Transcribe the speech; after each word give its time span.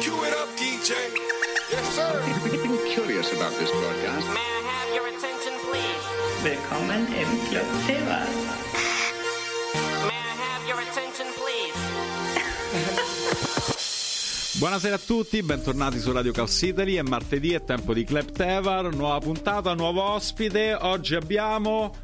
Cue 0.00 0.12
it 0.26 0.34
up, 0.34 0.48
DJ. 0.56 0.92
Yes, 1.70 1.86
sir. 1.94 2.22
I'm 2.22 2.78
curious 2.86 3.32
about 3.32 3.52
this 3.58 3.70
broadcast. 3.70 4.26
May 4.28 4.40
I 4.40 4.62
have 4.72 4.94
your 4.94 5.06
attention, 5.08 5.54
please? 5.66 6.04
Willkommen 6.42 7.06
im 7.12 7.28
Club 7.48 7.66
Silver. 7.86 8.26
May 10.06 10.20
I 10.20 10.34
have 10.44 10.66
your 10.66 10.80
attention, 10.80 11.26
please? 11.34 11.76
Buonasera 14.58 14.94
a 14.94 14.98
tutti, 14.98 15.42
bentornati 15.42 15.98
su 15.98 16.12
Radio 16.12 16.32
Italy, 16.60 16.94
è 16.96 17.02
martedì, 17.02 17.52
è 17.52 17.62
tempo 17.62 17.92
di 17.92 18.04
Club 18.04 18.30
Tevar, 18.30 18.94
nuova 18.94 19.18
puntata, 19.18 19.74
nuovo 19.74 20.02
ospite, 20.02 20.74
oggi 20.74 21.14
abbiamo... 21.14 21.94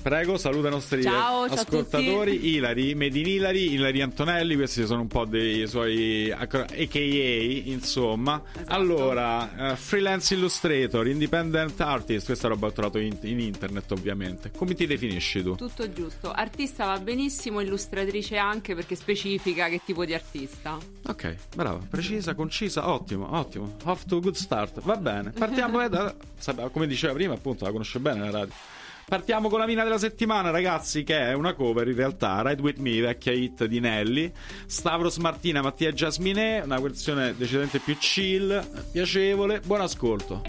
Prego, 0.00 0.38
saluta 0.38 0.68
i 0.68 0.70
nostri 0.70 1.02
Ciao, 1.02 1.48
ciao 1.48 1.58
ascoltatori, 1.58 2.36
tutti. 2.36 2.54
Ilari, 2.54 2.94
Made 2.94 3.18
in 3.18 3.26
Ilari, 3.26 3.72
Ilari 3.72 4.00
Antonelli, 4.00 4.54
questi 4.54 4.86
sono 4.86 5.02
un 5.02 5.06
po' 5.08 5.24
dei 5.24 5.66
suoi 5.66 6.30
AKA, 6.30 6.98
insomma. 7.64 8.42
Esatto. 8.52 8.72
Allora, 8.72 9.72
eh, 9.72 9.76
freelance 9.76 10.34
illustrator, 10.34 11.06
independent 11.08 11.80
artist, 11.80 12.26
questa 12.26 12.48
roba 12.48 12.68
ho 12.68 12.72
trovato 12.72 12.98
in, 12.98 13.16
in 13.22 13.40
internet 13.40 13.90
ovviamente. 13.90 14.50
Come 14.56 14.74
ti 14.74 14.86
definisci 14.86 15.42
tu? 15.42 15.56
Tutto 15.56 15.92
giusto. 15.92 16.30
Artista 16.32 16.86
va 16.86 16.98
benissimo, 16.98 17.60
illustratrice 17.60 18.36
anche 18.36 18.74
perché 18.74 18.94
specifica 18.94 19.68
che 19.68 19.80
tipo 19.84 20.04
di 20.04 20.14
artista. 20.14 20.78
Ok, 21.06 21.34
brava, 21.54 21.80
precisa, 21.88 22.34
concisa, 22.34 22.88
ottimo, 22.88 23.36
ottimo. 23.36 23.76
Off 23.84 24.04
to 24.06 24.16
a 24.16 24.20
good 24.20 24.34
start. 24.36 24.80
Va 24.80 24.96
bene, 24.96 25.30
partiamo 25.30 25.82
eh, 25.82 25.88
da, 25.88 26.14
come 26.70 26.86
diceva 26.86 27.12
prima, 27.12 27.34
appunto, 27.34 27.64
la 27.64 27.72
conosce 27.72 27.98
bene 27.98 28.20
la 28.20 28.30
radio. 28.30 28.54
Partiamo 29.08 29.48
con 29.48 29.58
la 29.58 29.66
mina 29.66 29.84
della 29.84 29.96
settimana, 29.96 30.50
ragazzi, 30.50 31.02
che 31.02 31.18
è 31.18 31.32
una 31.32 31.54
cover 31.54 31.88
in 31.88 31.96
realtà, 31.96 32.42
Ride 32.42 32.60
With 32.60 32.76
Me, 32.76 33.00
vecchia 33.00 33.32
hit 33.32 33.64
di 33.64 33.80
Nelly, 33.80 34.30
Stavros 34.66 35.16
Martina, 35.16 35.62
Mattia 35.62 35.90
Jasmine, 35.92 36.60
una 36.60 36.78
versione 36.78 37.34
decisamente 37.34 37.78
più 37.78 37.96
chill, 37.96 38.62
piacevole, 38.92 39.60
buon 39.64 39.80
ascolto. 39.80 40.42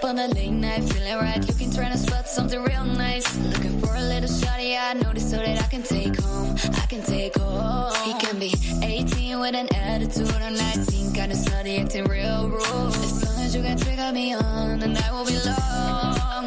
On 0.00 0.16
a 0.18 0.26
late 0.28 0.50
night, 0.50 0.84
feeling 0.90 1.18
right, 1.20 1.46
looking 1.46 1.70
trying 1.70 1.92
to 1.92 1.98
spot 1.98 2.26
something 2.26 2.62
real 2.64 2.82
nice. 2.82 3.26
Looking 3.52 3.78
for 3.78 3.94
a 3.94 4.00
little 4.00 4.28
shawty, 4.28 4.74
I 4.74 4.94
noticed 4.94 5.28
so 5.28 5.36
that 5.36 5.60
I 5.60 5.66
can 5.68 5.82
take. 5.82 6.17
I 6.64 6.86
can 6.86 7.02
take 7.02 7.36
home. 7.36 7.92
He 8.04 8.12
can 8.14 8.38
be 8.38 8.54
18 8.82 9.40
with 9.40 9.54
an 9.54 9.68
attitude, 9.74 10.30
or 10.30 10.50
19, 10.50 11.12
kinda 11.12 11.34
slutty, 11.34 11.80
acting 11.80 12.04
real 12.04 12.48
rude. 12.48 12.94
As 13.04 13.24
long 13.24 13.38
as 13.44 13.54
you 13.54 13.62
can 13.62 13.78
trigger 13.78 14.12
me 14.12 14.34
on, 14.34 14.80
the 14.80 14.88
night 14.88 15.12
will 15.12 15.24
be 15.24 15.38
long. 15.46 16.44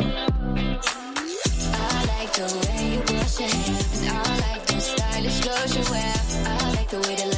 I 1.73 2.05
like 2.11 2.33
the 2.33 2.47
way 2.61 2.93
you 2.93 3.01
brush 3.01 3.39
your 3.39 3.49
hair, 3.49 4.11
I 4.11 4.39
like 4.47 4.65
those 4.67 4.85
stylish 4.91 5.39
clothes 5.41 5.75
you 5.77 5.83
wear. 5.91 6.13
I 6.45 6.73
like 6.75 6.89
the 6.89 6.99
way 7.07 7.15
the 7.15 7.30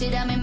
Shit, 0.00 0.14
I'm 0.14 0.30
in 0.30 0.39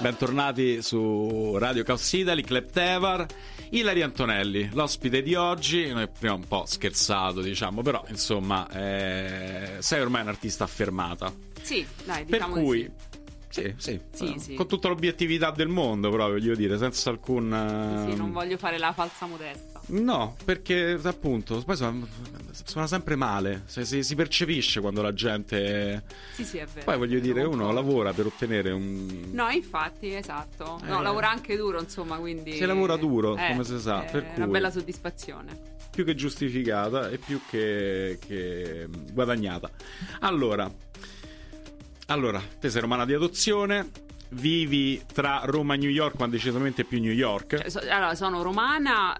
Bentornati 0.00 0.80
su 0.80 1.56
Radio 1.58 1.82
Chaos 1.84 2.10
Italy, 2.14 2.42
Club 2.42 2.70
Tevar, 2.70 3.26
Ilari 3.70 4.00
Antonelli, 4.00 4.70
l'ospite 4.72 5.20
di 5.20 5.34
oggi. 5.34 5.92
Noi 5.92 6.08
prima 6.08 6.32
un 6.34 6.46
po' 6.48 6.64
scherzato, 6.66 7.42
diciamo, 7.42 7.82
però 7.82 8.02
insomma, 8.08 8.66
eh, 8.70 9.76
sei 9.80 10.00
ormai 10.00 10.22
un'artista 10.22 10.64
affermata. 10.64 11.30
Sì, 11.60 11.86
dai, 12.04 12.24
Per 12.24 12.38
diciamo 12.38 12.54
di 12.56 12.62
cui, 12.62 12.90
sì. 13.50 13.62
sì, 13.62 13.74
sì, 13.76 14.00
Sì, 14.10 14.34
eh, 14.34 14.38
sì. 14.38 14.54
con 14.54 14.66
tutta 14.66 14.88
l'obiettività 14.88 15.50
del 15.50 15.68
mondo, 15.68 16.08
proprio, 16.08 16.38
voglio 16.38 16.54
dire, 16.54 16.78
senza 16.78 17.10
alcun. 17.10 18.06
Sì, 18.08 18.16
non 18.16 18.32
voglio 18.32 18.56
fare 18.56 18.78
la 18.78 18.92
falsa 18.94 19.26
modesta. 19.26 19.69
No, 19.90 20.36
perché 20.44 20.98
appunto 21.02 21.62
poi 21.64 21.76
suona, 21.76 22.06
suona 22.64 22.86
sempre 22.86 23.16
male. 23.16 23.62
Se- 23.66 23.84
si, 23.84 24.02
si 24.02 24.14
percepisce 24.14 24.80
quando 24.80 25.02
la 25.02 25.12
gente. 25.12 26.04
Sì, 26.34 26.44
sì, 26.44 26.58
è 26.58 26.66
vero. 26.66 26.84
Poi 26.84 26.96
voglio 26.96 27.18
dire, 27.18 27.42
uno 27.44 27.72
lavora 27.72 28.12
per 28.12 28.26
ottenere 28.26 28.70
un. 28.70 29.30
No, 29.32 29.48
infatti, 29.50 30.14
esatto. 30.14 30.80
No, 30.84 31.00
Eh. 31.00 31.02
lavora 31.02 31.30
anche 31.30 31.56
duro, 31.56 31.80
insomma, 31.80 32.16
quindi... 32.18 32.52
Si 32.52 32.64
lavora 32.64 32.96
duro, 32.96 33.36
Eh, 33.36 33.48
come 33.50 33.64
si 33.64 33.78
sa, 33.80 34.04
È 34.04 34.10
per 34.10 34.22
una 34.36 34.44
cui- 34.44 34.52
bella 34.52 34.70
soddisfazione. 34.70 35.58
più 35.90 36.04
che 36.04 36.14
giustificata 36.14 37.08
e 37.10 37.18
più 37.18 37.40
che, 37.48 38.18
che 38.24 38.86
guadagnata. 39.12 39.68
Allora, 40.20 40.70
allora, 42.06 42.40
te 42.60 42.70
sei 42.70 42.80
romana 42.80 43.04
di 43.04 43.14
adozione, 43.14 43.90
vivi 44.30 45.02
tra 45.12 45.42
Roma 45.44 45.74
e 45.74 45.76
New 45.78 45.90
York, 45.90 46.16
ma 46.18 46.28
decisamente 46.28 46.84
più 46.84 47.00
New 47.00 47.12
York. 47.12 47.56
Cioè, 47.58 47.68
so- 47.70 47.80
allora, 47.80 48.14
sono 48.14 48.42
romana, 48.42 49.16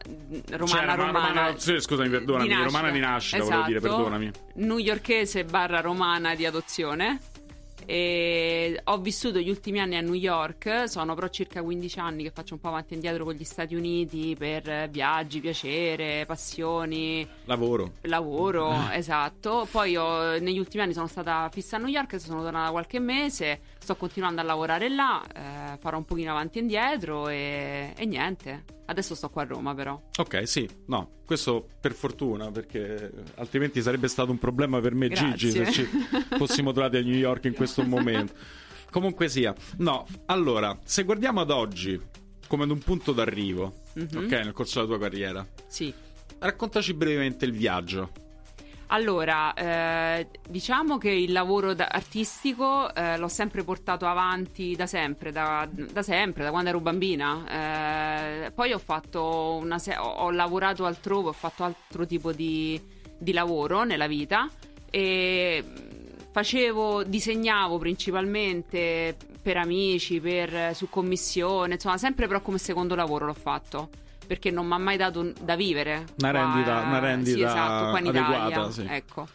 romana, 0.50 0.66
Cioè, 0.66 0.86
ma 0.86 0.94
romana. 0.94 1.28
romana- 1.28 1.58
sì, 1.58 1.80
scusami, 1.80 2.08
perdonami, 2.08 2.48
di 2.48 2.62
romana 2.62 2.90
di 2.90 2.98
nascita, 3.00 3.42
volevo 3.42 3.62
dire, 3.64 3.78
Esatto. 3.78 3.94
perdonami. 3.94 4.30
Newyorkese 4.54 5.44
barra 5.44 5.80
romana 5.80 6.34
di 6.34 6.46
adozione. 6.46 7.20
E 7.86 8.78
ho 8.84 8.98
vissuto 8.98 9.40
gli 9.40 9.48
ultimi 9.48 9.80
anni 9.80 9.96
a 9.96 10.00
New 10.00 10.12
York, 10.14 10.84
sono 10.88 11.14
però 11.14 11.26
circa 11.28 11.60
15 11.60 11.98
anni 11.98 12.22
che 12.22 12.30
faccio 12.30 12.54
un 12.54 12.60
po' 12.60 12.68
avanti 12.68 12.92
e 12.92 12.94
indietro 12.96 13.24
con 13.24 13.34
gli 13.34 13.42
Stati 13.42 13.74
Uniti 13.74 14.36
per 14.38 14.68
eh, 14.68 14.88
viaggi, 14.92 15.40
piacere, 15.40 16.24
passioni, 16.24 17.26
Lavoro. 17.46 17.94
lavoro, 18.02 18.88
esatto. 18.92 19.66
Poi 19.68 19.96
ho- 19.96 20.38
negli 20.38 20.58
ultimi 20.58 20.84
anni 20.84 20.92
sono 20.92 21.08
stata 21.08 21.48
fissa 21.52 21.76
a 21.76 21.78
New 21.80 21.88
York, 21.88 22.20
sono 22.20 22.42
tornata 22.42 22.70
qualche 22.70 23.00
mese, 23.00 23.60
sto 23.80 23.96
continuando 23.96 24.40
a 24.40 24.44
lavorare 24.44 24.88
là, 24.88 25.24
eh, 25.74 25.78
farò 25.78 25.96
un 25.96 26.04
pochino 26.04 26.30
avanti 26.30 26.58
e 26.58 26.60
indietro 26.60 27.28
e, 27.28 27.92
e 27.96 28.04
niente. 28.06 28.64
Adesso 28.86 29.14
sto 29.14 29.30
qua 29.30 29.42
a 29.42 29.46
Roma 29.46 29.74
però. 29.74 30.00
Ok, 30.18 30.46
sì, 30.48 30.68
no, 30.86 31.20
questo 31.24 31.66
per 31.80 31.92
fortuna, 31.92 32.50
perché 32.50 33.10
altrimenti 33.36 33.80
sarebbe 33.82 34.08
stato 34.08 34.30
un 34.30 34.38
problema 34.38 34.80
per 34.80 34.94
me 34.94 35.08
Grazie. 35.08 35.34
Gigi 35.36 35.50
se 35.50 35.70
ci 35.72 35.84
fossimo 36.36 36.72
trovati 36.72 36.96
a 36.96 37.02
New 37.02 37.14
York 37.14 37.44
in 37.44 37.54
questo 37.54 37.82
momento. 37.84 38.34
Comunque 38.90 39.28
sia, 39.28 39.54
no, 39.78 40.06
allora, 40.26 40.76
se 40.84 41.04
guardiamo 41.04 41.40
ad 41.40 41.50
oggi 41.50 42.00
come 42.48 42.64
ad 42.64 42.70
un 42.70 42.80
punto 42.80 43.12
d'arrivo, 43.12 43.74
Mhm. 43.94 44.24
ok, 44.24 44.30
nel 44.32 44.52
corso 44.52 44.80
della 44.84 44.96
tua 44.96 45.08
carriera, 45.08 45.46
Sì. 45.68 45.92
raccontaci 46.40 46.92
brevemente 46.94 47.44
il 47.44 47.52
viaggio. 47.52 48.10
Allora, 48.92 49.54
eh, 49.54 50.26
diciamo 50.48 50.98
che 50.98 51.10
il 51.10 51.30
lavoro 51.30 51.74
da- 51.74 51.86
artistico 51.86 52.92
eh, 52.92 53.16
l'ho 53.18 53.28
sempre 53.28 53.62
portato 53.62 54.04
avanti 54.04 54.74
da 54.74 54.86
sempre, 54.86 55.30
da, 55.30 55.68
da 55.70 56.02
sempre, 56.02 56.42
da 56.42 56.50
quando 56.50 56.70
ero 56.70 56.80
bambina. 56.80 58.46
Eh, 58.46 58.50
poi 58.50 58.72
ho 58.72 58.78
se- 59.78 59.96
ho, 59.96 60.30
lavorato 60.32 60.86
altrove, 60.86 61.28
ho 61.28 61.32
fatto 61.32 61.62
altro 61.62 62.04
tipo 62.04 62.32
di, 62.32 62.80
di 63.16 63.32
lavoro 63.32 63.84
nella 63.84 64.08
vita 64.08 64.50
e 64.90 65.62
facevo, 66.32 67.04
disegnavo 67.04 67.78
principalmente 67.78 69.16
per 69.40 69.56
amici, 69.56 70.18
per, 70.20 70.74
su 70.74 70.88
commissione, 70.88 71.74
insomma, 71.74 71.96
sempre 71.96 72.26
però 72.26 72.40
come 72.40 72.58
secodo 72.58 72.96
lavoro 72.96 73.26
l'ho 73.26 73.34
fatto. 73.34 73.88
Perché 74.30 74.52
non 74.52 74.64
mi 74.64 74.74
ha 74.74 74.78
mai 74.78 74.96
dato 74.96 75.18
un- 75.18 75.32
da 75.42 75.56
vivere. 75.56 76.04
Una 76.20 76.30
qua- 76.30 76.40
rendita- 76.40 76.80
una 76.86 76.98
rendita 77.00 77.36
sì, 77.36 77.42
esatto, 77.42 77.90
qua 77.90 77.98
in 77.98 78.06
adeguata, 78.06 78.46
Italia. 78.48 78.70
sì. 78.70 78.86
Ecco. 78.88 79.28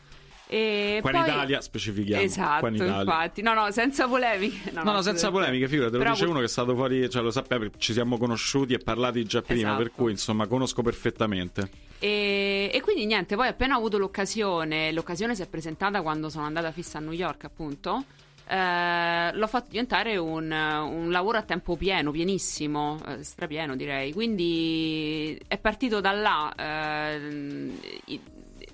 E 0.47 1.00
Qua 1.01 1.12
in 1.12 1.18
poi- 1.19 1.27
Italia, 1.27 1.59
specifichiamo. 1.59 2.24
Esatto, 2.24 2.59
qua 2.59 2.69
in 2.69 2.75
Italia. 2.75 3.00
infatti. 3.01 3.42
No, 3.42 3.53
no, 3.56 3.71
senza 3.71 4.07
polemiche. 4.07 4.71
No, 4.71 4.83
No, 4.83 4.92
no, 4.94 5.01
senza 5.01 5.31
polemiche, 5.31 5.68
figurati, 5.68 5.97
te 5.97 6.01
lo 6.01 6.09
dice 6.12 6.24
uno 6.25 6.39
che 6.39 6.45
è 6.45 6.47
stato 6.47 6.74
fuori, 6.75 7.09
cioè 7.09 7.21
lo 7.24 7.31
sappiamo, 7.31 7.63
perché 7.63 7.77
ci 7.80 7.92
siamo 7.92 8.18
conosciuti 8.18 8.74
e 8.74 8.77
parlati 8.77 9.25
già 9.25 9.42
prima, 9.42 9.71
Esatto. 9.71 9.83
per 9.83 9.92
cui 9.92 10.12
insomma 10.12 10.47
conosco 10.47 10.81
perfettamente. 10.81 11.69
E, 12.00 12.69
e 12.74 12.80
quindi 12.80 13.06
niente, 13.06 13.36
poi 13.36 13.50
appena 13.50 13.75
ho 13.75 13.80
avuto 13.80 13.98
l'occasione, 13.98 14.94
l'occasione 14.94 15.36
si 15.36 15.41
è 15.41 15.48
presentata 15.48 16.01
quando 16.01 16.30
sono 16.30 16.45
andata 16.45 16.71
fissa 16.71 17.00
a 17.00 17.01
New 17.01 17.12
York, 17.12 17.44
appunto. 17.44 18.06
Eh, 18.47 19.31
l'ho 19.33 19.47
fatto 19.47 19.69
diventare 19.69 20.18
un, 20.18 20.51
un 20.51 21.12
lavoro 21.12 21.38
a 21.38 21.42
tempo 21.42 21.75
pieno, 21.75 22.12
pienissimo, 22.12 23.00
eh, 23.07 23.24
strapieno 23.24 23.75
direi. 23.75 24.13
Quindi 24.13 25.39
è 25.47 25.57
partito 25.57 26.00
da 26.00 26.12
là 26.12 26.53
eh, 26.56 27.71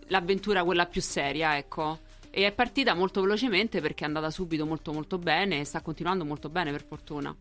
l'avventura 0.08 0.64
quella 0.64 0.86
più 0.86 1.02
seria, 1.02 1.58
ecco. 1.58 2.00
E 2.30 2.46
è 2.46 2.52
partita 2.52 2.94
molto 2.94 3.22
velocemente 3.22 3.82
perché 3.82 4.04
è 4.04 4.08
andata 4.08 4.30
subito 4.30 4.66
molto 4.66 4.94
molto 4.94 5.18
bene 5.18 5.60
e 5.60 5.66
sta 5.66 5.82
continuando 5.82 6.26
molto 6.26 6.50
bene 6.50 6.72
per 6.72 6.84
fortuna. 6.84 7.36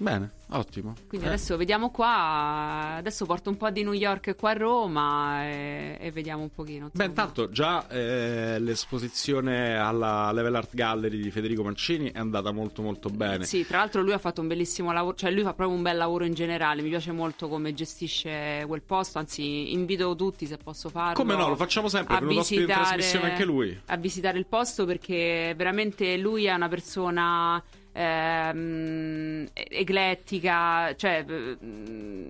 Bene, 0.00 0.30
ottimo. 0.50 0.94
Quindi 1.08 1.26
Eh, 1.26 1.30
adesso 1.30 1.56
vediamo 1.56 1.90
qua, 1.90 2.94
adesso 2.98 3.26
porto 3.26 3.50
un 3.50 3.56
po' 3.56 3.68
di 3.70 3.82
New 3.82 3.92
York 3.94 4.36
qua 4.36 4.50
a 4.50 4.52
Roma 4.52 5.44
e, 5.44 5.96
e 5.98 6.12
vediamo 6.12 6.42
un 6.42 6.50
pochino. 6.54 6.88
Beh, 6.92 7.06
intanto 7.06 7.50
già 7.50 7.88
eh, 7.88 8.60
l'esposizione 8.60 9.76
alla 9.76 10.30
Level 10.30 10.54
Art 10.54 10.72
Gallery 10.72 11.18
di 11.20 11.30
Federico 11.32 11.64
Mancini 11.64 12.12
è 12.12 12.18
andata 12.18 12.52
molto 12.52 12.80
molto 12.80 13.10
bene. 13.10 13.44
Sì, 13.44 13.66
tra 13.66 13.78
l'altro 13.78 14.00
lui 14.02 14.12
ha 14.12 14.18
fatto 14.18 14.40
un 14.40 14.46
bellissimo 14.46 14.92
lavoro, 14.92 15.16
cioè 15.16 15.32
lui 15.32 15.42
fa 15.42 15.52
proprio 15.52 15.76
un 15.76 15.82
bel 15.82 15.96
lavoro 15.96 16.24
in 16.24 16.34
generale, 16.34 16.80
mi 16.82 16.90
piace 16.90 17.10
molto 17.10 17.48
come 17.48 17.74
gestisce 17.74 18.64
quel 18.68 18.82
posto, 18.82 19.18
anzi 19.18 19.72
invito 19.72 20.14
tutti 20.14 20.46
se 20.46 20.58
posso 20.58 20.90
farlo. 20.90 21.14
Come 21.14 21.34
no, 21.34 21.48
lo 21.48 21.56
facciamo 21.56 21.88
sempre, 21.88 22.14
a 22.14 22.20
visitare- 22.20 22.66
trasmissione 22.72 23.30
anche 23.32 23.44
lui. 23.44 23.76
A 23.86 23.96
visitare 23.96 24.38
il 24.38 24.46
posto 24.46 24.84
perché 24.84 25.54
veramente 25.56 26.16
lui 26.18 26.44
è 26.44 26.54
una 26.54 26.68
persona 26.68 27.60
ehm, 27.98 29.46
eclettica, 29.52 30.94
cioè 30.96 31.24
mm, 31.28 32.26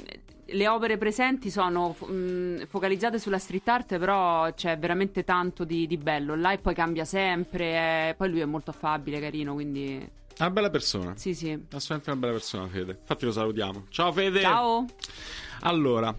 le 0.51 0.69
opere 0.69 0.97
presenti 0.97 1.51
sono 1.51 1.95
mm, 2.11 2.63
focalizzate 2.69 3.19
sulla 3.19 3.39
street 3.39 3.69
art, 3.69 3.99
però 3.99 4.53
c'è 4.55 4.79
veramente 4.79 5.25
tanto 5.25 5.65
di, 5.65 5.87
di 5.87 5.97
bello 5.99 6.35
là 6.35 6.53
e 6.53 6.59
poi 6.59 6.75
cambia 6.75 7.05
sempre, 7.05 8.09
eh, 8.11 8.15
poi 8.17 8.31
lui 8.31 8.41
è 8.41 8.45
molto 8.47 8.71
affabile, 8.71 9.21
carino, 9.21 9.53
quindi 9.55 10.09
Una 10.39 10.51
bella 10.51 10.71
persona. 10.71 11.15
sì 11.17 11.35
sì. 11.35 11.51
Assolutamente 11.51 12.11
una 12.11 12.19
bella 12.21 12.33
persona, 12.33 12.67
Fede. 12.69 12.97
Infatti 13.01 13.25
lo 13.27 13.33
salutiamo. 13.33 13.85
Ciao 13.91 14.13
Fede! 14.13 14.41
Ciao! 14.41 14.87
Allora, 15.63 16.15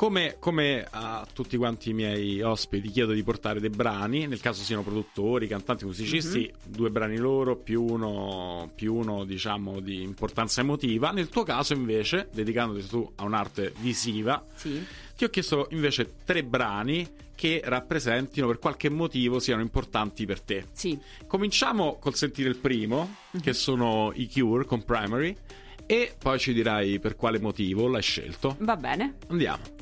come, 0.00 0.36
come 0.38 0.86
a 0.90 1.26
tutti 1.30 1.58
quanti 1.58 1.90
i 1.90 1.92
miei 1.92 2.40
ospiti, 2.40 2.88
chiedo 2.88 3.12
di 3.12 3.22
portare 3.22 3.60
dei 3.60 3.68
brani, 3.68 4.26
nel 4.26 4.40
caso 4.40 4.62
siano 4.62 4.82
produttori, 4.82 5.46
cantanti, 5.46 5.84
musicisti, 5.84 6.50
Mhm. 6.50 6.72
due 6.74 6.88
brani 6.88 7.18
loro 7.18 7.54
più 7.54 7.82
uno, 7.84 8.70
più 8.74 8.94
uno, 8.94 9.24
diciamo, 9.24 9.78
di 9.80 10.00
importanza 10.00 10.62
emotiva. 10.62 11.10
Nel 11.10 11.28
tuo 11.28 11.42
caso, 11.42 11.74
invece, 11.74 12.30
dedicandoti 12.32 12.86
tu 12.88 13.12
a 13.16 13.24
un'arte 13.24 13.74
visiva, 13.80 14.42
Sì. 14.54 14.82
ti 15.14 15.24
ho 15.24 15.28
chiesto 15.28 15.66
invece 15.72 16.14
tre 16.24 16.44
brani 16.44 17.06
che 17.34 17.60
rappresentino 17.62 18.46
per 18.46 18.58
qualche 18.58 18.88
motivo 18.88 19.38
siano 19.38 19.60
importanti 19.60 20.24
per 20.24 20.40
te. 20.40 20.64
Sì. 20.72 20.98
Cominciamo 21.26 21.98
col 22.00 22.14
sentire 22.14 22.48
il 22.48 22.56
primo, 22.56 23.16
Mhm. 23.32 23.40
che 23.42 23.52
sono 23.52 24.12
i 24.14 24.30
Cure 24.32 24.64
con 24.64 24.82
Primary, 24.82 25.36
e 25.84 26.14
poi 26.18 26.38
ci 26.38 26.54
dirai 26.54 26.98
per 27.00 27.16
quale 27.16 27.38
motivo 27.38 27.86
l'hai 27.86 28.00
scelto. 28.00 28.56
Va 28.60 28.76
bene. 28.76 29.16
Andiamo. 29.26 29.76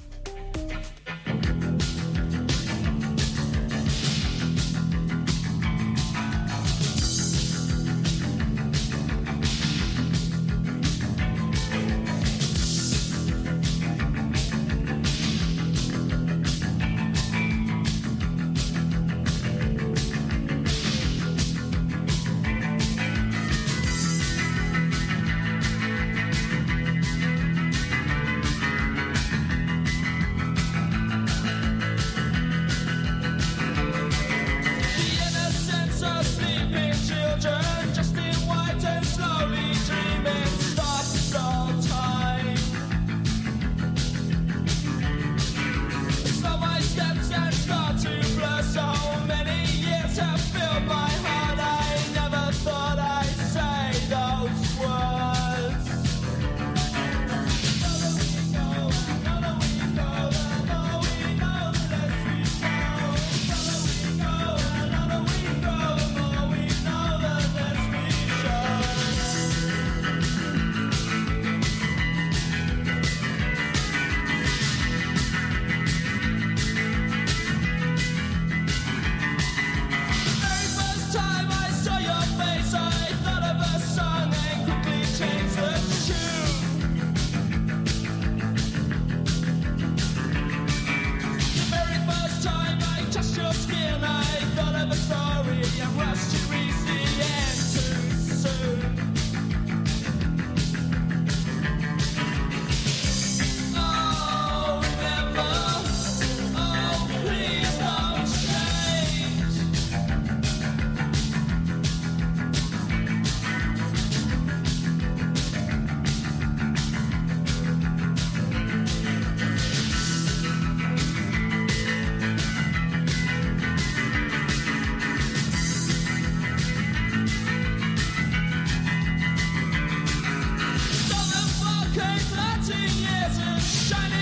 shining. 133.89 134.18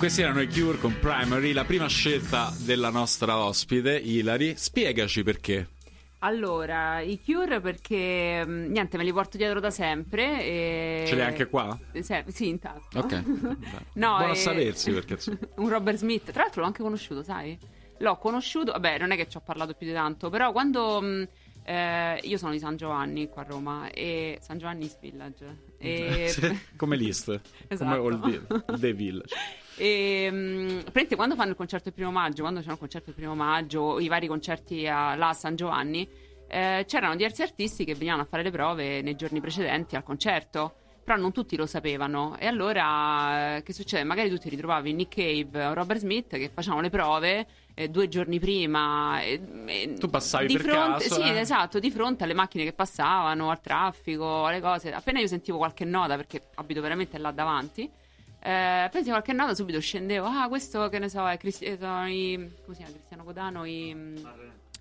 Questi 0.00 0.22
erano 0.22 0.40
i 0.40 0.48
Cure 0.48 0.78
con 0.78 0.98
Primary, 0.98 1.52
la 1.52 1.66
prima 1.66 1.86
scelta 1.86 2.50
della 2.60 2.88
nostra 2.88 3.36
ospite, 3.36 3.98
Ilari. 3.98 4.54
Spiegaci 4.56 5.22
perché. 5.22 5.68
Allora, 6.20 7.00
i 7.00 7.20
Cure 7.22 7.60
perché 7.60 8.42
mh, 8.46 8.70
niente, 8.70 8.96
me 8.96 9.04
li 9.04 9.12
porto 9.12 9.36
dietro 9.36 9.60
da 9.60 9.70
sempre. 9.70 10.42
E... 10.42 11.04
Ce 11.06 11.14
l'hai 11.14 11.26
anche 11.26 11.48
qua? 11.48 11.78
Se- 12.00 12.24
sì, 12.28 12.48
in 12.48 12.58
tasca. 12.58 12.98
Ok. 12.98 13.12
No, 13.92 14.16
Buono 14.16 14.24
a 14.24 14.30
e- 14.30 14.34
sapersi 14.36 14.90
perché 14.90 15.18
un 15.56 15.68
Robert 15.68 15.98
Smith. 15.98 16.30
Tra 16.32 16.44
l'altro 16.44 16.62
l'ho 16.62 16.66
anche 16.68 16.82
conosciuto, 16.82 17.22
sai? 17.22 17.58
L'ho 17.98 18.16
conosciuto, 18.16 18.72
vabbè, 18.72 18.98
non 18.98 19.10
è 19.10 19.16
che 19.16 19.28
ci 19.28 19.36
ho 19.36 19.42
parlato 19.44 19.74
più 19.74 19.86
di 19.86 19.92
tanto, 19.92 20.30
però 20.30 20.50
quando 20.52 21.02
mh, 21.02 21.28
eh, 21.64 22.20
io 22.22 22.38
sono 22.38 22.52
di 22.52 22.58
San 22.58 22.76
Giovanni 22.78 23.28
qua 23.28 23.42
a 23.42 23.44
Roma 23.44 23.90
e 23.90 24.38
San 24.40 24.56
Giovanni's 24.56 24.96
Village 24.98 25.58
e, 25.76 26.32
come 26.76 26.96
list, 26.96 27.38
Esatto. 27.68 28.00
come 28.00 28.14
Old 28.16 28.78
The 28.78 28.92
Village. 28.94 29.34
E 29.80 30.30
mh, 30.30 30.66
praticamente 30.82 31.16
quando 31.16 31.34
fanno 31.34 31.50
il 31.50 31.56
concerto 31.56 31.88
il 31.88 31.94
primo 31.94 32.10
maggio, 32.10 32.42
quando 32.42 32.60
c'è 32.60 32.70
il 32.70 32.78
concerto 32.78 33.10
il 33.10 33.16
primo 33.16 33.34
maggio, 33.34 33.98
i 33.98 34.08
vari 34.08 34.26
concerti 34.26 34.86
a, 34.86 35.14
là 35.16 35.28
a 35.30 35.32
San 35.34 35.56
Giovanni, 35.56 36.08
eh, 36.48 36.84
c'erano 36.86 37.16
diversi 37.16 37.42
artisti 37.42 37.84
che 37.84 37.94
venivano 37.94 38.22
a 38.22 38.26
fare 38.26 38.42
le 38.42 38.50
prove 38.50 39.00
nei 39.02 39.16
giorni 39.16 39.40
precedenti 39.40 39.96
al 39.96 40.02
concerto. 40.02 40.74
Però 41.02 41.16
non 41.20 41.32
tutti 41.32 41.56
lo 41.56 41.66
sapevano. 41.66 42.36
E 42.38 42.46
allora 42.46 43.56
eh, 43.56 43.62
che 43.62 43.72
succede? 43.72 44.04
Magari 44.04 44.28
tu 44.28 44.36
ti 44.36 44.48
ritrovavi 44.50 44.92
Nick 44.92 45.14
Cave 45.16 45.64
o 45.64 45.72
Robert 45.72 45.98
Smith 45.98 46.28
che 46.36 46.50
facevano 46.52 46.82
le 46.82 46.90
prove 46.90 47.46
eh, 47.74 47.88
due 47.88 48.06
giorni 48.06 48.38
prima. 48.38 49.20
e- 49.22 49.40
e- 49.66 49.94
Tu 49.98 50.08
passavi 50.08 50.46
di 50.46 50.52
per 50.58 50.62
fronte, 50.66 51.08
caso, 51.08 51.14
Sì, 51.22 51.28
eh? 51.28 51.38
esatto, 51.40 51.78
di 51.80 51.90
fronte 51.90 52.24
alle 52.24 52.34
macchine 52.34 52.62
che 52.64 52.74
passavano, 52.74 53.50
al 53.50 53.60
traffico, 53.60 54.44
alle 54.44 54.60
cose. 54.60 54.92
Appena 54.92 55.18
io 55.18 55.26
sentivo 55.26 55.56
qualche 55.56 55.84
nota, 55.86 56.14
perché 56.16 56.42
abito 56.56 56.80
veramente 56.80 57.18
là 57.18 57.30
davanti, 57.32 57.90
eh, 58.42 58.88
sentivo 58.90 59.10
qualche 59.14 59.32
nota 59.32 59.54
subito 59.54 59.80
scendevo. 59.80 60.26
Ah, 60.26 60.48
questo 60.48 60.88
che 60.88 60.98
ne 60.98 61.08
so, 61.08 61.28
è 61.28 61.36
Cristi- 61.36 61.64
eh, 61.66 61.76
sono 61.78 62.08
i, 62.08 62.34
come 62.64 62.74
si 62.74 62.82
chiama? 62.82 62.92
Cristiano 62.92 63.24
Codano, 63.24 63.64
i, 63.64 63.94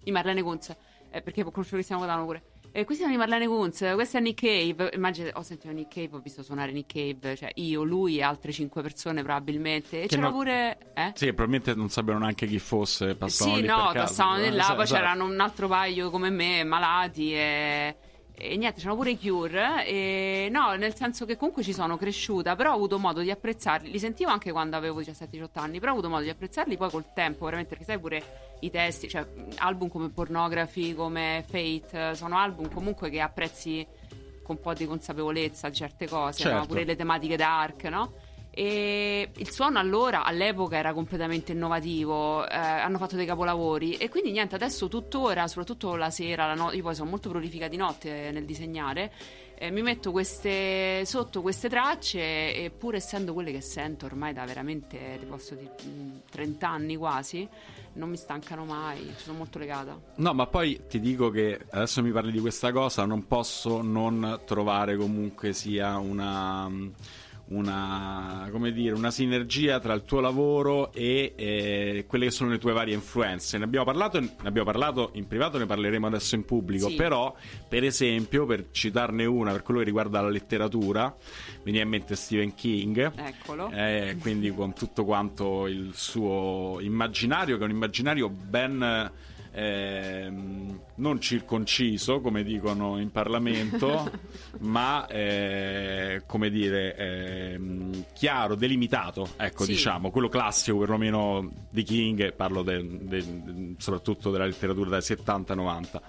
i 0.04 0.12
Marlene 0.12 0.42
Kunz. 0.42 0.76
Eh, 1.12 1.22
perché 1.22 1.44
conosco 1.44 1.74
Cristiano 1.76 2.02
Codano 2.02 2.26
pure. 2.26 2.44
E 2.72 2.86
questi 2.86 3.02
sono 3.02 3.16
i 3.16 3.18
Marlene 3.18 3.48
Kunz, 3.48 3.84
questo 3.96 4.18
è 4.18 4.20
Nick 4.20 4.42
Cave. 4.42 4.92
Immagina, 4.94 5.32
ho 5.34 5.42
sentito 5.42 5.74
Nick 5.74 5.92
Cave, 5.92 6.18
ho 6.18 6.20
visto 6.20 6.44
suonare 6.44 6.72
Nick 6.72 6.94
Cave, 6.94 7.36
cioè 7.36 7.50
io, 7.56 7.82
lui 7.84 8.20
e 8.20 8.22
altre 8.22 8.52
cinque 8.52 8.84
persone 8.84 9.24
probabilmente. 9.24 9.98
E 9.98 10.02
Che 10.08 10.16
c'era 10.16 10.28
no- 10.28 10.32
pure. 10.34 10.78
Eh? 10.94 11.12
Sì, 11.16 11.26
probabilmente 11.34 11.74
non 11.74 11.90
sapevano 11.90 12.20
neanche 12.26 12.46
chi 12.46 12.60
fosse, 12.60 13.16
passavano 13.16 13.56
Sì, 13.56 13.62
lì 13.64 13.68
no, 13.68 13.76
per 13.76 13.86
caso. 13.94 14.06
passavano 14.06 14.44
di 14.44 14.50
là, 14.52 14.56
Esatto, 14.58 14.76
poi 14.76 14.84
esatto. 14.84 15.02
c'erano 15.02 15.26
un 15.26 15.40
altro 15.40 15.68
paio 15.68 16.10
come 16.12 16.30
me, 16.30 16.64
malati 16.64 17.34
e, 17.34 17.96
e 18.40 18.56
niente, 18.56 18.80
c'erano 18.80 18.96
pure 18.96 19.12
i 19.12 19.20
Cure 19.20 19.86
e 19.86 20.48
no, 20.50 20.74
nel 20.76 20.96
senso 20.96 21.26
che 21.26 21.36
comunque 21.36 21.62
ci 21.62 21.74
sono 21.74 21.98
cresciuta, 21.98 22.56
però 22.56 22.72
ho 22.72 22.76
avuto 22.76 22.98
modo 22.98 23.20
di 23.20 23.30
apprezzarli, 23.30 23.92
li 23.92 24.00
sentivo 24.00 24.32
anche 24.32 24.52
quando 24.52 24.78
avevo 24.78 25.02
17-18 25.02 25.48
anni, 25.56 25.80
però 25.80 25.92
ho 25.92 25.96
avuto 25.96 26.10
modo 26.10 26.24
di 26.24 26.30
apprezzarli 26.30 26.78
poi 26.78 26.90
col 26.90 27.12
tempo, 27.14 27.44
veramente, 27.46 27.72
perché 27.72 27.84
sai 27.84 28.00
pure 28.00 28.24
i 28.62 28.72
testi, 28.72 29.10
cioè 29.10 29.26
album 29.58 29.90
come 29.90 30.10
Pornography, 30.10 30.96
come 30.96 31.44
Fate, 31.46 32.16
sono 32.16 32.38
album 32.38 32.74
comunque 32.74 33.10
che 33.10 33.20
apprezzi 33.20 33.86
con 34.42 34.56
un 34.56 34.62
po' 34.62 34.74
di 34.74 34.88
consapevolezza 34.88 35.70
di 35.70 35.76
certe 35.76 36.08
cose, 36.08 36.44
no? 36.46 36.50
Certo. 36.50 36.68
pure 36.68 36.84
le 36.86 36.96
tematiche 36.96 37.36
dark, 37.36 37.84
no? 37.84 38.14
E 38.60 39.30
il 39.38 39.52
suono 39.52 39.80
allora, 39.80 40.26
all'epoca, 40.26 40.76
era 40.76 40.92
completamente 40.92 41.54
innovativo, 41.54 42.46
eh, 42.46 42.58
hanno 42.58 42.98
fatto 42.98 43.16
dei 43.16 43.26
capolavori 43.26 43.94
e 43.94 44.10
quindi 44.10 44.32
niente, 44.32 44.56
adesso 44.56 44.90
tuttora, 44.90 45.48
soprattutto 45.48 45.96
la 45.96 46.10
sera, 46.10 46.46
la 46.46 46.56
no- 46.56 46.74
io 46.74 46.84
poi 46.84 46.94
sono 46.94 47.10
molto 47.10 47.30
prolifica 47.30 47.70
di 47.70 47.78
notte 47.78 48.32
nel 48.34 48.44
disegnare, 48.44 49.14
eh, 49.58 49.72
mi 49.72 49.82
metto 49.82 50.12
queste, 50.12 51.06
sotto 51.06 51.42
queste 51.42 51.70
tracce 51.70 52.20
e 52.54 52.70
pur 52.70 52.96
essendo 52.96 53.32
quelle 53.32 53.54
che 53.54 53.62
sento 53.62 54.08
ormai 54.08 54.34
da 54.34 54.44
veramente, 54.44 55.16
ti 55.18 55.26
posso 55.26 55.56
dire, 55.56 55.76
mh, 55.82 56.24
30 56.30 56.68
anni 56.68 56.98
quasi, 56.98 57.48
non 57.94 58.10
mi 58.10 58.18
stancano 58.18 58.66
mai, 58.66 59.14
sono 59.16 59.38
molto 59.38 59.58
legata. 59.58 59.98
No, 60.16 60.34
ma 60.34 60.48
poi 60.48 60.82
ti 60.90 61.00
dico 61.00 61.30
che 61.30 61.62
adesso 61.70 62.02
mi 62.02 62.12
parli 62.12 62.34
di 62.34 62.42
questa 62.42 62.74
cosa, 62.74 63.06
non 63.06 63.26
posso 63.26 63.82
non 63.82 64.42
trovare 64.46 64.98
comunque 64.98 65.54
sia 65.54 65.98
una 65.98 66.70
una, 67.50 68.48
come 68.52 68.72
dire, 68.72 68.94
una 68.94 69.12
sinergia 69.12 69.80
tra 69.80 69.94
il 69.94 70.04
tuo 70.04 70.20
lavoro 70.20 70.92
e 70.94 71.34
eh, 71.36 72.06
quelle 72.08 72.26
che 72.26 72.32
sono 72.32 72.50
le 72.50 72.58
tue 72.58 72.74
varie 72.74 72.94
influenze. 72.94 73.58
Ne 73.58 73.64
abbiamo 73.64 73.86
parlato, 73.86 74.20
ne 74.20 74.30
abbiamo 74.44 74.70
parlato 74.70 75.12
in 75.14 75.28
privato, 75.28 75.58
ne 75.58 75.66
parleremo 75.66 76.08
adesso 76.08 76.36
in 76.36 76.46
pubblico. 76.46 76.90
Sì. 76.90 76.96
Però, 76.96 77.36
per 77.68 77.84
esempio, 77.84 78.46
per 78.46 78.68
citarne 78.72 79.26
una, 79.26 79.52
per 79.52 79.64
quello 79.64 79.80
che 79.80 79.86
riguarda 79.86 80.22
la 80.22 80.30
letteratura, 80.30 81.16
mi 81.64 81.72
viene 81.72 81.82
in 81.82 81.90
mente 81.90 82.16
Stephen 82.16 82.54
King. 82.54 83.12
Eccolo. 83.16 83.70
Eh, 83.72 84.18
quindi 84.20 84.54
con 84.54 84.74
tutto 84.74 85.04
quanto 85.06 85.66
il 85.68 85.92
suo 85.94 86.78
immaginario, 86.82 87.58
che 87.58 87.64
è 87.64 87.66
un 87.66 87.72
immaginario 87.72 88.30
ben 88.30 89.12
ehm, 89.60 90.80
non 90.96 91.20
circonciso, 91.22 92.20
come 92.22 92.44
dicono 92.44 93.00
in 93.00 93.12
Parlamento, 93.12 94.10
ma 94.60 95.08
eh, 95.08 96.24
come 96.26 96.50
dire 96.50 96.96
ehm, 96.96 98.06
chiaro, 98.14 98.56
delimitato, 98.56 99.30
ecco 99.38 99.64
Sì. 99.64 99.72
diciamo, 99.72 100.12
quello 100.12 100.30
classico 100.30 100.78
perlomeno 100.80 101.50
di 101.70 101.84
King, 101.84 102.34
parlo 102.34 102.64
de- 102.64 102.86
de- 103.08 103.76
soprattutto 103.78 104.32
della 104.32 104.46
letteratura 104.46 104.90
dai 104.90 105.02
70-90. 105.02 106.02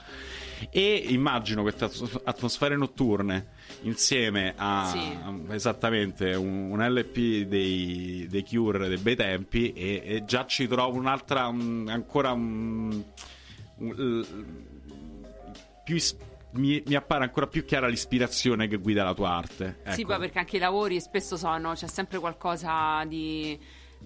E 0.68 1.04
immagino 1.08 1.62
queste 1.62 1.84
atmos- 1.86 2.20
atmosfere 2.22 2.76
notturne 2.76 3.46
insieme 3.82 4.52
a 4.56 4.84
Sì. 4.92 5.18
esattamente 5.54 6.34
un, 6.34 6.70
un 6.72 6.86
LP 6.86 7.46
dei, 7.46 8.26
dei 8.28 8.44
Cure 8.44 8.88
dei 8.88 8.98
bei 8.98 9.16
tempi 9.16 9.72
e, 9.72 10.02
e 10.04 10.24
già 10.26 10.44
ci 10.44 10.68
trovo 10.68 10.98
un'altra 10.98 11.46
un- 11.46 11.86
ancora 11.88 12.32
un, 12.32 12.90
l- 12.90 13.04
più 15.84 15.94
is- 15.96 16.16
mi, 16.52 16.82
mi 16.86 16.94
appare 16.94 17.24
ancora 17.24 17.46
più 17.46 17.64
chiara 17.64 17.86
l'ispirazione 17.86 18.66
che 18.66 18.76
guida 18.76 19.04
la 19.04 19.14
tua 19.14 19.30
arte 19.30 19.80
Sì, 19.90 20.00
ecco. 20.00 20.08
poi 20.10 20.18
perché 20.18 20.38
anche 20.40 20.56
i 20.56 20.60
lavori 20.60 21.00
spesso 21.00 21.36
sono, 21.36 21.72
c'è 21.74 21.86
sempre 21.86 22.18
qualcosa 22.18 23.04
di 23.06 23.58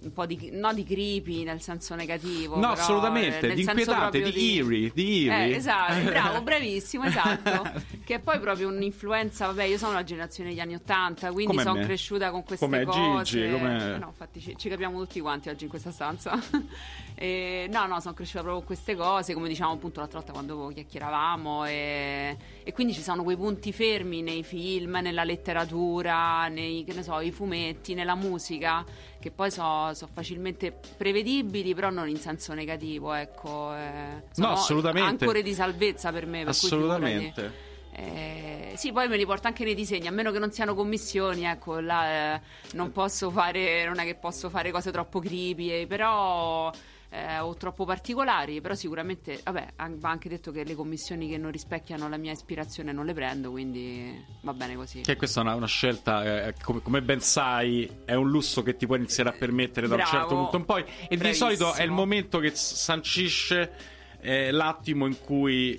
un 0.02 0.12
po' 0.12 0.26
di 0.26 0.50
no 0.52 0.72
di 0.72 0.84
creepy 0.84 1.44
nel 1.44 1.60
senso 1.60 1.94
negativo, 1.94 2.56
no 2.56 2.60
però, 2.60 2.72
assolutamente 2.72 3.38
eh, 3.38 3.46
nel 3.48 3.54
di 3.54 3.62
inquietante 3.62 4.20
proprio 4.20 4.30
di 4.30 4.56
eerie 4.56 4.90
di 4.92 5.28
eerie 5.28 5.54
Eh, 5.54 5.56
esatto, 5.56 6.04
bravo, 6.04 6.42
bravissimo, 6.42 7.04
esatto. 7.04 7.70
che 8.04 8.16
è 8.16 8.18
poi 8.18 8.38
proprio 8.38 8.68
un'influenza, 8.68 9.46
vabbè, 9.46 9.64
io 9.64 9.78
sono 9.78 9.92
la 9.92 10.04
generazione 10.04 10.50
degli 10.50 10.60
anni 10.60 10.74
Ottanta, 10.74 11.32
quindi 11.32 11.58
sono 11.58 11.80
cresciuta 11.82 12.30
con 12.30 12.44
queste 12.44 12.64
Come 12.64 12.84
cose. 12.84 13.24
Gigi, 13.24 13.50
come- 13.50 13.98
No, 13.98 14.06
infatti 14.08 14.40
ci, 14.40 14.54
ci 14.56 14.68
capiamo 14.68 14.98
tutti 15.00 15.20
quanti 15.20 15.48
oggi 15.48 15.64
in 15.64 15.70
questa 15.70 15.90
stanza. 15.90 16.38
E, 17.16 17.68
no, 17.70 17.86
no, 17.86 18.00
sono 18.00 18.12
cresciuta 18.12 18.40
proprio 18.40 18.56
con 18.56 18.66
queste 18.66 18.96
cose, 18.96 19.34
come 19.34 19.46
diciamo 19.46 19.70
appunto 19.70 20.00
l'altra 20.00 20.18
volta 20.18 20.32
quando 20.32 20.72
chiacchieravamo 20.74 21.64
e, 21.64 22.36
e 22.64 22.72
quindi 22.72 22.92
ci 22.92 23.02
sono 23.02 23.22
quei 23.22 23.36
punti 23.36 23.72
fermi 23.72 24.20
nei 24.20 24.42
film, 24.42 24.98
nella 25.00 25.22
letteratura, 25.22 26.48
nei, 26.48 26.82
che 26.82 26.92
ne 26.92 27.04
so, 27.04 27.20
i 27.20 27.30
fumetti, 27.30 27.94
nella 27.94 28.16
musica, 28.16 28.84
che 29.24 29.30
poi 29.30 29.50
sono 29.50 29.90
facilmente 30.12 30.78
prevedibili, 30.98 31.74
però 31.74 31.88
non 31.88 32.10
in 32.10 32.18
senso 32.18 32.52
negativo, 32.52 33.14
ecco. 33.14 33.74
eh, 33.74 34.24
sono 34.32 34.50
assolutamente. 34.50 35.24
Ancore 35.24 35.40
di 35.40 35.54
salvezza 35.54 36.12
per 36.12 36.26
me, 36.26 36.40
per 36.40 36.48
assolutamente. 36.48 37.52
Eh, 37.92 38.74
sì, 38.76 38.92
poi 38.92 39.08
me 39.08 39.16
li 39.16 39.24
porto 39.24 39.46
anche 39.46 39.64
nei 39.64 39.74
disegni, 39.74 40.08
a 40.08 40.10
meno 40.10 40.30
che 40.30 40.38
non 40.38 40.52
siano 40.52 40.74
commissioni, 40.74 41.46
ecco, 41.46 41.80
là 41.80 42.34
eh, 42.34 42.40
non 42.72 42.92
posso 42.92 43.30
fare, 43.30 43.86
non 43.86 43.98
è 43.98 44.04
che 44.04 44.14
posso 44.14 44.50
fare 44.50 44.70
cose 44.70 44.90
troppo 44.90 45.20
creepy, 45.20 45.70
eh, 45.70 45.86
però 45.86 46.70
eh, 47.14 47.38
o 47.38 47.54
troppo 47.54 47.84
particolari, 47.84 48.60
però 48.60 48.74
sicuramente, 48.74 49.40
vabbè, 49.44 49.74
va 49.96 50.10
anche 50.10 50.28
detto 50.28 50.50
che 50.50 50.64
le 50.64 50.74
commissioni 50.74 51.28
che 51.28 51.38
non 51.38 51.52
rispecchiano 51.52 52.08
la 52.08 52.16
mia 52.16 52.32
ispirazione 52.32 52.90
non 52.90 53.06
le 53.06 53.14
prendo, 53.14 53.52
quindi 53.52 54.20
va 54.40 54.52
bene 54.52 54.74
così. 54.74 55.02
che 55.02 55.14
questa 55.14 55.40
è 55.40 55.44
una, 55.44 55.54
una 55.54 55.66
scelta, 55.66 56.46
eh, 56.48 56.54
come, 56.60 56.82
come 56.82 57.02
ben 57.02 57.20
sai, 57.20 57.88
è 58.04 58.14
un 58.14 58.28
lusso 58.28 58.62
che 58.62 58.76
ti 58.76 58.86
puoi 58.86 58.98
iniziare 58.98 59.28
a 59.28 59.32
permettere 59.32 59.86
da 59.86 59.94
un 59.94 60.00
Bravo. 60.00 60.16
certo 60.16 60.34
punto 60.34 60.56
in 60.56 60.64
poi. 60.64 60.82
E 60.82 61.06
di 61.10 61.16
Bravissimo. 61.16 61.50
solito 61.50 61.74
è 61.74 61.84
il 61.84 61.92
momento 61.92 62.40
che 62.40 62.50
sancisce 62.54 63.72
eh, 64.20 64.50
l'attimo 64.50 65.06
in 65.06 65.20
cui 65.20 65.78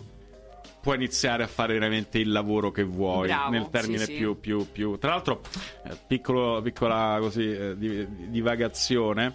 puoi 0.79 0.95
iniziare 0.97 1.41
a 1.41 1.47
fare 1.47 1.73
veramente 1.73 2.19
il 2.19 2.31
lavoro 2.31 2.69
che 2.69 2.83
vuoi, 2.83 3.27
Bravo, 3.27 3.49
nel 3.49 3.69
termine 3.71 4.05
sì, 4.05 4.13
sì. 4.13 4.17
Più, 4.17 4.39
più, 4.39 4.71
più. 4.71 4.97
Tra 4.99 5.09
l'altro, 5.09 5.41
eh, 5.83 5.97
piccolo- 6.07 6.61
piccola 6.61 7.17
così, 7.19 7.51
eh, 7.51 7.75
di- 7.75 8.07
di- 8.07 8.29
divagazione. 8.29 9.33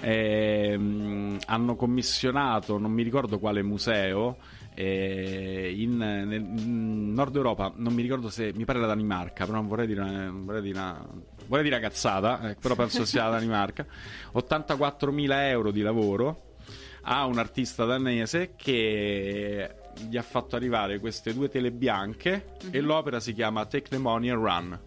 Ehm, 0.00 1.38
hanno 1.46 1.76
commissionato, 1.76 2.78
non 2.78 2.92
mi 2.92 3.02
ricordo 3.02 3.38
quale 3.38 3.62
museo, 3.62 4.36
eh, 4.74 5.74
in, 5.76 5.96
nel 5.96 6.32
in 6.32 7.12
Nord 7.12 7.34
Europa, 7.34 7.72
non 7.74 7.92
mi 7.94 8.02
ricordo 8.02 8.30
se 8.30 8.52
mi 8.54 8.64
pare 8.64 8.78
la 8.78 8.86
Danimarca, 8.86 9.44
però 9.44 9.58
non 9.58 9.66
vorrei 9.66 9.88
dire 9.88 10.00
una, 10.00 10.30
vorrei 10.32 10.62
dire 10.62 10.78
una, 10.78 11.04
vorrei 11.46 11.64
dire 11.64 11.76
una 11.76 11.88
cazzata, 11.88 12.50
eh, 12.50 12.56
però 12.60 12.76
penso 12.76 13.04
sia 13.04 13.24
la 13.24 13.30
Danimarca. 13.30 13.84
84.000 14.34 15.32
euro 15.48 15.70
di 15.72 15.80
lavoro 15.80 16.54
a 17.02 17.24
un 17.24 17.38
artista 17.38 17.84
danese 17.84 18.54
che 18.54 19.74
gli 20.08 20.16
ha 20.16 20.22
fatto 20.22 20.54
arrivare 20.54 21.00
queste 21.00 21.34
due 21.34 21.48
tele 21.48 21.72
bianche 21.72 22.54
e 22.70 22.80
l'opera 22.80 23.18
si 23.18 23.32
chiama 23.32 23.66
Take 23.66 23.88
the 23.88 23.98
Money 23.98 24.30
and 24.30 24.42
Run. 24.42 24.78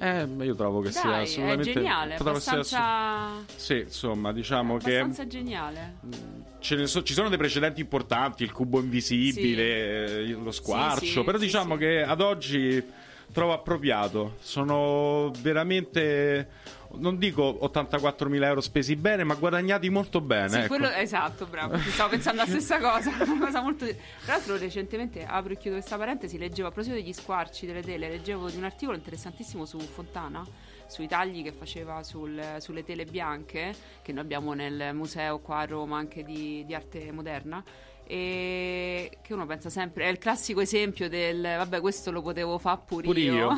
Eh, 0.00 0.28
io 0.42 0.54
trovo 0.54 0.80
che 0.80 0.92
sia 0.92 1.02
Dai, 1.02 1.18
è 1.18 1.22
assolutamente 1.22 1.72
geniale, 1.72 2.14
trovo 2.14 2.34
che 2.34 2.40
sia 2.40 2.52
abbastanza, 2.52 3.44
Sì, 3.56 3.78
insomma, 3.80 4.32
diciamo 4.32 4.76
che 4.76 4.98
abbastanza 4.98 5.26
geniale. 5.26 5.96
ne 6.76 6.86
so- 6.86 7.02
ci 7.02 7.14
sono 7.14 7.28
dei 7.28 7.36
precedenti 7.38 7.80
importanti, 7.80 8.44
il 8.44 8.52
cubo 8.52 8.78
invisibile, 8.80 10.20
eh, 10.20 10.26
lo 10.28 10.52
squarcio, 10.52 11.04
Sì, 11.04 11.12
sì, 11.12 11.22
però 11.24 11.38
sì, 11.38 11.44
diciamo 11.46 11.74
sì. 11.74 11.80
che 11.80 12.02
ad 12.02 12.20
oggi 12.20 12.84
trovo 13.32 13.52
appropriato. 13.52 14.36
Sono 14.40 15.30
veramente, 15.40 16.48
non 16.94 17.18
dico 17.18 17.58
84.000 17.62 18.44
euro 18.44 18.60
spesi 18.60 18.96
bene, 18.96 19.24
ma 19.24 19.34
guadagnati 19.34 19.88
molto 19.90 20.20
bene. 20.20 20.48
Sì, 20.48 20.58
ecco. 20.58 20.68
quello, 20.68 20.90
esatto, 20.90 21.46
bravo. 21.46 21.76
Ti 21.76 21.90
stavo 21.90 22.10
pensando 22.10 22.42
la 22.42 22.48
stessa 22.48 22.78
cosa. 22.78 23.10
Una 23.24 23.46
cosa 23.46 23.60
molto. 23.60 23.86
Tra 23.86 24.34
l'altro, 24.34 24.56
recentemente 24.56 25.24
apro 25.24 25.52
e 25.52 25.56
chiudo 25.56 25.76
questa 25.76 25.96
parentesi. 25.96 26.38
Leggevo 26.38 26.68
a 26.68 26.70
proposito 26.70 27.00
degli 27.00 27.12
squarci 27.12 27.66
delle 27.66 27.82
tele. 27.82 28.08
Leggevo 28.08 28.48
di 28.48 28.56
un 28.56 28.64
articolo 28.64 28.96
interessantissimo 28.96 29.64
su 29.64 29.78
Fontana. 29.78 30.44
Sui 30.86 31.06
tagli 31.06 31.42
che 31.42 31.52
faceva 31.52 32.02
sul- 32.02 32.56
sulle 32.60 32.82
tele 32.82 33.04
bianche, 33.04 33.74
che 34.00 34.10
noi 34.10 34.22
abbiamo 34.22 34.54
nel 34.54 34.94
museo 34.94 35.38
qua 35.38 35.58
a 35.58 35.66
Roma 35.66 35.98
anche 35.98 36.22
di, 36.22 36.64
di 36.64 36.74
arte 36.74 37.12
moderna. 37.12 37.62
E 38.10 39.18
che 39.20 39.34
uno 39.34 39.44
pensa 39.44 39.68
sempre, 39.68 40.04
è 40.04 40.08
il 40.08 40.16
classico 40.16 40.62
esempio 40.62 41.10
del 41.10 41.42
vabbè, 41.42 41.78
questo 41.82 42.10
lo 42.10 42.22
potevo 42.22 42.56
fare 42.56 42.80
pure, 42.86 43.02
Pure 43.02 43.20
io. 43.20 43.50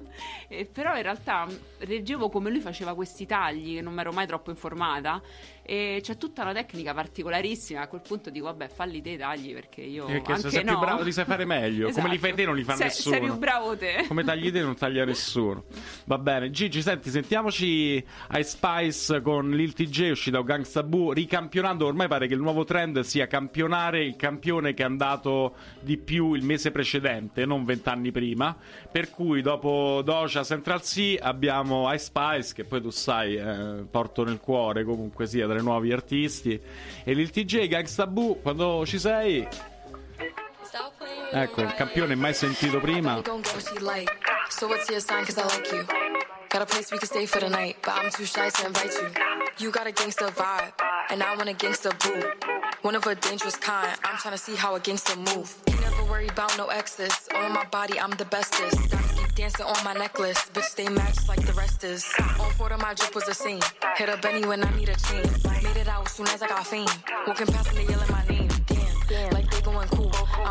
E 0.46 0.66
però 0.66 0.94
in 0.94 1.02
realtà 1.02 1.48
leggevo 1.78 2.28
come 2.28 2.50
lui 2.50 2.60
faceva 2.60 2.94
questi 2.94 3.24
tagli, 3.24 3.76
che 3.76 3.80
non 3.80 3.94
mi 3.94 4.00
ero 4.00 4.12
mai 4.12 4.26
troppo 4.26 4.50
informata. 4.50 5.22
E 5.66 6.00
c'è 6.02 6.18
tutta 6.18 6.42
una 6.42 6.52
tecnica 6.52 6.92
particolarissima. 6.92 7.80
A 7.80 7.88
quel 7.88 8.02
punto 8.06 8.28
dico, 8.28 8.44
vabbè, 8.44 8.68
falli 8.68 9.00
te 9.00 9.10
i 9.10 9.16
tagli 9.16 9.54
perché 9.54 9.80
io 9.80 10.04
Perché 10.04 10.32
anche 10.32 10.42
se 10.42 10.50
sei 10.50 10.64
no. 10.64 10.72
più 10.72 10.80
bravo 10.80 11.02
li 11.02 11.12
sai 11.12 11.24
fare 11.24 11.46
meglio. 11.46 11.88
Come 11.92 12.10
li 12.10 12.18
fai 12.18 12.34
te 12.34 12.44
non 12.44 12.54
li 12.54 12.64
fa 12.64 12.74
sei, 12.74 12.86
nessuno. 12.88 13.14
Sei 13.14 13.24
più 13.24 13.36
bravo 13.38 13.74
te. 13.74 14.04
Come 14.08 14.24
tagli 14.24 14.52
te 14.52 14.60
non 14.60 14.74
taglia 14.74 15.06
nessuno. 15.06 15.64
Va 16.04 16.18
bene, 16.18 16.50
Gigi, 16.50 16.82
senti, 16.82 17.08
sentiamoci 17.08 17.94
Ice 18.32 18.42
Spice 18.42 19.22
con 19.22 19.52
Lil 19.52 19.72
TJ 19.72 20.10
uscito 20.10 20.36
da 20.36 20.42
Gangsta 20.42 20.82
Boo, 20.82 21.12
ricampionando. 21.12 21.86
Ormai 21.86 22.08
pare 22.08 22.26
che 22.26 22.34
il 22.34 22.40
nuovo 22.40 22.64
trend 22.64 23.00
sia 23.00 23.26
campionare 23.26 24.04
il 24.04 24.16
campione 24.16 24.74
che 24.74 24.82
è 24.82 24.86
andato 24.86 25.54
di 25.80 25.96
più 25.96 26.34
il 26.34 26.44
mese 26.44 26.72
precedente, 26.72 27.46
non 27.46 27.64
vent'anni 27.64 28.12
prima. 28.12 28.54
Per 28.90 29.08
cui 29.08 29.40
dopo 29.40 30.02
Doja 30.04 30.44
Central 30.44 30.82
C 30.82 31.16
abbiamo 31.18 31.90
Ice 31.94 32.04
Spice, 32.04 32.52
che 32.52 32.64
poi 32.64 32.82
tu 32.82 32.90
sai, 32.90 33.36
eh, 33.36 33.84
porto 33.90 34.24
nel 34.24 34.40
cuore 34.40 34.84
comunque 34.84 35.26
sia 35.26 35.46
i 35.58 35.62
nuovi 35.62 35.92
artisti. 35.92 36.60
E 37.04 37.12
Lil 37.12 37.30
TJ, 37.30 37.68
Gangsta 37.68 38.06
Boo, 38.06 38.40
quando 38.40 38.84
ci 38.86 38.98
sei. 38.98 39.46
Ecco, 41.32 41.62
il 41.62 41.74
campione 41.74 42.14
mai 42.14 42.34
sentito 42.34 42.78
prima. 42.80 43.20
So 44.48 44.66
what's 44.66 44.88
your 44.88 45.00
sign? 45.00 45.24
Cause 45.24 45.38
I 45.38 45.44
like 45.44 45.72
you. 45.74 45.84
Got 46.48 46.62
a 46.62 46.66
place 46.66 46.92
we 46.92 46.98
can 46.98 47.08
stay 47.08 47.26
for 47.26 47.40
the 47.40 47.48
night, 47.48 47.76
but 47.82 47.94
I'm 47.96 48.10
too 48.10 48.24
shy 48.24 48.48
to 48.48 48.66
invite 48.66 48.92
you. 48.94 49.10
You 49.58 49.72
got 49.72 49.86
a 49.86 49.92
gangster 49.92 50.26
vibe, 50.26 50.72
and 51.10 51.22
I 51.22 51.34
want 51.36 51.48
a 51.48 51.54
gangster 51.54 51.90
boo. 51.98 52.22
One 52.82 52.94
of 52.94 53.04
a 53.06 53.14
dangerous 53.16 53.56
kind. 53.56 53.98
I'm 54.04 54.16
trying 54.18 54.36
to 54.36 54.38
see 54.38 54.54
how 54.54 54.76
a 54.76 54.80
gangster 54.80 55.16
move. 55.16 55.52
Never 56.04 56.16
worry 56.16 56.28
about 56.28 56.56
no 56.58 56.66
exes. 56.66 57.16
In 57.34 57.52
my 57.52 57.64
body, 57.70 57.98
I'm 57.98 58.10
the 58.10 58.26
bestest. 58.26 58.76
Gotta 58.90 59.14
keep 59.14 59.34
dancing 59.34 59.64
on 59.64 59.84
my 59.84 59.94
necklace. 59.94 60.38
Bitch, 60.52 60.64
stay 60.64 60.88
matched 60.88 61.26
like 61.28 61.40
the 61.46 61.52
rest 61.54 61.82
is. 61.82 62.04
On 62.40 62.50
four 62.52 62.70
of 62.70 62.80
my 62.80 62.92
drip 62.92 63.14
was 63.14 63.26
a 63.28 63.32
scene. 63.32 63.62
Hit 63.96 64.10
a 64.10 64.18
Benny 64.18 64.46
when 64.46 64.62
I 64.62 64.76
need 64.76 64.90
a 64.90 64.96
chain. 64.96 65.24
Made 65.62 65.78
it 65.78 65.88
out 65.88 66.08
soon 66.10 66.28
as 66.28 66.42
I 66.42 66.48
got 66.48 66.66
fame. 66.66 66.86
Walking 67.26 67.46
past 67.46 67.74
they 67.74 67.86
yelling 67.86 68.10
my 68.10 68.23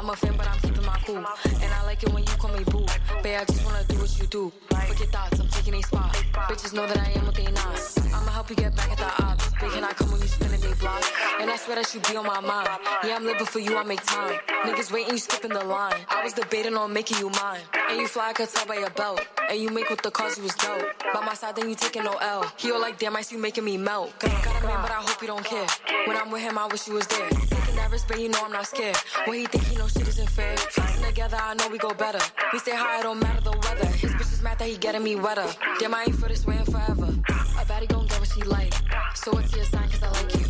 I'm 0.04 0.10
a 0.10 0.15
fan, 0.15 0.36
but 0.38 0.48
I'm 0.48 0.60
keeping 0.60 0.86
my 0.86 0.98
cool. 1.06 1.17
And 1.17 1.74
I 1.74 1.84
like 1.86 2.04
it 2.04 2.13
when 2.13 2.24
you 2.24 2.34
call 2.38 2.52
me 2.52 2.63
boo. 2.65 2.86
Babe, 3.24 3.39
I 3.41 3.46
just 3.46 3.65
wanna 3.65 3.84
do 3.86 3.98
what 4.00 4.19
you 4.19 4.28
do. 4.28 4.52
Forget 4.69 5.10
thoughts, 5.10 5.39
I'm 5.39 5.48
taking 5.48 5.76
a 5.76 5.82
spot. 5.82 6.13
Bitches 6.50 6.74
know 6.74 6.86
that 6.86 6.98
I 6.98 7.12
am 7.12 7.26
what 7.26 7.36
they 7.36 7.46
not. 7.46 7.80
I'ma 8.13 8.32
help 8.32 8.50
you 8.50 8.56
get 8.56 8.76
back 8.76 8.91
at 8.91 8.98
the 8.98 9.24
odds. 9.24 9.52
They 9.60 9.82
I 9.82 9.93
come 9.93 10.12
when 10.12 10.22
you 10.22 10.28
spinning 10.28 10.60
they 10.60 10.74
block. 10.74 11.04
And 11.39 11.50
I 11.50 11.56
swear 11.56 11.78
that 11.78 11.93
you 11.93 12.02
be 12.02 12.15
on 12.17 12.26
my 12.26 12.41
mind. 12.41 12.69
Yeah, 13.06 13.15
I'm 13.15 13.26
living 13.26 13.46
for 13.46 13.60
you, 13.60 13.78
I 13.78 13.84
make 13.84 14.04
time. 14.04 14.38
Niggas 14.65 14.91
waiting, 14.91 15.13
you 15.13 15.19
skipping 15.19 15.52
the 15.52 15.63
line. 15.63 15.96
I 16.10 16.24
was 16.24 16.34
debating 16.34 16.76
on 16.76 16.91
making 16.93 17.17
you 17.17 17.30
mine. 17.30 17.62
And 17.89 17.98
you 17.98 18.08
fly, 18.08 18.30
I 18.30 18.34
could 18.34 18.50
tell 18.50 18.65
by 18.67 18.76
your 18.76 18.89
belt. 18.91 19.26
And 19.50 19.60
you 19.60 19.69
make 19.69 19.89
with 19.89 20.02
the 20.02 20.12
cause 20.12 20.38
you 20.38 20.43
was 20.43 20.56
dope. 20.56 20.84
By 21.13 21.26
my 21.26 21.34
side, 21.34 21.56
then 21.56 21.69
you 21.69 21.76
taking 21.76 22.04
no 22.04 22.13
L. 22.22 22.52
He 22.58 22.72
all 22.72 22.82
like, 22.82 23.00
damn, 23.00 23.15
I 23.15 23.22
see 23.22 23.36
you 23.36 23.41
making 23.41 23.65
me 23.65 23.78
melt. 23.78 24.13
Got 24.19 24.32
a 24.32 24.67
man, 24.67 24.82
but 24.82 24.91
I 24.91 25.02
hope 25.02 25.22
you 25.22 25.28
don't 25.28 25.46
care. 25.46 25.67
When 26.06 26.17
I'm 26.17 26.30
with 26.30 26.41
him, 26.41 26.58
I 26.58 26.67
wish 26.67 26.88
you 26.88 26.96
was 26.96 27.08
there. 27.08 27.62
Taking 27.93 28.08
that 28.08 28.08
risk, 28.08 28.08
but 28.08 28.19
you 28.19 28.29
know 28.29 28.39
I'm 28.43 28.51
not 28.51 28.67
scared. 28.67 28.97
When 29.25 29.39
he 29.39 29.45
think 29.45 29.63
he 29.65 29.75
know 29.75 29.88
shit 29.88 30.08
isn't 30.08 30.29
fair. 30.29 30.58
Flexing 30.58 31.06
together, 31.06 31.38
I 31.39 31.53
know 31.53 31.67
we 31.69 31.77
go 31.77 31.93
better. 31.93 32.19
We 32.51 32.60
stay 32.60 32.75
high, 32.75 32.99
it 32.99 33.03
don't 33.03 33.19
matter 33.19 33.41
the 33.41 33.51
weather. 33.51 33.86
His 33.86 34.12
bitch 34.13 34.34
is 34.34 34.41
mad 34.41 34.60
that 34.60 34.67
he 34.67 34.77
getting 34.77 35.03
me 35.03 35.15
wetter. 35.15 35.47
Damn, 35.79 35.93
I 35.93 36.03
ain't 36.03 36.15
for 36.15 36.27
this 36.27 36.45
way 36.45 36.58
in 36.58 36.65
forever. 36.65 37.06
A 37.06 37.65
baddie 37.65 37.88
gon' 37.88 38.08
get 38.08 38.19
what 38.19 38.29
she 38.29 38.41
like. 38.43 38.73
So 39.15 39.32
what's 39.32 39.56
your 39.56 39.65
sign? 39.65 39.89
Cause 39.89 40.03
I 40.03 40.10
like 40.10 40.34
you. 40.36 40.45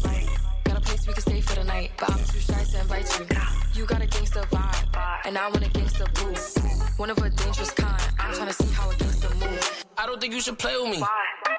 Got 0.63 0.77
a 0.77 0.81
place 0.81 1.07
we 1.07 1.13
can 1.13 1.21
stay 1.21 1.41
for 1.41 1.55
the 1.55 1.63
night, 1.63 1.91
but 1.99 2.11
I'm 2.11 2.23
too 2.25 2.39
shy 2.39 2.63
to 2.63 2.79
invite 2.79 3.19
you. 3.19 3.25
You 3.73 3.85
got 3.85 4.01
a 4.01 4.07
gangster 4.07 4.41
vibe, 4.43 5.25
and 5.25 5.37
I 5.37 5.49
want 5.49 5.65
a 5.65 5.69
gangster 5.69 6.05
boo. 6.15 6.33
One 6.97 7.09
of 7.09 7.17
a 7.17 7.29
dangerous 7.29 7.71
kind. 7.71 8.01
I'm 8.19 8.33
trying 8.33 8.47
to 8.47 8.53
see 8.53 8.73
how 8.73 8.89
a 8.89 8.95
gangster 8.95 9.29
move. 9.35 9.85
I 9.97 10.05
don't 10.05 10.19
think 10.21 10.33
you 10.33 10.41
should 10.41 10.57
play 10.57 10.75
with 10.77 10.91
me. 10.91 11.03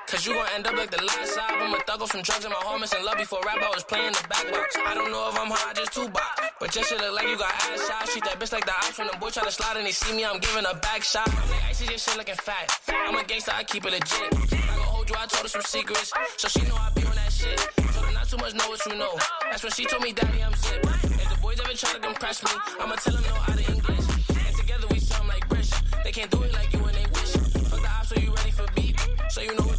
Cause 0.07 0.27
you 0.27 0.35
gon' 0.35 0.47
end 0.55 0.67
up 0.67 0.77
like 0.77 0.91
the 0.91 1.03
last 1.03 1.37
album. 1.39 1.75
A 1.75 1.79
thug 1.85 2.03
off 2.03 2.11
from 2.11 2.23
drugs 2.23 2.45
and 2.45 2.53
my 2.53 2.61
homies 2.61 2.97
in 2.97 3.05
love 3.05 3.17
before 3.17 3.41
rap. 3.45 3.59
I 3.61 3.71
was 3.75 3.85
playing 3.85 4.13
the 4.13 4.25
back 4.29 4.47
box. 4.53 4.77
I 4.85 4.95
don't 4.95 5.11
know 5.11 5.29
if 5.29 5.39
I'm 5.39 5.51
high, 5.51 5.73
just 5.73 5.93
two 5.93 6.09
box. 6.09 6.41
But 6.61 6.71
just 6.71 6.91
shit 6.91 7.01
look 7.01 7.15
like 7.17 7.27
you 7.27 7.39
got 7.39 7.51
ass 7.51 7.89
shots. 7.89 8.13
Treat 8.13 8.25
that 8.25 8.39
bitch 8.39 8.53
like 8.53 8.67
the 8.67 8.73
ops 8.73 8.99
when 8.99 9.09
the 9.09 9.17
boy 9.17 9.31
try 9.31 9.45
to 9.45 9.51
slide 9.51 9.77
and 9.77 9.87
they 9.87 9.93
see 9.93 10.15
me. 10.15 10.25
I'm 10.25 10.39
giving 10.39 10.65
a 10.69 10.75
back 10.75 11.03
shot. 11.03 11.27
I'm 11.27 11.51
like, 11.51 11.65
icy, 11.65 11.87
your 11.87 11.99
shit 11.99 12.17
looking 12.17 12.37
fat. 12.37 12.69
I'm 12.89 13.17
a 13.17 13.25
gangster, 13.25 13.53
I 13.57 13.65
keep 13.65 13.85
it 13.87 13.93
legit. 13.93 14.29
I 14.71 14.77
gon' 14.77 14.87
hold 14.93 15.09
you, 15.09 15.17
I 15.17 15.27
told 15.27 15.43
her 15.43 15.49
some 15.49 15.63
secrets. 15.63 16.13
So 16.37 16.49
she 16.49 16.63
know 16.69 16.77
I 16.77 16.91
be 16.95 17.03
on 17.05 17.17
that 17.17 17.33
shit. 17.33 17.59
Told 17.75 18.05
her 18.07 18.13
not 18.13 18.29
too 18.29 18.37
much, 18.37 18.55
know 18.55 18.69
what 18.69 18.85
you 18.87 18.95
know. 18.95 19.19
That's 19.51 19.63
when 19.65 19.73
she 19.73 19.85
told 19.87 20.03
me, 20.03 20.13
Daddy, 20.13 20.45
I'm 20.45 20.55
zip. 20.55 20.85
If 20.85 21.29
the 21.33 21.39
boys 21.41 21.59
ever 21.59 21.73
try 21.73 21.99
to 21.99 22.07
impress 22.07 22.45
me, 22.45 22.53
I'ma 22.79 22.95
tell 22.97 23.15
them 23.15 23.25
no 23.25 23.35
out 23.35 23.57
of 23.57 23.69
English. 23.69 24.07
And 24.31 24.55
together 24.57 24.87
we 24.91 24.99
sound 25.01 25.29
like 25.29 25.49
British. 25.49 25.73
They 26.05 26.13
can't 26.13 26.31
do 26.31 26.43
it 26.43 26.53
like 26.53 26.73
you 26.73 26.85
and 26.85 26.95
they 26.95 27.07
wish. 27.19 27.33
Fuck 27.67 27.83
the 27.83 27.89
ops, 27.89 28.09
so 28.11 28.21
you 28.21 28.31
ready 28.31 28.51
for 28.53 28.67
beat? 28.77 28.95
So 29.31 29.41
you 29.41 29.55
know 29.57 29.74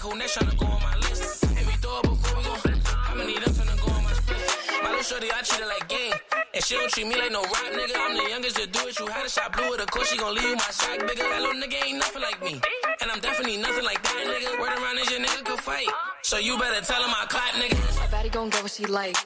Like 0.00 0.12
who 0.12 0.18
next 0.18 0.38
tryna 0.38 0.56
go 0.56 0.64
on 0.64 0.80
my 0.80 0.96
list? 0.96 1.44
If 1.44 1.66
we 1.66 1.74
throw 1.76 2.00
it 2.00 2.08
before 2.08 2.38
we 2.38 2.44
go, 2.44 2.56
I'ma 3.04 3.22
need 3.22 3.42
them 3.42 3.52
finna 3.52 3.76
go 3.84 3.92
on 3.92 4.02
my 4.02 4.12
split. 4.14 4.40
My 4.82 4.88
little 4.88 5.04
shorty, 5.04 5.28
I 5.28 5.42
treat 5.44 5.60
her 5.60 5.68
like 5.68 5.88
game. 5.88 6.14
And 6.54 6.64
she 6.64 6.74
don't 6.76 6.90
treat 6.90 7.06
me 7.06 7.16
like 7.16 7.30
no 7.30 7.42
rap 7.42 7.68
nigga. 7.68 8.00
I'm 8.00 8.16
the 8.16 8.30
youngest 8.30 8.56
to 8.56 8.66
do 8.66 8.80
it. 8.88 8.98
You 8.98 9.08
had 9.08 9.26
a 9.26 9.28
shot 9.28 9.52
blue 9.52 9.68
with 9.68 9.82
a 9.82 9.86
course, 9.86 10.08
she 10.08 10.16
gon' 10.16 10.34
leave 10.34 10.44
you 10.44 10.56
my 10.56 10.72
sack 10.72 11.00
bigger. 11.00 11.28
That 11.28 11.42
little 11.42 11.60
nigga 11.60 11.84
ain't 11.84 11.98
nothing 11.98 12.22
like 12.22 12.42
me. 12.42 12.62
And 13.02 13.10
I'm 13.10 13.20
definitely 13.20 13.58
nothing 13.58 13.84
like 13.84 14.02
that 14.02 14.24
nigga. 14.24 14.58
Word 14.58 14.72
around 14.72 14.98
is 15.00 15.10
your 15.10 15.20
nigga 15.20 15.44
could 15.44 15.60
fight. 15.60 15.88
So 16.22 16.38
you 16.38 16.56
better 16.56 16.80
tell 16.80 17.02
him 17.04 17.12
I 17.12 17.26
clap, 17.28 17.52
nigga. 17.60 17.76
A 17.76 18.08
baddie 18.08 18.32
gon' 18.32 18.48
get 18.48 18.62
what 18.62 18.72
she 18.72 18.86
like. 18.86 19.16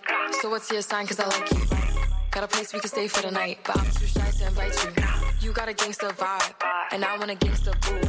So 0.42 0.50
what's 0.50 0.72
your 0.72 0.82
sign? 0.82 1.06
Cause 1.06 1.20
I 1.20 1.28
like 1.28 1.52
you. 1.52 1.62
Got 2.32 2.42
a 2.42 2.48
place 2.48 2.74
we 2.74 2.80
can 2.80 2.90
stay 2.90 3.06
for 3.06 3.22
the 3.22 3.30
night, 3.30 3.60
but 3.62 3.78
I'm 3.78 3.86
too 3.92 4.06
shy 4.06 4.28
to 4.28 4.46
invite 4.48 4.74
you. 4.82 5.03
You 5.44 5.52
got 5.52 5.68
a 5.68 5.74
gangster 5.74 6.08
vibe, 6.08 6.54
and 6.90 7.04
I 7.04 7.18
want 7.18 7.30
a 7.30 7.34
gangster 7.34 7.72
boo. 7.82 8.00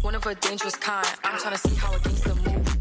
One 0.00 0.16
of 0.16 0.26
a 0.26 0.34
dangerous 0.34 0.74
kind. 0.74 1.06
I'm 1.22 1.38
trying 1.38 1.54
to 1.54 1.68
see 1.68 1.76
how 1.76 1.94
a 1.94 1.98
gangster 2.00 2.34
move. 2.34 2.80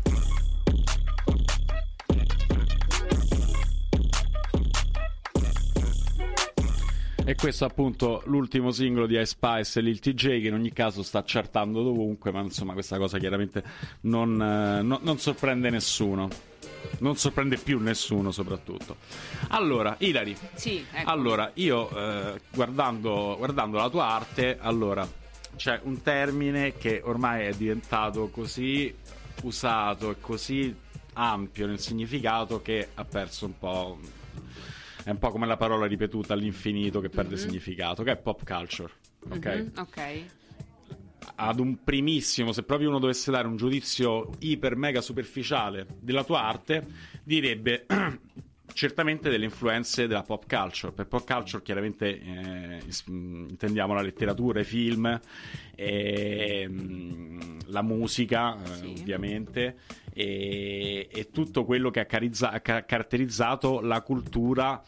E 7.25 7.35
questo 7.35 7.65
è 7.65 7.67
appunto 7.67 8.23
l'ultimo 8.25 8.71
singolo 8.71 9.05
di 9.05 9.13
Ice 9.13 9.25
Spice 9.25 9.81
Lil 9.81 9.99
TJ 9.99 10.41
che 10.41 10.47
in 10.47 10.55
ogni 10.55 10.73
caso 10.73 11.03
sta 11.03 11.21
chartando 11.23 11.83
dovunque, 11.83 12.31
ma 12.31 12.41
insomma 12.41 12.73
questa 12.73 12.97
cosa 12.97 13.19
chiaramente 13.19 13.63
non, 14.01 14.41
eh, 14.41 14.81
no- 14.81 14.99
non 15.03 15.19
sorprende 15.19 15.69
nessuno. 15.69 16.49
Non 16.99 17.15
sorprende 17.17 17.57
più 17.57 17.79
nessuno 17.79 18.31
soprattutto. 18.31 18.97
Allora, 19.49 19.95
Ilari, 19.99 20.37
Sì, 20.53 20.85
ecco. 20.91 21.09
allora 21.09 21.51
io 21.55 21.89
eh, 21.89 22.41
guardando, 22.51 23.35
guardando 23.37 23.77
la 23.77 23.89
tua 23.89 24.05
arte, 24.05 24.57
allora 24.59 25.07
c'è 25.55 25.79
un 25.83 26.01
termine 26.01 26.77
che 26.77 27.01
ormai 27.03 27.45
è 27.47 27.53
diventato 27.53 28.29
così 28.29 28.93
usato 29.43 30.11
e 30.11 30.15
così 30.19 30.75
ampio 31.13 31.67
nel 31.67 31.79
significato 31.79 32.61
che 32.61 32.89
ha 32.93 33.03
perso 33.05 33.45
un 33.45 33.57
po'. 33.57 33.99
È 35.03 35.09
un 35.09 35.17
po' 35.17 35.31
come 35.31 35.47
la 35.47 35.57
parola 35.57 35.87
ripetuta 35.87 36.33
all'infinito 36.33 36.99
che 37.01 37.09
perde 37.09 37.35
significato, 37.35 38.03
che 38.03 38.11
è 38.11 38.17
pop 38.17 38.43
culture. 38.45 38.91
Ok? 39.29 39.45
Mhm, 39.45 39.71
ok. 39.77 40.23
Ad 41.43 41.59
un 41.59 41.83
primissimo, 41.83 42.51
se 42.51 42.63
proprio 42.63 42.89
uno 42.89 42.99
dovesse 42.99 43.31
dare 43.31 43.47
un 43.47 43.55
giudizio 43.57 44.29
iper 44.39 44.75
mega 44.75 45.01
superficiale 45.01 45.87
della 45.99 46.23
tua 46.23 46.43
arte, 46.43 46.85
direbbe 47.23 47.85
certamente 48.73 49.29
delle 49.29 49.45
influenze 49.45 50.07
della 50.07 50.21
pop 50.21 50.45
culture. 50.47 50.91
Per 50.93 51.07
pop 51.07 51.25
culture 51.25 51.63
chiaramente 51.63 52.21
eh, 52.21 52.81
mh, 53.11 53.45
intendiamo 53.49 53.93
la 53.93 54.01
letteratura, 54.01 54.59
i 54.59 54.63
film, 54.63 55.19
e, 55.75 56.67
mh, 56.67 57.57
la 57.67 57.81
musica, 57.81 58.61
eh, 58.63 58.75
Sì. 58.75 58.95
ovviamente, 59.01 59.77
e, 60.13 61.07
e 61.11 61.29
tutto 61.31 61.65
quello 61.65 61.89
che 61.89 62.01
ha, 62.01 62.05
carizza- 62.05 62.51
ha 62.51 62.59
ca- 62.59 62.85
caratterizzato 62.85 63.81
la 63.81 64.01
cultura 64.01 64.81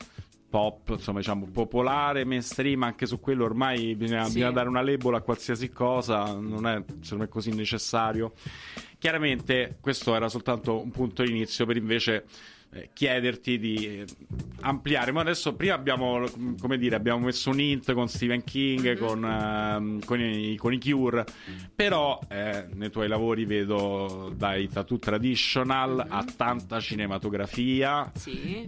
pop, 0.54 0.90
insomma, 0.90 1.18
diciamo 1.18 1.48
popolare, 1.52 2.26
mainstream, 2.26 2.84
anche 2.84 3.08
su 3.08 3.20
quello 3.20 3.44
ormai 3.44 3.96
bisogna, 3.96 4.26
Sì. 4.26 4.34
bisogna 4.34 4.52
dare 4.52 4.70
una 4.70 4.84
label 4.84 5.16
a 5.16 5.22
qualsiasi 5.22 5.72
cosa, 5.72 6.32
non 6.36 6.68
è, 6.68 6.80
secondo 7.02 7.24
me, 7.24 7.28
così 7.28 7.50
necessario. 7.56 8.34
Chiaramente 9.00 9.78
questo 9.82 10.14
era 10.14 10.30
soltanto 10.30 10.80
un 10.80 10.92
punto 10.92 11.24
d'inizio 11.24 11.66
per 11.66 11.78
invece 11.78 12.26
eh, 12.74 12.90
chiederti 12.94 13.60
di 13.60 14.00
eh, 14.00 14.06
ampliare. 14.62 15.12
Ma 15.12 15.22
adesso 15.22 15.56
prima 15.56 15.74
abbiamo, 15.76 16.26
come 16.60 16.78
dire, 16.78 16.96
abbiamo 16.96 17.26
messo 17.26 17.50
un 17.50 17.60
hint 17.60 17.94
con 17.94 18.08
Stephen 18.08 18.44
King, 18.44 18.98
con, 18.98 19.24
ehm, 19.24 20.04
con 20.06 20.20
i, 20.20 20.56
con 20.56 20.74
i 20.74 20.80
Cure, 20.80 21.26
però 21.76 22.20
eh, 22.30 22.68
nei 22.74 22.90
tuoi 22.90 23.08
lavori 23.08 23.46
vedo 23.46 24.34
dai 24.36 24.68
tattoo 24.68 24.98
traditional 25.00 26.06
a 26.08 26.26
tanta 26.36 26.80
cinematografia. 26.80 28.12
Sì. 28.16 28.66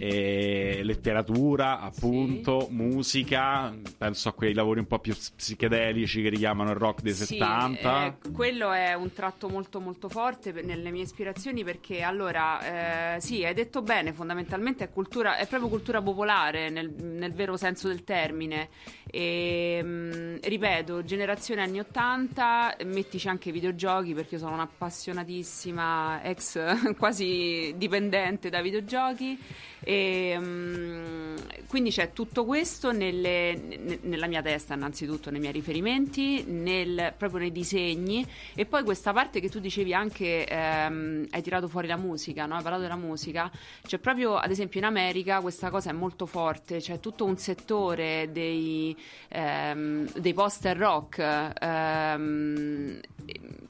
Letteratura, 0.84 1.80
appunto, 1.80 2.68
musica, 2.70 3.74
penso 3.98 4.30
a 4.30 4.34
quei 4.34 4.54
lavori 4.54 4.80
un 4.80 4.88
po' 4.88 5.00
più 5.00 5.16
psichedelici 5.36 6.22
che 6.22 6.30
richiamano 6.30 6.72
il 6.72 6.76
rock 6.78 7.02
dei 7.02 7.14
Sì, 7.14 7.26
70. 7.38 8.06
eh, 8.06 8.32
quello 8.32 8.72
è 8.72 8.94
un 8.94 9.12
tratto 9.14 9.50
molto 9.50 9.80
molto 9.80 10.10
forte 10.10 10.52
nelle 10.52 10.92
mie 10.92 11.04
ispirazioni 11.04 11.64
perché 11.64 12.02
allora 12.02 13.16
eh, 13.16 13.22
sì, 13.22 13.44
hai 13.44 13.54
detto 13.54 13.82
bene, 13.82 13.95
fondamentalmente 14.14 14.84
è, 14.86 14.90
cultura, 14.92 15.38
è 15.38 15.48
proprio 15.48 15.70
cultura 15.70 16.02
popolare 16.02 16.70
nel, 16.70 16.90
nel 16.90 17.34
vero 17.34 17.58
senso 17.58 17.88
del 17.88 18.04
termine. 18.04 18.70
E, 19.10 19.80
mm, 19.84 20.36
ripeto, 20.42 21.04
generazione 21.04 21.62
anni 21.62 21.80
80, 21.80 22.78
mettici 22.86 23.28
anche 23.28 23.50
i 23.50 23.52
videogiochi 23.52 24.14
perché 24.14 24.36
io 24.36 24.42
sono 24.42 24.54
un'appassionatissima 24.54 26.24
ex 26.24 26.94
quasi 26.98 27.74
dipendente 27.78 28.50
da 28.50 28.62
videogiochi. 28.62 29.40
E, 29.88 30.36
mm, 30.38 31.36
quindi 31.68 31.92
c'è 31.92 32.12
tutto 32.12 32.44
questo 32.46 32.92
nelle- 32.92 33.54
ne- 33.56 34.00
nella 34.02 34.28
mia 34.28 34.42
testa, 34.42 34.74
innanzitutto 34.74 35.30
nei 35.30 35.40
miei 35.40 35.52
riferimenti, 35.54 36.44
nel- 36.48 37.14
proprio 37.18 37.40
nei 37.40 37.52
disegni, 37.52 38.26
e 38.56 38.66
poi 38.66 38.84
questa 38.84 39.14
parte 39.14 39.40
che 39.40 39.50
tu 39.50 39.60
dicevi 39.60 39.94
anche, 39.94 40.46
ehm, 40.46 41.28
hai 41.32 41.42
tirato 41.42 41.68
fuori 41.68 41.88
la 41.88 41.98
musica, 41.98 42.46
no? 42.46 42.56
hai 42.56 42.64
parlato 42.64 42.82
della 42.84 42.96
musica, 42.96 43.52
c'è 43.86 44.00
proprio 44.00 44.36
ad 44.36 44.50
esempio 44.52 44.80
in 44.80 44.86
America 44.86 45.40
questa 45.40 45.70
cosa 45.70 45.90
è 45.92 45.94
molto 45.94 46.26
forte, 46.26 46.78
c'è 46.80 47.00
tutto 47.00 47.26
un 47.26 47.38
settore 47.38 48.30
dei, 48.32 48.96
ehm, 49.30 50.12
dei 50.20 50.34
poster 50.34 50.78
rock. 50.78 51.54
ehm, 51.60 53.00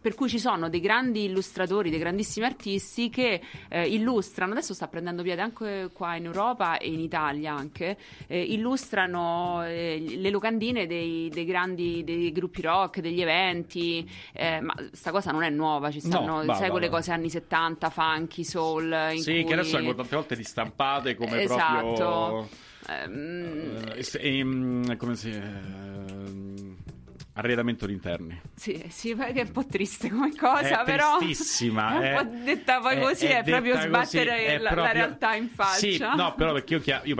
per 0.05 0.13
cui 0.13 0.29
ci 0.29 0.37
sono 0.37 0.69
dei 0.69 0.81
grandi 0.81 1.23
illustratori, 1.25 1.89
dei 1.89 1.97
grandissimi 1.97 2.45
artisti 2.45 3.09
che 3.09 3.41
eh, 3.69 3.87
illustrano, 3.87 4.51
adesso 4.51 4.75
sta 4.75 4.87
prendendo 4.87 5.23
piede 5.23 5.41
anche 5.41 5.89
qua 5.91 6.15
in 6.15 6.25
Europa 6.25 6.77
e 6.77 6.89
in 6.91 6.99
Italia 6.99 7.55
anche, 7.55 7.97
eh, 8.27 8.39
illustrano 8.39 9.65
eh, 9.65 10.03
le 10.17 10.29
locandine 10.29 10.85
dei, 10.85 11.29
dei 11.29 11.45
grandi 11.45 12.03
dei 12.03 12.31
gruppi 12.31 12.61
rock, 12.61 12.99
degli 12.99 13.19
eventi, 13.21 14.07
eh, 14.33 14.59
ma 14.61 14.75
sta 14.91 15.09
cosa 15.09 15.31
non 15.31 15.41
è 15.41 15.49
nuova, 15.49 15.89
ci 15.89 15.99
stanno, 16.01 16.43
va, 16.45 16.53
sai 16.53 16.69
quelle 16.69 16.89
cose 16.89 17.11
anni 17.11 17.29
70, 17.31 17.89
funky, 17.89 18.43
soul, 18.43 19.09
in 19.13 19.21
Sì, 19.21 19.31
cui... 19.41 19.45
che 19.45 19.53
adesso 19.53 19.77
vengono 19.77 20.03
tante 20.05 20.15
volte 20.15 20.35
ristampate 20.35 21.15
come 21.15 21.41
Esatto. 21.41 21.93
proprio. 21.93 22.49
Ehm, 22.87 23.81
eh, 23.95 24.37
ehm, 24.37 24.97
come 24.97 25.15
si. 25.15 25.31
ehm, 25.31 26.54
arredamento 27.37 27.85
di 27.85 27.93
interni. 27.93 28.39
Sì, 28.55 28.83
sì, 28.87 29.11
è 29.11 29.41
un 29.41 29.51
po' 29.51 29.65
triste 29.65 30.09
come 30.09 30.33
cosa, 30.35 30.81
è 30.81 30.85
però 30.85 31.17
tristissima. 31.17 31.99
è 32.01 32.19
un 32.19 32.27
po' 32.27 32.35
detta 32.43 32.79
poi 32.79 32.99
così, 32.99 33.25
è, 33.25 33.43
proprio 33.43 33.73
detta 33.73 33.87
sbattere 33.87 34.29
così, 34.31 34.43
è 34.43 34.57
la, 34.57 34.63
la 34.63 34.69
proprio- 34.71 34.93
realtà 34.93 35.35
in 35.35 35.49
faccia. 35.49 35.77
Sì, 35.77 35.97
no, 35.97 36.33
però 36.35 36.53
perché 36.53 36.73
io, 36.75 36.79
chia- 36.79 37.01
io 37.03 37.15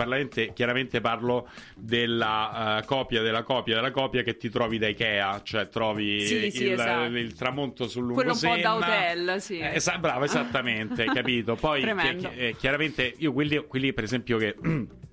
chiaramente 0.54 1.00
parlo 1.00 1.48
della 1.74 2.78
eh, 2.78 2.84
copia 2.86 3.20
della 3.22 3.42
copia 3.42 3.74
della 3.74 3.90
copia 3.90 4.22
che 4.22 4.36
ti 4.36 4.48
trovi 4.48 4.78
da 4.78 4.88
Ikea, 4.88 5.42
cioè 5.42 5.68
trovi 5.68 6.24
Sì, 6.24 6.50
sì, 6.50 6.62
il, 6.64 6.72
esatto. 6.72 7.16
il 7.16 7.34
tramonto 7.34 7.86
sul 7.86 8.12
Quello 8.12 8.32
un 8.32 8.38
po' 8.40 8.56
da 8.56 8.74
hotel, 8.76 9.40
sì. 9.40 9.58
Eh, 9.58 9.74
esa- 9.74 9.98
bravo, 9.98 10.24
esattamente, 10.24 11.04
capito. 11.04 11.56
Poi 11.56 11.82
chi- 12.18 12.28
eh, 12.36 12.56
chiaramente 12.58 13.12
io 13.18 13.32
quelli, 13.34 13.58
quelli 13.66 13.92
per 13.92 14.04
esempio 14.04 14.38
che 14.38 14.54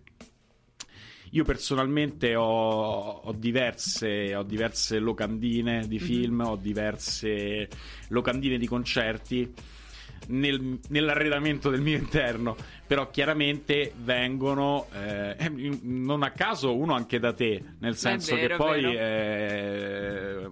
Io 1.33 1.43
personalmente 1.43 2.35
ho, 2.35 3.21
ho 3.23 3.31
diverse, 3.33 4.35
ho 4.35 4.43
diverse 4.43 4.99
locandine 4.99 5.79
Mhm. 5.81 5.85
di 5.87 5.97
film, 5.99 6.41
ho 6.41 6.55
diverse 6.55 7.67
locandine 8.09 8.59
di 8.59 8.67
concerti 8.67 9.51
nel- 10.27 10.79
nell'arredamento 10.89 11.71
del 11.71 11.81
mio 11.81 11.97
interno, 11.97 12.55
però 12.85 13.09
chiaramente 13.09 13.93
vengono 14.03 14.85
eh, 14.93 15.35
eh, 15.39 15.79
non 15.81 16.21
a 16.21 16.29
caso 16.29 16.77
uno 16.77 16.93
anche 16.93 17.17
da 17.17 17.33
te, 17.33 17.61
nel 17.79 17.97
senso 17.97 18.35
vero, 18.35 18.47
che 18.49 18.55
poi 18.55 18.95
eh, 18.95 20.47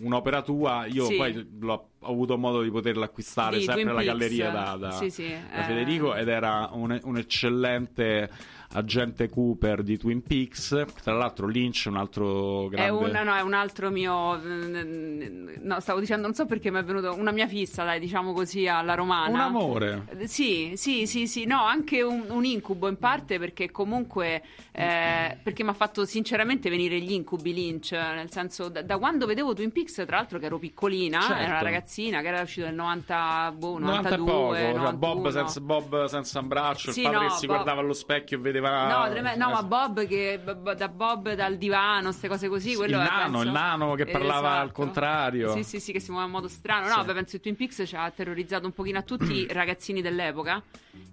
un'opera 0.00 0.42
tua, 0.42 0.86
io 0.86 1.04
Sì. 1.06 1.14
poi 1.16 1.48
l'ho 1.60 1.90
ho 2.06 2.12
avuto 2.12 2.38
modo 2.38 2.62
di 2.62 2.70
poterla 2.70 3.06
acquistare 3.06 3.56
Di 3.58 3.64
sempre 3.64 3.90
alla 3.90 4.02
galleria 4.04 4.50
da, 4.50 4.76
da- 4.78 4.90
Sì, 4.92 5.10
sì, 5.10 5.28
da 5.28 5.58
eh. 5.60 5.64
Federico 5.64 6.14
ed 6.14 6.28
era 6.28 6.68
un, 6.72 6.96
un 7.02 7.16
eccellente 7.18 8.30
agente 8.72 9.28
Cooper 9.28 9.82
di 9.82 9.96
Twin 9.98 10.22
Peaks. 10.22 10.84
Tra 11.02 11.14
l'altro, 11.14 11.46
Lynch, 11.46 11.84
un 11.86 11.96
altro 11.96 12.68
grande. 12.68 12.86
È 12.86 12.88
un, 12.90 13.10
no, 13.24 13.34
è 13.34 13.40
un 13.40 13.54
altro 13.54 13.90
mio. 13.90 14.36
No, 14.36 15.80
stavo 15.80 16.00
dicendo, 16.00 16.22
non 16.26 16.34
so 16.34 16.46
perché 16.46 16.70
mi 16.70 16.78
è 16.78 16.84
venuto 16.84 17.14
una 17.14 17.32
mia 17.32 17.46
fissa, 17.46 17.84
dai, 17.84 18.00
diciamo 18.00 18.32
così, 18.32 18.66
alla 18.66 18.94
romana. 18.94 19.28
Un 19.28 19.40
amore. 19.40 20.06
Sì, 20.24 20.72
sì, 20.76 21.06
sì, 21.06 21.26
sì, 21.26 21.44
no, 21.44 21.62
anche 21.64 22.02
un, 22.02 22.26
un 22.28 22.44
incubo 22.44 22.88
in 22.88 22.98
parte 22.98 23.38
perché 23.38 23.70
comunque 23.70 24.42
eh, 24.72 25.38
perché 25.42 25.62
mi 25.62 25.70
ha 25.70 25.74
fatto 25.74 26.04
sinceramente 26.04 26.68
venire 26.68 26.98
gli 27.00 27.12
incubi 27.12 27.54
Lynch, 27.54 27.92
nel 27.92 28.30
senso 28.30 28.68
da, 28.68 28.82
da 28.82 28.98
quando 28.98 29.26
vedevo 29.26 29.54
Twin 29.54 29.72
Peaks, 29.72 29.94
tra 30.06 30.16
l'altro 30.16 30.38
che 30.38 30.46
ero 30.46 30.58
piccolina, 30.58 31.20
Certo. 31.20 31.42
era 31.42 31.50
una 31.52 31.62
ragazzina 31.62 32.20
che 32.20 32.26
era 32.28 32.42
uscito 32.42 32.66
nel 32.66 32.74
90, 32.74 33.54
boh, 33.56 33.78
90 33.78 34.08
e 34.08 34.16
92, 34.16 34.26
poco, 34.26 34.54
cioè 34.54 34.72
91. 34.72 34.96
Bob, 34.98 35.28
senza, 35.30 35.60
Bob 35.60 36.04
senza 36.06 36.40
un 36.40 36.48
braccio, 36.48 36.92
Sì, 36.92 37.00
il 37.00 37.04
padre 37.06 37.20
no, 37.20 37.28
che 37.28 37.34
si 37.38 37.46
Bob- 37.46 37.54
guardava 37.56 37.80
allo 37.80 37.92
specchio 37.92 38.36
e 38.36 38.40
vedeva. 38.40 38.55
No, 38.60 39.08
treme- 39.10 39.36
no, 39.36 39.50
ma 39.50 39.62
Bob 39.62 40.06
che 40.06 40.40
da 40.76 40.88
Bob 40.88 41.32
dal 41.34 41.56
divano, 41.56 42.04
queste 42.08 42.28
cose 42.28 42.48
così, 42.48 42.74
Sì, 42.74 42.82
il 42.82 42.90
nano, 42.90 43.08
penso- 43.32 43.42
il 43.42 43.50
nano 43.50 43.94
che 43.94 44.06
parlava 44.06 44.48
Esatto. 44.48 44.62
al 44.62 44.72
contrario. 44.72 45.52
Sì, 45.52 45.62
sì, 45.62 45.80
sì, 45.80 45.92
che 45.92 46.00
si 46.00 46.10
muove 46.10 46.26
in 46.26 46.32
modo 46.32 46.48
strano. 46.48 46.86
No, 46.86 46.90
Sì. 46.92 46.96
vabbè, 46.98 47.12
penso 47.14 47.30
che 47.36 47.40
Twin 47.42 47.56
Peaks 47.56 47.82
ci 47.86 47.96
ha 47.96 48.10
terrorizzato 48.10 48.66
un 48.66 48.72
pochino 48.72 48.98
a 48.98 49.02
tutti 49.02 49.32
i 49.32 49.46
ragazzini 49.52 50.00
dell'epoca. 50.02 50.62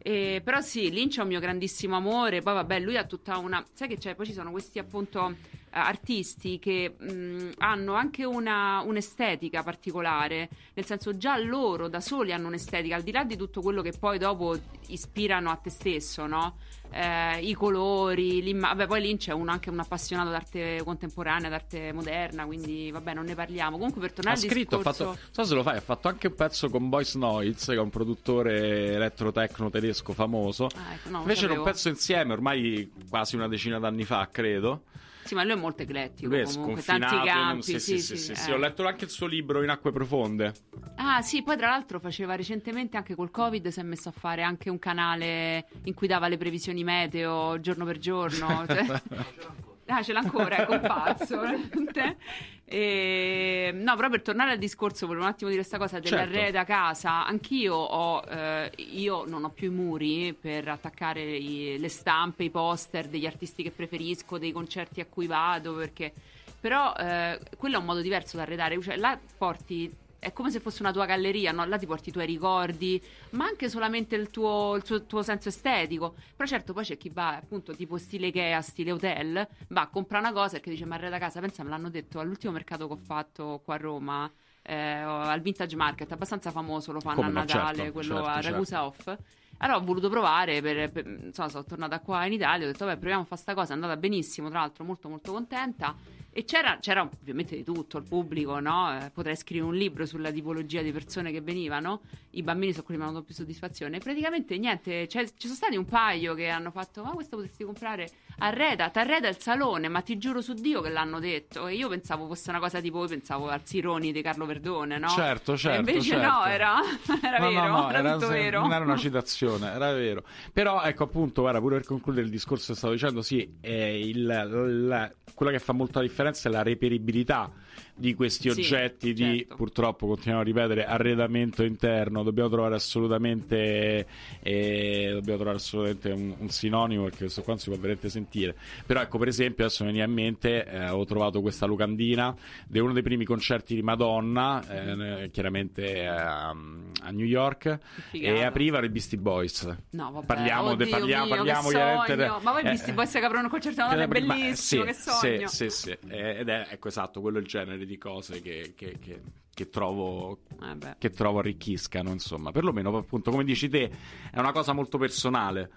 E, 0.02 0.42
però 0.44 0.62
sì, 0.62 0.90
Lynch 0.92 1.18
è 1.20 1.22
un 1.22 1.28
mio 1.28 1.40
grandissimo 1.40 1.96
amore. 1.96 2.42
Poi 2.42 2.54
vabbè, 2.54 2.80
lui 2.80 2.98
ha 2.98 3.04
tutta 3.06 3.38
una... 3.38 3.64
Sai 3.74 3.88
che 3.88 3.98
c'è? 3.98 4.16
Poi 4.16 4.26
ci 4.26 4.34
sono 4.34 4.52
questi 4.52 4.80
appunto 4.80 5.36
artisti 5.74 6.60
che 6.60 6.96
mh, 6.98 7.54
hanno 7.58 7.94
anche 7.94 8.24
una, 8.24 8.82
un'estetica 8.86 9.64
particolare. 9.64 10.50
Nel 10.74 10.86
senso 10.86 11.18
già 11.18 11.38
loro 11.38 11.88
da 11.88 12.00
soli 12.00 12.32
hanno 12.32 12.48
un'estetica, 12.48 12.96
al 12.96 13.04
di 13.04 13.12
là 13.12 13.24
di 13.24 13.36
tutto 13.36 13.62
quello 13.62 13.82
che 13.82 13.94
poi 13.98 14.18
dopo 14.18 14.56
ispirano 14.88 15.50
a 15.50 15.56
te 15.56 15.70
stesso, 15.70 16.28
no? 16.28 16.58
Eh, 16.92 17.40
I 17.40 17.54
colori, 17.56 18.54
vabbè, 18.54 18.86
poi 18.86 19.02
Lynch 19.02 19.30
è 19.30 19.32
uno, 19.32 19.50
anche 19.50 19.72
un 19.72 19.80
appassionato 19.80 20.30
d'arte 20.30 20.82
contemporanea, 20.84 21.50
d'arte 21.50 21.92
moderna, 21.92 22.46
quindi 22.46 22.92
vabbè, 22.92 23.16
non 23.16 23.26
ne 23.26 23.34
parliamo. 23.34 23.78
Comunque 23.78 24.00
per 24.00 24.14
tornare 24.14 24.38
Ha 24.38 24.42
al 24.42 24.48
scritto, 24.48 24.76
ha 24.76 24.78
discorso... 24.78 25.04
fatto, 25.06 25.20
non 25.20 25.32
so 25.32 25.44
se 25.44 25.56
lo 25.56 25.64
fai, 25.64 25.78
ha 25.78 25.82
fatto 25.82 26.08
anche 26.08 26.28
un 26.28 26.36
pezzo 26.36 26.70
con 26.70 26.90
Boys 26.90 27.16
Noiz, 27.16 27.66
che 27.66 27.74
è 27.74 27.80
un 27.80 27.90
produttore 27.90 28.94
elettrotecno 28.94 29.72
tedesco 29.72 30.14
famoso. 30.14 30.68
Ah, 30.76 30.94
ecco, 30.94 31.10
no, 31.10 31.24
Fecero 31.24 31.56
un 31.56 31.64
pezzo 31.64 31.90
insieme 31.90 32.32
ormai 32.32 32.92
quasi 33.10 33.36
una 33.36 33.48
decina 33.48 33.80
d'anni 33.80 34.04
fa, 34.04 34.30
credo. 34.32 34.84
Sì, 35.24 35.36
ma 35.36 35.44
lui 35.44 35.54
è 35.54 35.56
molto 35.56 35.84
eclettico 35.84 36.30
Lui 36.30 36.40
è 36.40 36.44
comunque, 36.44 36.82
tanti 36.84 37.16
un- 37.16 37.24
campi, 37.26 37.62
sì, 37.64 37.80
sì, 37.80 37.98
sì, 38.00 38.18
sì, 38.18 38.36
sì. 38.36 38.50
eh. 38.50 38.54
Ho 38.54 38.58
letto 38.58 38.86
anche 38.86 39.06
il 39.06 39.10
suo 39.10 39.26
libro 39.28 39.64
In 39.64 39.70
acque 39.70 39.92
profonde. 39.92 40.54
Ah, 40.96 41.22
sì, 41.22 41.42
poi 41.44 41.58
tra 41.58 41.68
l'altro 41.70 42.00
faceva 42.00 42.36
recentemente 42.36 42.98
anche 42.98 43.16
col 43.16 43.32
Covid, 43.32 43.68
si 43.70 43.80
è 43.80 43.84
messo 43.84 44.10
a 44.10 44.12
fare 44.12 44.44
anche 44.44 44.70
un 44.70 44.80
canale 44.80 45.66
in 45.86 45.94
cui 45.94 46.08
dava 46.08 46.28
le 46.28 46.38
previsioni 46.38 46.84
meteo 46.84 47.60
giorno 47.60 47.86
per 47.86 47.98
giorno. 48.00 48.66
cioè- 48.68 48.86
Ah, 49.88 50.02
ce 50.02 50.14
l'ha 50.14 50.20
ancora, 50.20 50.56
è 50.58 50.66
compazzo. 50.66 51.40
veramente. 51.42 52.18
E... 52.66 53.72
No, 53.74 53.96
però 53.96 54.10
per 54.10 54.22
tornare 54.22 54.52
al 54.52 54.58
discorso, 54.58 55.06
volevo 55.06 55.26
un 55.26 55.32
attimo 55.32 55.50
dire 55.50 55.62
questa 55.62 55.78
cosa 55.78 56.00
dell'arredo 56.00 56.60
a 56.60 56.64
casa. 56.64 57.26
Anch'io 57.26 57.76
ho, 57.76 58.24
eh, 58.30 58.72
io 58.78 59.26
non 59.26 59.44
ho 59.44 59.50
più 59.50 59.72
i 59.72 59.74
muri 59.74 60.34
per 60.40 60.68
attaccare 60.68 61.22
i- 61.22 61.78
le 61.78 61.90
stampe, 61.90 62.44
i 62.44 62.50
poster 62.50 63.08
degli 63.08 63.26
artisti 63.26 63.64
che 63.64 63.72
preferisco, 63.72 64.38
dei 64.38 64.52
concerti 64.52 65.02
a 65.02 65.06
cui 65.06 65.28
vado, 65.28 65.74
perché... 65.76 66.14
Però 66.60 66.94
eh, 66.96 67.38
quello 67.58 67.76
è 67.76 67.80
un 67.80 67.86
modo 67.86 68.00
diverso 68.00 68.38
da 68.38 68.44
arredare, 68.44 68.82
cioè 68.82 68.96
là 68.96 69.20
porti... 69.38 69.94
È 70.24 70.32
come 70.32 70.50
se 70.52 70.62
fosse 70.62 70.82
una 70.82 70.94
tua 70.94 71.06
galleria, 71.06 71.52
no? 71.52 71.66
Là 71.66 71.78
ti 71.78 71.86
porti 71.86 72.08
i 72.10 72.12
tuoi 72.14 72.26
ricordi, 72.26 73.02
ma 73.32 73.46
anche 73.46 73.68
solamente 73.68 74.16
il 74.16 74.30
tuo, 74.30 74.76
il 74.76 74.84
tuo- 74.84 75.06
tuo 75.06 75.22
senso 75.22 75.50
estetico. 75.50 76.16
Però 76.36 76.48
certo 76.48 76.72
poi 76.72 76.86
c'è 76.86 76.98
chi 76.98 77.10
va, 77.10 77.36
appunto, 77.36 77.76
tipo 77.76 77.98
stile 77.98 78.28
Ikea, 78.28 78.62
stile 78.62 78.94
hotel, 78.94 79.46
va 79.68 79.82
a 79.82 79.88
comprare 79.88 80.24
una 80.24 80.34
cosa 80.34 80.52
perché 80.52 80.70
dice 80.70 80.86
ma 80.86 80.96
arreda 80.96 81.18
casa, 81.18 81.42
pensa 81.42 81.64
me 81.64 81.70
l'hanno 81.70 81.90
detto 81.90 82.20
all'ultimo 82.20 82.54
mercato 82.54 82.88
che 82.88 82.94
ho 82.94 82.98
fatto 82.98 83.62
qua 83.66 83.76
a 83.76 83.78
Roma, 83.78 84.32
eh, 84.62 84.74
al 84.74 85.42
Vintage 85.42 85.76
Market, 85.76 86.10
abbastanza 86.14 86.52
famoso, 86.52 86.94
lo 86.94 87.02
fanno 87.02 87.16
Come 87.16 87.28
a 87.28 87.32
Natale, 87.44 87.76
certo, 87.78 87.92
quello 87.92 88.14
certo, 88.16 88.30
a 88.30 88.34
certo. 88.36 88.50
Ragusa 88.50 88.86
Off. 88.86 89.18
Allora 89.58 89.78
ho 89.78 89.84
voluto 89.84 90.10
provare, 90.10 90.62
per, 90.62 90.90
per- 90.90 91.06
insomma, 91.06 91.50
sono 91.50 91.64
tornata 91.64 92.00
qua 92.00 92.26
in 92.26 92.34
Italia, 92.34 92.68
ho 92.68 92.72
detto, 92.72 92.86
vabbè, 92.86 92.98
proviamo 92.98 93.24
a 93.24 93.26
fare 93.26 93.40
sta 93.42 93.54
cosa, 93.54 93.72
è 93.72 93.76
andata 93.76 93.96
benissimo, 93.98 94.50
tra 94.50 94.60
l'altro 94.60 94.84
molto 94.84 95.10
molto 95.10 95.32
contenta. 95.32 95.96
E 96.36 96.46
c'era, 96.46 96.80
c'era 96.80 97.04
ovviamente 97.04 97.56
di 97.56 97.64
tutto, 97.64 98.00
il 98.00 98.06
pubblico, 98.06 98.60
no? 98.60 98.98
Eh, 98.98 99.12
potrei 99.12 99.36
scrivere 99.36 99.70
un 99.70 99.76
libro 99.76 100.08
sulla 100.08 100.32
tipologia 100.32 100.82
di 100.82 100.92
persone 100.92 101.32
che 101.32 101.42
venivano, 101.42 102.02
i 102.32 102.42
bambini 102.42 102.72
sono 102.72 102.84
quelli 102.84 103.00
che 103.00 103.06
mi 103.06 103.12
hanno 103.12 103.20
dato 103.20 103.26
più 103.32 103.36
soddisfazione. 103.36 104.00
Praticamente 104.00 104.58
niente, 104.58 105.08
ci 105.08 105.28
sono 105.38 105.54
stati 105.54 105.76
un 105.76 105.86
paio 105.86 106.34
che 106.34 106.50
hanno 106.50 106.72
fatto, 106.72 107.04
ma 107.04 107.12
questo 107.12 107.36
potresti 107.36 107.64
comprare 107.64 108.10
a 108.40 108.50
Reda, 108.50 108.90
t'arreda 108.90 109.28
il 109.28 109.38
salone, 109.38 109.88
ma 109.88 110.02
ti 110.02 110.18
giuro 110.18 110.42
su 110.42 110.54
Dio 110.54 110.82
che 110.82 110.90
l'hanno 110.90 111.20
detto. 111.20 111.68
E 111.68 111.76
io 111.76 111.88
pensavo 111.90 112.28
fosse 112.28 112.50
una 112.50 112.60
cosa 112.60 112.80
tipo, 112.82 113.02
io 113.02 113.08
pensavo 113.08 113.50
al 113.50 113.62
Sironi 113.64 114.12
di 114.12 114.22
Carlo 114.22 114.46
Verdone, 114.46 114.98
no? 114.98 115.08
Certo, 115.10 115.56
certo, 115.58 115.90
E 115.90 115.92
invece 115.94 116.10
certo. 116.12 116.28
no, 116.30 116.46
era, 116.46 116.76
era 117.24 117.38
No, 117.40 117.46
no, 117.46 117.62
vero, 117.62 117.68
no, 117.68 117.90
era, 117.92 118.14
tutto 118.14 118.26
se- 118.28 118.34
vero. 118.34 118.60
Non 118.62 118.74
era 118.74 118.84
una 118.84 118.98
citazione, 118.98 119.72
era 119.72 119.92
vero. 119.94 120.24
Però, 120.52 120.82
ecco, 120.82 121.04
appunto, 121.04 121.42
guarda, 121.42 121.60
pure 121.60 121.78
per 121.78 121.86
concludere 121.86 122.26
il 122.26 122.32
discorso 122.32 122.72
che 122.74 122.78
stavo 122.78 122.94
dicendo, 122.94 123.22
sì, 123.22 123.58
è 123.62 123.72
il, 123.72 124.18
il- 124.18 125.16
quello 125.34 125.52
che 125.52 125.60
fa 125.60 125.74
molto 125.74 126.00
la 126.00 126.06
differenza 126.06 126.48
è 126.48 126.52
la 126.52 126.62
reperibilità 126.62 127.50
di 127.96 128.14
questi 128.16 128.50
Sì, 128.52 128.60
oggetti 128.60 129.14
di, 129.14 129.38
certo. 129.40 129.56
purtroppo, 129.56 130.08
continuiamo 130.08 130.42
a 130.42 130.44
ripetere, 130.44 130.86
arredamento 130.86 131.64
interno. 131.64 132.24
Dobbiamo 132.24 132.50
trovare 132.50 132.76
assolutamente, 132.76 134.06
eh, 134.42 135.10
dobbiamo 135.14 135.38
trovare 135.38 135.58
assolutamente 135.58 136.12
un, 136.12 136.36
un 136.38 136.50
sinonimo, 136.50 137.04
perché 137.04 137.18
questo 137.20 137.42
qua 137.42 137.54
non 137.54 137.62
si 137.62 137.70
può 137.70 137.78
veramente 137.78 138.10
sentire. 138.10 138.56
Però, 138.86 139.02
ecco, 139.02 139.18
per 139.18 139.28
esempio, 139.28 139.66
adesso 139.66 139.84
mi 139.84 139.90
veniva 139.92 140.08
in 140.08 140.14
mente, 140.14 140.66
eh, 140.66 140.90
ho 140.90 141.06
trovato 141.06 141.42
questa 141.42 141.66
lucandina 141.66 142.36
di 142.68 142.80
uno 142.80 142.94
dei 142.94 143.04
primi 143.04 143.26
concerti 143.26 143.76
di 143.76 143.82
Madonna, 143.82 144.64
eh, 144.68 145.30
chiaramente 145.32 146.06
a 146.08 146.56
a 147.04 147.12
New 147.12 147.26
York, 147.26 147.80
e 148.12 148.44
aprivano 148.44 148.86
i 148.86 148.90
Beastie 148.90 149.18
Boys. 149.18 149.64
No, 149.92 150.12
vabbè, 150.12 150.26
Parliamo, 150.26 150.76
de- 150.76 150.84
oddio 150.86 150.98
parliamo, 150.98 151.26
mio, 151.26 151.36
parliamo 151.36 151.68
che 151.68 151.74
chiaramente 151.74 152.16
de- 152.16 152.28
Ma 152.42 152.52
voi 152.52 152.64
eh, 152.64 152.70
visti 152.70 152.92
poi 152.94 153.08
se 153.08 153.20
caprono 153.20 153.44
un 153.44 153.50
concerto 153.50 153.82
di 153.82 153.88
Madonna, 153.88 154.04
è 154.04 154.08
ma- 154.08 154.36
bellissimo, 154.36 154.82
sì, 154.84 154.88
che 154.88 154.94
sogno. 154.94 155.48
Sì, 155.48 155.70
sì, 155.70 155.70
sì. 155.70 155.98
Eh, 156.08 156.40
Ed 156.40 156.48
è, 156.50 156.68
ecco, 156.70 156.88
esatto, 156.88 157.20
quello 157.20 157.38
è 157.40 157.42
il 157.42 157.48
genere 157.48 157.73
di 157.78 157.98
cose 157.98 158.42
che, 158.42 158.74
che- 158.76 158.98
che- 159.00 159.22
che 159.56 159.70
trovo 159.70 160.40
Eh 160.62 160.76
trovo 161.12 161.38
arricchiscano, 161.40 162.10
insomma. 162.12 162.52
Perlomeno, 162.52 162.96
appunto, 162.98 163.30
come 163.30 163.44
dici 163.44 163.70
te, 163.70 163.92
è 164.32 164.40
una 164.40 164.52
cosa 164.52 164.74
molto 164.74 164.98
personale 164.98 165.70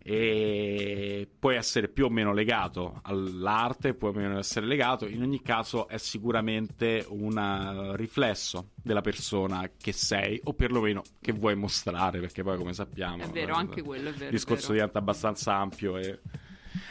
e 0.00 1.28
può 1.36 1.50
essere 1.50 1.88
più 1.88 2.04
o 2.04 2.08
meno 2.08 2.32
legato 2.32 3.00
all'arte, 3.02 3.94
può 3.94 4.10
o 4.10 4.12
meno 4.12 4.38
essere 4.38 4.64
legato. 4.66 5.08
In 5.08 5.22
ogni 5.22 5.42
caso, 5.42 5.88
è 5.88 5.96
sicuramente 5.98 7.04
un 7.08 7.92
riflesso 7.96 8.70
della 8.80 9.00
persona 9.00 9.68
che 9.76 9.90
sei, 9.92 10.40
o 10.44 10.52
perlomeno 10.54 11.02
che 11.20 11.32
vuoi 11.32 11.56
mostrare, 11.56 12.20
perché 12.20 12.44
poi, 12.44 12.56
come 12.56 12.72
sappiamo, 12.74 13.24
È 13.24 13.28
vero, 13.28 13.54
eh, 13.54 13.58
anche 13.58 13.82
quello 13.82 14.10
è 14.10 14.12
vero, 14.12 14.26
Il 14.26 14.30
discorso 14.30 14.68
vero. 14.68 14.74
diventa 14.74 14.98
abbastanza 15.00 15.56
ampio 15.56 15.96
e. 15.98 16.20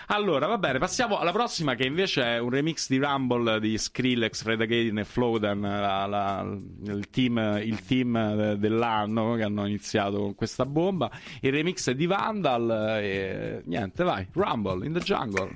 Allora, 0.08 0.48
va 0.48 0.58
bene, 0.58 0.80
passiamo 0.80 1.18
alla 1.18 1.32
prossima 1.32 1.76
che 1.76 1.86
invece 1.86 2.24
è 2.24 2.38
un 2.40 2.50
remix 2.50 2.88
di 2.88 2.98
Rumble 2.98 3.60
di 3.60 3.78
Skrillex, 3.78 4.44
Fred 4.44 4.62
Again 4.62 5.00
e 5.00 5.04
Flowdan, 5.04 5.62
la- 5.62 6.06
la- 6.06 6.58
il, 6.94 7.10
team, 7.10 7.60
il 7.64 7.84
team 7.86 8.54
dell'anno 8.56 9.36
che 9.36 9.44
hanno 9.44 9.66
iniziato 9.66 10.18
con 10.20 10.36
questa 10.36 10.66
bomba. 10.66 11.10
Il 11.42 11.52
remix 11.52 11.90
è 11.90 11.96
di 11.96 12.06
Vandal 12.06 13.00
e 13.02 13.62
niente, 13.66 14.04
vai, 14.04 14.28
Rumble 14.34 14.86
in 14.86 14.94
the 14.94 15.00
Jungle. 15.00 15.50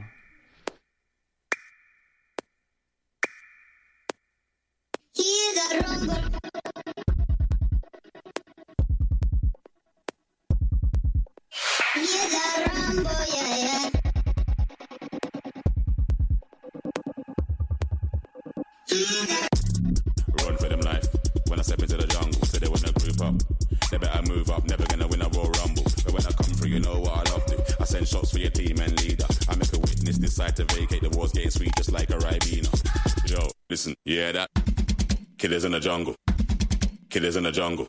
That 11.93 12.71
rumble, 12.73 13.11
yeah, 13.33 13.89
yeah. 13.93 14.08
Run 18.91 20.58
for 20.58 20.67
them 20.67 20.82
life. 20.82 21.06
When 21.47 21.60
I 21.60 21.62
step 21.62 21.80
into 21.80 21.97
the 21.97 22.08
jungle, 22.08 22.41
so 22.45 22.58
they 22.58 22.67
wanna 22.67 22.91
group 22.93 23.21
up. 23.21 23.36
They 23.91 23.97
better 23.97 24.23
move 24.23 24.49
up, 24.49 24.65
never 24.65 24.84
gonna 24.86 25.08
win 25.08 25.21
a 25.21 25.30
Royal 25.30 25.52
Rumble. 25.62 25.84
But 26.04 26.12
when 26.13 26.25
I 26.25 26.32
come 26.32 26.54
through, 26.58 26.69
you 26.69 26.80
know 26.80 26.99
what 26.99 27.13
I 27.13 27.32
love 27.32 27.45
to. 27.45 27.78
I 27.80 27.84
send 27.86 28.08
shots 28.08 28.32
for 28.32 28.39
your 28.39 28.49
team 28.49 28.80
and 28.80 28.99
leader. 29.04 29.28
I 29.47 29.56
make 29.56 29.71
a 29.73 29.80
witness 29.80 30.17
decide 30.17 30.56
to 30.56 30.65
vacate. 30.65 31.02
The 31.02 31.10
war's 31.10 31.34
getting 31.34 31.52
sweet 31.52 31.75
just 31.75 31.91
like 31.91 32.10
a 32.10 32.17
Ribena. 32.17 32.71
Yo, 33.30 33.52
listen, 33.69 33.93
yeah, 34.06 34.32
that? 34.32 34.49
Killers 35.38 35.65
in 35.65 35.73
the 35.73 35.80
jungle. 35.80 36.15
Killers 37.10 37.36
in 37.36 37.43
the 37.43 37.52
jungle. 37.52 37.88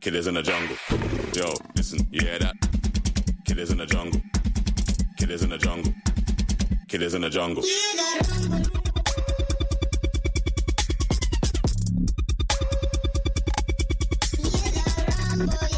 Killers 0.00 0.26
in 0.26 0.34
the 0.34 0.42
jungle. 0.42 0.76
Yo, 1.34 1.52
listen, 1.76 2.06
yeah, 2.10 2.38
that? 2.38 2.56
Killers 3.44 3.70
in 3.70 3.76
the 3.76 3.86
jungle. 3.86 4.22
Killers 5.18 5.42
in 5.42 5.50
the 5.50 5.58
jungle. 5.58 5.92
Killers 6.88 7.12
in 7.12 7.20
the 7.20 7.28
jungle. 7.28 8.87
Oh, 15.40 15.46
yeah. 15.46 15.77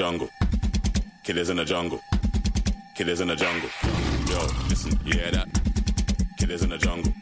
Killers 0.00 0.10
in 0.10 0.16
the 0.16 0.24
jungle. 0.24 0.30
Killers 1.24 1.50
in 1.50 1.56
the 1.58 1.64
jungle. 1.66 2.00
Killers 2.94 3.20
in 3.20 3.28
the 3.28 3.36
jungle. 3.36 3.68
Yo, 4.30 4.46
listen, 4.70 4.98
you 5.04 5.12
hear 5.12 5.30
that? 5.30 5.46
Killers 6.38 6.62
in 6.62 6.70
the 6.70 6.78
jungle. 6.78 7.12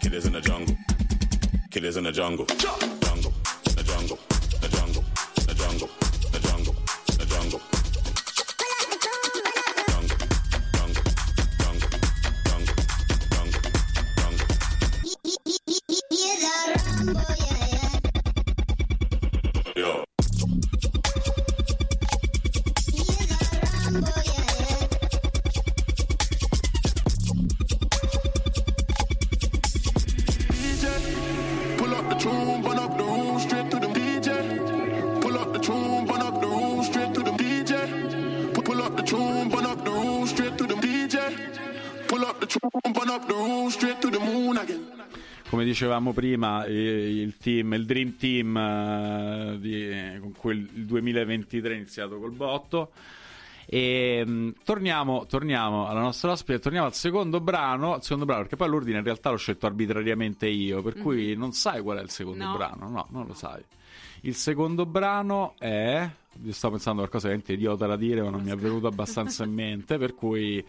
Killers 0.00 0.24
in 0.24 0.32
the 0.32 0.40
jungle. 0.40 0.74
Killers 1.70 1.98
in 1.98 2.04
the 2.04 2.12
jungle. 2.12 3.01
Dicevamo 45.82 46.12
prima, 46.12 46.64
eh, 46.64 47.20
il 47.20 47.36
team, 47.38 47.72
il 47.72 47.84
Dream 47.84 48.16
Team 48.16 48.56
eh, 48.56 49.56
di- 49.58 50.20
con 50.20 50.30
cui 50.32 50.52
il 50.54 50.84
2023 50.86 51.72
è 51.72 51.76
iniziato 51.76 52.20
col 52.20 52.30
botto. 52.30 52.92
E 53.66 54.22
mh, 54.24 54.54
torniamo, 54.64 55.26
torniamo 55.26 55.88
alla 55.88 56.00
nostra 56.00 56.30
ospite, 56.30 56.60
torniamo 56.60 56.86
al 56.86 56.94
secondo 56.94 57.40
brano, 57.40 57.94
al 57.94 58.02
secondo 58.02 58.26
brano, 58.26 58.42
perché 58.42 58.54
poi 58.54 58.68
l'ordine 58.68 58.98
in 58.98 59.04
realtà 59.04 59.30
l'ho 59.30 59.36
scelto 59.36 59.66
arbitrariamente 59.66 60.46
io, 60.46 60.82
per 60.82 60.94
cui 60.94 61.34
non 61.34 61.50
sai 61.52 61.80
qual 61.82 61.98
è 61.98 62.02
il 62.02 62.10
secondo 62.10 62.44
No. 62.44 62.56
brano, 62.56 62.88
no, 62.88 63.06
non 63.10 63.26
lo 63.26 63.34
sai. 63.34 63.60
Il 64.20 64.36
secondo 64.36 64.86
brano 64.86 65.54
è. 65.58 66.08
Io 66.44 66.52
stavo 66.52 66.74
pensando 66.74 67.02
a 67.02 67.08
qualcosa 67.08 67.26
veramente 67.26 67.54
idiota 67.54 67.86
da 67.86 67.96
dire, 67.96 68.22
ma 68.22 68.30
non 68.30 68.42
mi 68.42 68.50
è 68.52 68.56
venuto 68.56 68.86
abbastanza 68.86 69.42
in 69.42 69.52
mente, 69.52 69.98
per 69.98 70.14
cui 70.14 70.64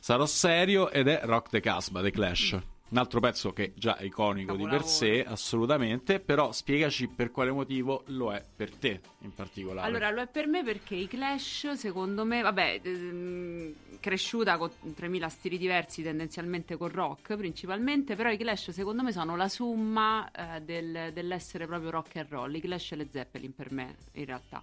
sarò 0.00 0.24
serio 0.24 0.90
ed 0.90 1.08
è 1.08 1.20
Rock 1.24 1.50
the 1.50 1.60
Casbah, 1.60 2.00
The 2.00 2.10
Clash. 2.10 2.58
Un 2.88 2.98
altro 2.98 3.18
pezzo 3.18 3.52
che 3.52 3.72
già 3.74 3.96
è 3.96 4.04
iconico 4.04 4.52
di 4.54 4.62
per 4.62 4.78
Capolavoro. 4.82 4.86
sé, 4.86 5.24
assolutamente, 5.24 6.20
però 6.20 6.52
spiegaci 6.52 7.08
per 7.08 7.32
quale 7.32 7.50
motivo 7.50 8.04
lo 8.06 8.32
è 8.32 8.40
per 8.54 8.70
te 8.76 9.00
in 9.22 9.34
particolare. 9.34 9.88
Allora, 9.88 10.10
lo 10.10 10.20
è 10.20 10.28
per 10.28 10.46
me 10.46 10.62
perché 10.62 10.94
i 10.94 11.08
Clash, 11.08 11.72
secondo 11.72 12.24
me, 12.24 12.42
vabbè, 12.42 12.80
ehm, 12.84 13.74
cresciuta 13.98 14.56
con 14.56 14.70
3000 14.94 15.28
stili 15.28 15.58
diversi, 15.58 16.04
tendenzialmente 16.04 16.76
con 16.76 16.88
rock 16.88 17.36
principalmente, 17.36 18.14
però 18.14 18.30
i 18.30 18.36
Clash, 18.36 18.70
secondo 18.70 19.02
me, 19.02 19.10
sono 19.10 19.34
la 19.34 19.48
summa 19.48 20.30
eh, 20.30 20.60
del- 20.60 21.10
dell'essere 21.12 21.66
proprio 21.66 21.90
rock 21.90 22.16
and 22.16 22.28
roll. 22.28 22.54
I 22.54 22.60
Clash 22.60 22.92
e 22.92 22.96
le 22.96 23.08
Zeppelin 23.10 23.52
per 23.52 23.72
me, 23.72 23.96
in 24.12 24.26
realtà. 24.26 24.62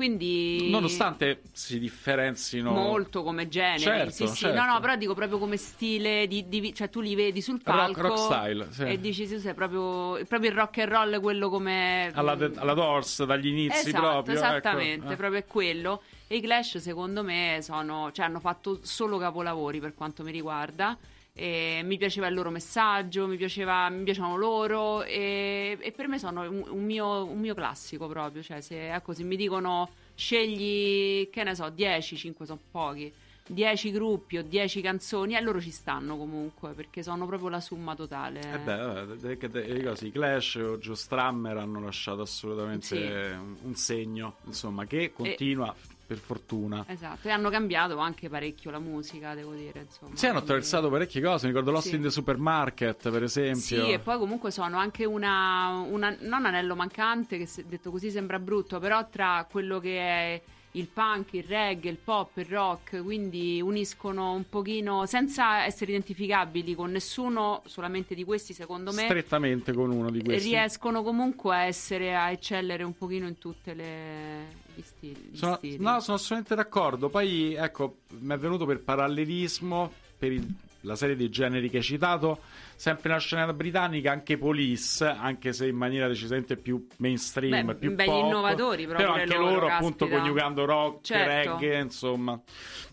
Quindi. 0.00 0.70
Nonostante 0.70 1.42
si 1.52 1.78
differenzino 1.78 2.72
Molto 2.72 3.22
come 3.22 3.48
genere, 3.48 3.78
Certo, 3.80 4.10
sì, 4.12 4.26
sì. 4.28 4.34
certo. 4.46 4.58
No, 4.58 4.72
no, 4.72 4.80
però 4.80 4.96
dico 4.96 5.12
proprio 5.12 5.36
come 5.36 5.58
stile, 5.58 6.26
di, 6.26 6.48
di- 6.48 6.72
cioè 6.74 6.88
tu 6.88 7.02
li 7.02 7.14
vedi 7.14 7.42
sul 7.42 7.60
Rock- 7.62 7.92
palco 7.92 8.00
rock 8.00 8.18
style, 8.18 8.68
sì. 8.70 8.82
e 8.84 8.98
dici 8.98 9.26
sì, 9.26 9.38
sei 9.38 9.52
proprio, 9.52 10.24
proprio 10.26 10.48
il 10.48 10.56
rock 10.56 10.78
and 10.78 10.88
roll, 10.90 11.20
quello 11.20 11.50
come 11.50 12.10
alla, 12.14 12.32
alla 12.56 12.72
Doors 12.72 13.24
dagli 13.26 13.48
inizi 13.48 13.88
Esatto, 13.90 14.00
proprio. 14.06 14.36
ecco. 14.36 14.46
esattamente, 14.46 15.12
Eh. 15.12 15.16
proprio 15.16 15.38
è 15.40 15.44
quello. 15.44 16.02
E 16.28 16.36
i 16.36 16.40
Clash, 16.40 16.78
secondo 16.78 17.22
me, 17.22 17.58
sono, 17.60 18.10
cioè, 18.12 18.24
hanno 18.24 18.40
fatto 18.40 18.78
solo 18.82 19.18
capolavori 19.18 19.80
per 19.80 19.92
quanto 19.94 20.22
mi 20.22 20.30
riguarda. 20.32 20.96
E 21.32 21.80
mi 21.84 21.96
piaceva 21.96 22.26
il 22.26 22.34
loro 22.34 22.50
messaggio, 22.50 23.26
mi, 23.26 23.36
piaceva, 23.36 23.88
mi 23.88 24.02
piacevano 24.02 24.36
loro 24.36 25.02
e, 25.04 25.78
e 25.80 25.92
per 25.92 26.08
me 26.08 26.18
sono 26.18 26.42
un, 26.42 26.64
un 26.68 26.84
mio, 26.84 27.24
un 27.24 27.38
mio 27.38 27.54
classico 27.54 28.08
proprio. 28.08 28.42
Cioè, 28.42 28.60
se, 28.60 28.92
ecco, 28.92 29.12
se 29.14 29.22
mi 29.22 29.36
dicono 29.36 29.88
scegli, 30.14 31.30
che 31.30 31.44
ne 31.44 31.54
so, 31.54 31.68
10, 31.70 32.16
5 32.16 32.44
sono 32.46 32.58
pochi, 32.70 33.12
10 33.46 33.90
gruppi 33.90 34.38
o 34.38 34.42
10 34.42 34.80
canzoni, 34.80 35.34
e 35.34 35.40
loro 35.40 35.60
ci 35.60 35.70
stanno 35.70 36.16
comunque 36.16 36.70
perché 36.72 37.02
sono 37.02 37.26
proprio 37.26 37.48
la 37.48 37.60
summa 37.60 37.94
totale. 37.94 38.40
Eh 38.40 38.58
beh, 38.58 39.38
le 39.38 39.82
cose, 39.82 40.06
i 40.06 40.12
Clash 40.12 40.54
o 40.56 40.78
Joe 40.78 40.94
Strammer 40.94 41.56
hanno 41.56 41.80
lasciato 41.80 42.22
assolutamente 42.22 42.86
Sì. 42.86 42.96
un, 42.96 43.56
un 43.62 43.74
segno, 43.74 44.36
insomma, 44.44 44.84
che 44.86 45.12
continua 45.12 45.74
per 46.10 46.18
fortuna. 46.18 46.84
Esatto, 46.88 47.28
e 47.28 47.30
hanno 47.30 47.50
cambiato 47.50 47.96
anche 47.98 48.28
parecchio 48.28 48.72
la 48.72 48.80
musica, 48.80 49.32
devo 49.36 49.52
dire. 49.52 49.82
Insomma. 49.82 50.16
Sì, 50.16 50.24
hanno 50.24 50.34
Quindi- 50.34 50.38
attraversato 50.38 50.90
parecchie 50.90 51.22
cose, 51.22 51.46
mi 51.46 51.52
ricordo 51.52 51.70
Lost 51.70 51.90
Sì. 51.90 51.94
in 51.94 52.02
the 52.02 52.10
Supermarket, 52.10 53.10
per 53.10 53.22
esempio. 53.22 53.60
Sì, 53.60 53.92
e 53.92 54.00
poi 54.00 54.18
comunque 54.18 54.50
sono 54.50 54.76
anche 54.76 55.04
una, 55.04 55.84
una- 55.88 56.16
non 56.18 56.46
anello 56.46 56.74
mancante, 56.74 57.38
che 57.38 57.48
detto 57.64 57.92
così 57.92 58.10
sembra 58.10 58.40
brutto, 58.40 58.80
però 58.80 59.08
tra 59.08 59.46
quello 59.48 59.78
che 59.78 59.98
è 60.00 60.42
il 60.72 60.86
punk, 60.86 61.32
il 61.34 61.42
reggae, 61.42 61.90
il 61.90 61.96
pop, 61.96 62.36
il 62.36 62.44
rock, 62.44 63.02
quindi 63.02 63.60
uniscono 63.60 64.32
un 64.34 64.48
pochino, 64.48 65.04
senza 65.06 65.64
essere 65.64 65.90
identificabili 65.90 66.74
con 66.76 66.92
nessuno, 66.92 67.62
solamente 67.66 68.14
di 68.14 68.22
questi 68.24 68.52
secondo 68.54 68.92
me, 68.92 69.02
Strettamente 69.04 69.72
con 69.72 69.90
uno 69.90 70.10
di 70.10 70.22
questi. 70.22 70.48
riescono 70.50 71.02
comunque 71.02 71.56
a 71.56 71.62
essere, 71.64 72.14
a 72.14 72.30
eccellere 72.30 72.84
un 72.84 72.96
pochino 72.96 73.26
in 73.26 73.38
tutte 73.38 73.74
le 73.74 74.58
gli 74.74 74.82
stili. 74.82 75.28
gli 75.32 75.36
Sono, 75.36 75.56
stili. 75.56 75.76
no, 75.82 75.98
sono 76.00 76.16
assolutamente 76.16 76.54
d'accordo. 76.54 77.08
Poi, 77.08 77.54
ecco, 77.54 77.96
mi 78.20 78.32
è 78.34 78.38
venuto 78.38 78.64
per 78.64 78.80
parallelismo, 78.80 79.92
per 80.16 80.30
il- 80.32 80.46
la 80.82 80.96
serie 80.96 81.16
di 81.16 81.28
generi 81.28 81.68
che 81.68 81.78
hai 81.78 81.82
citato, 81.82 82.40
sempre 82.74 83.08
nella 83.10 83.20
scena 83.20 83.52
britannica, 83.52 84.10
anche 84.12 84.38
Police, 84.38 85.04
anche 85.04 85.52
se 85.52 85.66
in 85.66 85.76
maniera 85.76 86.08
decisamente 86.08 86.56
più 86.56 86.86
mainstream, 86.98 87.66
Beh, 87.66 87.74
più 87.74 87.94
begli 87.94 88.06
pop. 88.08 88.24
innovatori 88.24 88.86
proprio 88.86 89.06
Però 89.06 89.18
anche 89.20 89.36
loro, 89.36 89.50
loro, 89.52 89.66
appunto, 89.68 90.08
coniugando 90.08 90.64
rock, 90.64 91.04
Certo. 91.04 91.58
reggae, 91.58 91.78
insomma. 91.80 92.40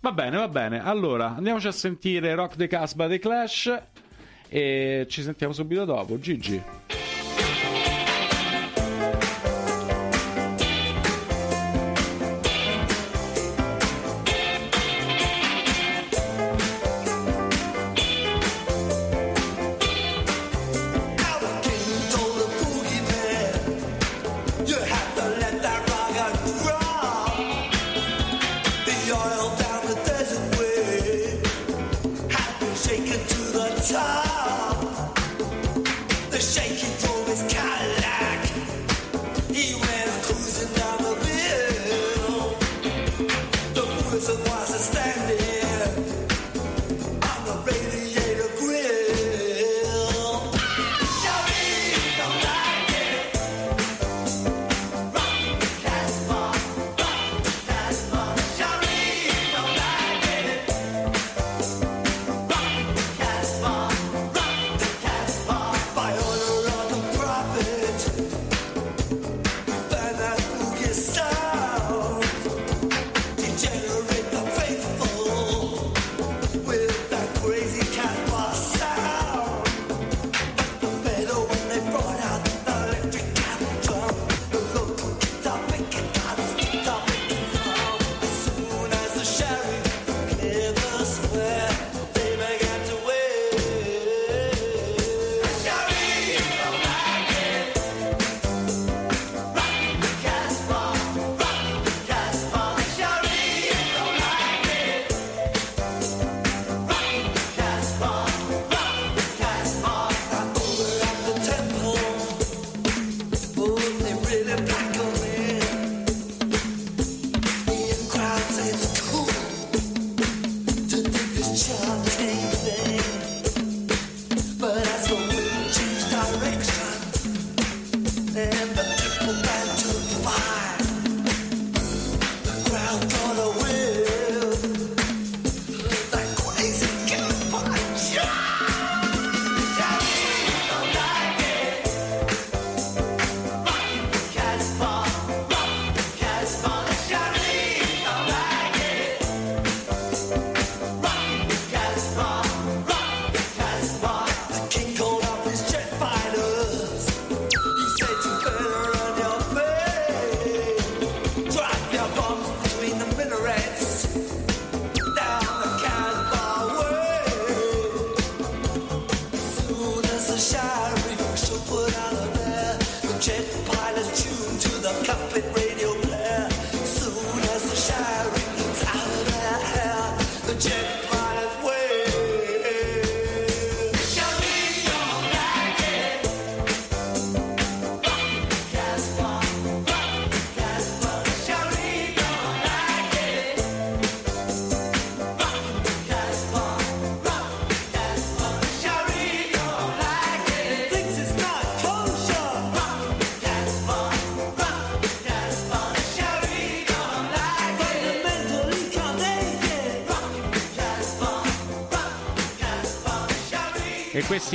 Va 0.01 0.11
bene, 0.11 0.37
va 0.37 0.47
bene. 0.47 0.83
Allora, 0.83 1.35
andiamoci 1.35 1.67
a 1.67 1.71
sentire 1.71 2.35
Rock 2.35 2.55
the 2.55 2.67
Casbah 2.67 3.07
dei 3.07 3.19
Clash 3.19 3.81
e 4.49 5.05
ci 5.09 5.21
sentiamo 5.21 5.53
subito 5.53 5.85
dopo. 5.85 6.19
Gigi. 6.19 6.61
To 33.87 34.26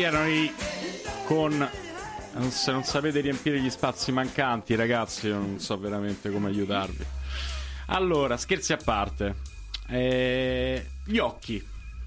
questi 0.02 0.16
erano 0.16 0.28
i 0.28 0.52
con 1.26 1.68
se 2.48 2.72
non 2.72 2.82
sapete 2.82 3.20
riempire 3.20 3.60
gli 3.60 3.70
spazi 3.70 4.10
mancanti, 4.10 4.74
ragazzi, 4.74 5.26
io 5.28 5.36
non 5.36 5.58
so 5.60 5.78
veramente 5.78 6.30
come 6.30 6.48
aiutarvi. 6.48 7.04
Allora, 7.86 8.36
scherzi 8.36 8.72
a 8.72 8.78
parte. 8.82 9.34
Eh, 9.88 10.86
gli 11.04 11.18
occhi, 11.18 11.62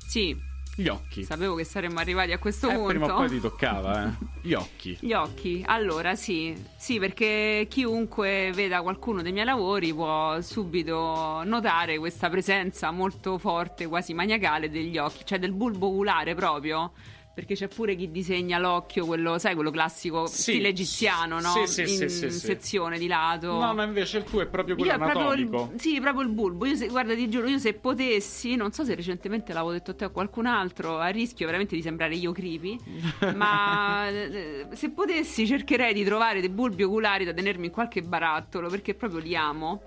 Sì, 0.07 0.35
gli 0.75 0.87
occhi. 0.87 1.23
sapevo 1.23 1.53
che 1.55 1.63
saremmo 1.63 1.99
arrivati 1.99 2.31
a 2.31 2.39
questo 2.39 2.67
Eh, 2.69 2.73
punto. 2.73 2.87
prima 2.87 3.13
o 3.13 3.17
poi 3.17 3.29
ti 3.29 3.39
toccava, 3.39 4.07
eh. 4.07 4.11
Gli 4.41 4.53
occhi. 4.53 4.97
Gli 4.99 5.13
occhi, 5.13 5.63
allora 5.65 6.15
sì, 6.15 6.55
sì, 6.77 6.97
perché 6.97 7.67
chiunque 7.69 8.51
veda 8.53 8.81
qualcuno 8.81 9.21
dei 9.21 9.31
miei 9.31 9.45
lavori 9.45 9.93
può 9.93 10.41
subito 10.41 11.43
notare 11.45 11.99
questa 11.99 12.29
presenza 12.29 12.89
molto 12.91 13.37
forte, 13.37 13.85
quasi 13.87 14.13
maniacale 14.15 14.69
degli 14.71 14.97
occhi, 14.97 15.21
cioè 15.23 15.37
del 15.39 15.53
bulbo 15.53 15.87
oculare 15.87 16.33
proprio. 16.33 16.91
Perché 17.36 17.53
c'è 17.53 17.67
pure 17.67 17.95
chi 17.95 18.09
disegna 18.11 18.57
l'occhio, 18.59 19.05
quello, 19.05 19.38
sai, 19.39 19.55
quello 19.55 19.69
classico 19.69 20.25
Sì. 20.25 20.41
stile 20.53 20.69
egiziano, 20.69 21.41
no? 21.41 21.49
Sì, 21.65 21.67
sì, 21.67 21.81
In 22.03 22.09
sì, 22.09 22.29
sì, 22.31 22.39
sezione 22.39 22.97
di 22.97 23.07
lato. 23.07 23.51
No, 23.59 23.73
ma 23.73 23.83
invece 23.83 24.19
il 24.19 24.23
tuo 24.23 24.39
è 24.39 24.45
proprio 24.47 24.75
quello 24.75 24.89
Io 24.89 24.95
è 24.95 24.99
proprio 25.01 25.27
anatomico. 25.31 25.71
il, 25.73 25.79
sì, 25.81 25.99
proprio 25.99 26.21
il 26.23 26.29
bulbo. 26.29 26.65
Io 26.65 26.75
se- 26.77 26.88
guarda, 26.88 27.13
ti 27.13 27.27
giuro, 27.29 27.47
io 27.47 27.59
se 27.59 27.73
potessi, 27.73 28.55
non 28.55 28.71
so 28.71 28.86
se 28.86 28.95
recentemente 28.95 29.51
l'avevo 29.51 29.73
detto 29.73 29.91
a 29.91 29.93
te 29.95 30.05
o 30.05 30.07
a 30.07 30.11
qualcun 30.11 30.45
altro, 30.45 30.97
a 30.97 31.07
rischio 31.07 31.45
veramente 31.45 31.75
di 31.75 31.81
sembrare 31.81 32.15
io 32.15 32.31
creepy, 32.31 32.79
ma 33.36 34.07
eh, 34.09 34.67
se 34.71 34.91
potessi 34.91 35.45
cercherei 35.45 35.93
di 35.93 36.05
trovare 36.05 36.39
dei 36.39 36.47
bulbi 36.49 36.83
oculari 36.83 37.25
da 37.25 37.33
tenermi 37.33 37.65
in 37.65 37.71
qualche 37.73 38.01
barattolo 38.01 38.69
perché 38.69 38.93
proprio 38.95 39.19
li 39.19 39.36
amo. 39.36 39.81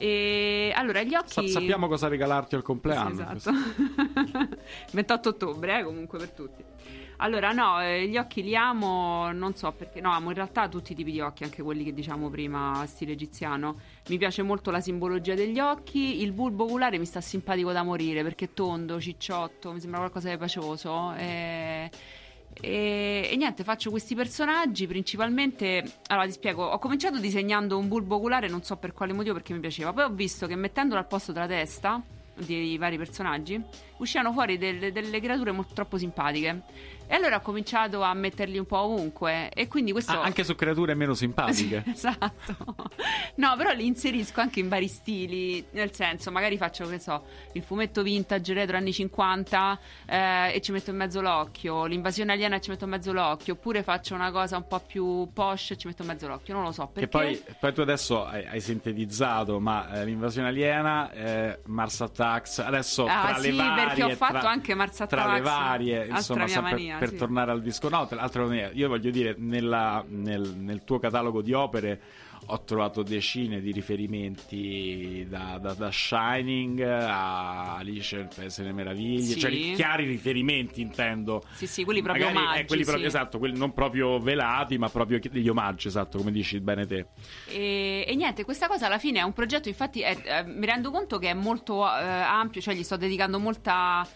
E 0.00 0.72
allora 0.76 1.02
gli 1.02 1.10
Sa- 1.10 1.40
occhi. 1.40 1.48
sappiamo 1.48 1.88
cosa 1.88 2.06
regalarti 2.06 2.54
al 2.54 2.62
compleanno. 2.62 3.14
Sì, 3.16 3.36
esatto. 3.36 3.50
28 4.92 5.28
ottobre, 5.28 5.80
eh, 5.80 5.82
comunque 5.82 6.18
per 6.18 6.30
tutti. 6.30 6.62
Allora, 7.20 7.50
no, 7.50 7.82
eh, 7.82 8.06
gli 8.06 8.16
occhi 8.16 8.44
li 8.44 8.54
amo, 8.54 9.32
non 9.32 9.54
so 9.56 9.72
perché, 9.72 10.00
no, 10.00 10.12
amo 10.12 10.28
in 10.28 10.36
realtà 10.36 10.68
tutti 10.68 10.92
i 10.92 10.94
tipi 10.94 11.10
di 11.10 11.20
occhi, 11.20 11.42
anche 11.42 11.62
quelli 11.62 11.82
che 11.82 11.92
diciamo 11.92 12.30
prima, 12.30 12.84
stile 12.86 13.12
egiziano. 13.12 13.76
Mi 14.08 14.18
piace 14.18 14.42
molto 14.42 14.70
la 14.70 14.80
simbologia 14.80 15.34
degli 15.34 15.58
occhi, 15.58 16.22
il 16.22 16.30
bulbo 16.30 16.64
oculare 16.64 16.96
mi 16.96 17.06
sta 17.06 17.20
simpatico 17.20 17.72
da 17.72 17.82
morire 17.82 18.22
perché 18.22 18.44
è 18.46 18.52
tondo, 18.54 19.00
cicciotto, 19.00 19.72
mi 19.72 19.80
sembra 19.80 19.98
qualcosa 19.98 20.30
di 20.30 20.36
pacioso. 20.36 21.12
E... 21.14 21.90
E, 22.60 23.28
e 23.30 23.36
niente, 23.36 23.62
faccio 23.62 23.90
questi 23.90 24.14
personaggi 24.14 24.86
principalmente. 24.86 25.84
Allora 26.08 26.26
ti 26.26 26.32
spiego: 26.32 26.64
ho 26.64 26.78
cominciato 26.78 27.18
disegnando 27.18 27.78
un 27.78 27.88
bulbo 27.88 28.16
oculare, 28.16 28.48
non 28.48 28.62
so 28.62 28.76
per 28.76 28.92
quale 28.92 29.12
motivo, 29.12 29.34
perché 29.34 29.52
mi 29.52 29.60
piaceva. 29.60 29.92
Poi 29.92 30.04
ho 30.04 30.10
visto 30.10 30.46
che 30.46 30.56
mettendolo 30.56 31.00
al 31.00 31.06
posto 31.06 31.32
della 31.32 31.46
testa 31.46 32.00
dei 32.34 32.76
vari 32.78 32.96
personaggi 32.96 33.62
uscivano 33.98 34.32
fuori 34.32 34.58
delle, 34.58 34.92
delle 34.92 35.20
creature 35.20 35.52
molto 35.52 35.74
troppo 35.74 35.98
simpatiche. 35.98 36.62
E 37.10 37.14
allora 37.14 37.36
ho 37.36 37.40
cominciato 37.40 38.02
a 38.02 38.12
metterli 38.12 38.58
un 38.58 38.66
po' 38.66 38.78
ovunque. 38.80 39.48
E 39.50 39.66
quindi 39.66 39.92
questo. 39.92 40.12
Ah, 40.12 40.22
anche 40.22 40.44
su 40.44 40.54
creature 40.54 40.94
meno 40.94 41.14
simpatiche. 41.14 41.82
Esatto. 41.98 42.76
No, 43.36 43.54
però 43.56 43.72
li 43.72 43.86
inserisco 43.86 44.40
anche 44.40 44.60
in 44.60 44.68
vari 44.68 44.88
stili, 44.88 45.64
nel 45.70 45.92
senso, 45.94 46.30
magari 46.30 46.56
faccio, 46.58 46.86
che 46.86 46.98
so, 46.98 47.24
il 47.52 47.62
fumetto 47.62 48.02
vintage 48.02 48.52
retro 48.52 48.76
anni 48.76 48.92
50 48.92 49.78
eh, 50.06 50.52
e 50.54 50.60
ci 50.60 50.70
metto 50.70 50.90
in 50.90 50.96
mezzo 50.96 51.20
l'occhio, 51.20 51.86
l'invasione 51.86 52.32
aliena 52.32 52.56
e 52.56 52.60
ci 52.60 52.70
metto 52.70 52.84
in 52.84 52.90
mezzo 52.90 53.12
l'occhio, 53.12 53.54
oppure 53.54 53.82
faccio 53.82 54.14
una 54.14 54.30
cosa 54.30 54.56
un 54.56 54.66
po' 54.66 54.80
più 54.80 55.28
posh 55.32 55.72
e 55.72 55.76
ci 55.76 55.86
metto 55.86 56.02
in 56.02 56.08
mezzo 56.08 56.28
l'occhio, 56.28 56.54
non 56.54 56.64
lo 56.64 56.72
so, 56.72 56.86
perché 56.92 57.00
Che 57.00 57.08
poi, 57.08 57.42
poi 57.58 57.72
tu 57.72 57.80
adesso 57.80 58.24
hai, 58.26 58.46
hai 58.46 58.60
sintetizzato, 58.60 59.58
ma 59.60 60.00
eh, 60.00 60.04
l'invasione 60.04 60.48
aliena, 60.48 61.10
eh, 61.12 61.60
Mars 61.66 62.00
Attacks, 62.00 62.58
adesso 62.58 63.06
Ah, 63.06 63.28
tra 63.28 63.38
sì, 63.38 63.50
le 63.50 63.56
varie... 63.56 63.87
perché 63.88 64.12
ho 64.12 64.16
fatto 64.16 64.38
tra- 64.38 64.50
anche 64.50 64.74
Mars 64.74 65.04
Tra 65.08 65.32
le 65.32 65.40
varie, 65.40 66.06
insomma, 66.06 66.46
mania, 66.60 66.98
per 66.98 67.10
sì. 67.10 67.16
tornare 67.16 67.50
al 67.50 67.62
disco... 67.62 67.88
No, 67.88 68.06
tra 68.06 68.16
l'altro 68.16 68.52
io 68.52 68.88
voglio 68.88 69.10
dire, 69.10 69.34
nella- 69.38 70.04
nel, 70.08 70.54
nel 70.56 70.84
tuo 70.84 70.98
catalogo 70.98 71.42
di 71.42 71.52
opere 71.52 72.00
ho 72.50 72.64
trovato 72.64 73.02
decine 73.02 73.60
di 73.60 73.72
riferimenti 73.72 75.26
da, 75.28 75.58
da- 75.60 75.74
da 75.74 75.90
Shining 75.90 76.80
a 76.80 77.76
Alice 77.76 78.16
nel 78.16 78.28
Paese 78.34 78.62
delle 78.62 78.74
Meraviglie, 78.74 79.34
Sì. 79.34 79.38
cioè 79.38 79.50
chiari 79.74 80.06
riferimenti 80.06 80.80
intendo. 80.80 81.42
Sì, 81.52 81.66
sì, 81.66 81.84
quelli 81.84 82.02
proprio 82.02 82.26
Magari, 82.26 82.44
eh, 82.44 82.48
omaggi, 82.48 82.66
quelli 82.66 82.82
proprio, 82.84 83.08
sì. 83.10 83.16
esatto, 83.16 83.38
quelli 83.38 83.58
non 83.58 83.72
proprio 83.72 84.18
velati, 84.18 84.78
ma 84.78 84.88
proprio 84.88 85.18
degli 85.30 85.48
omaggi, 85.48 85.88
esatto, 85.88 86.18
come 86.18 86.32
dici 86.32 86.58
bene 86.60 86.86
te. 86.86 87.06
E, 87.48 88.04
e 88.06 88.14
niente, 88.14 88.44
questa 88.44 88.66
cosa 88.66 88.86
alla 88.86 88.98
fine 88.98 89.18
è 89.20 89.22
un 89.22 89.32
progetto, 89.32 89.68
infatti 89.68 90.00
è- 90.00 90.16
eh, 90.24 90.44
mi 90.44 90.66
rendo 90.66 90.90
conto 90.90 91.18
che 91.18 91.30
è 91.30 91.34
molto 91.34 91.84
eh, 91.84 91.88
ampio, 92.02 92.60
cioè 92.60 92.74
gli 92.74 92.82
sto 92.82 92.96
dedicando 92.96 93.38
molta 93.38 94.06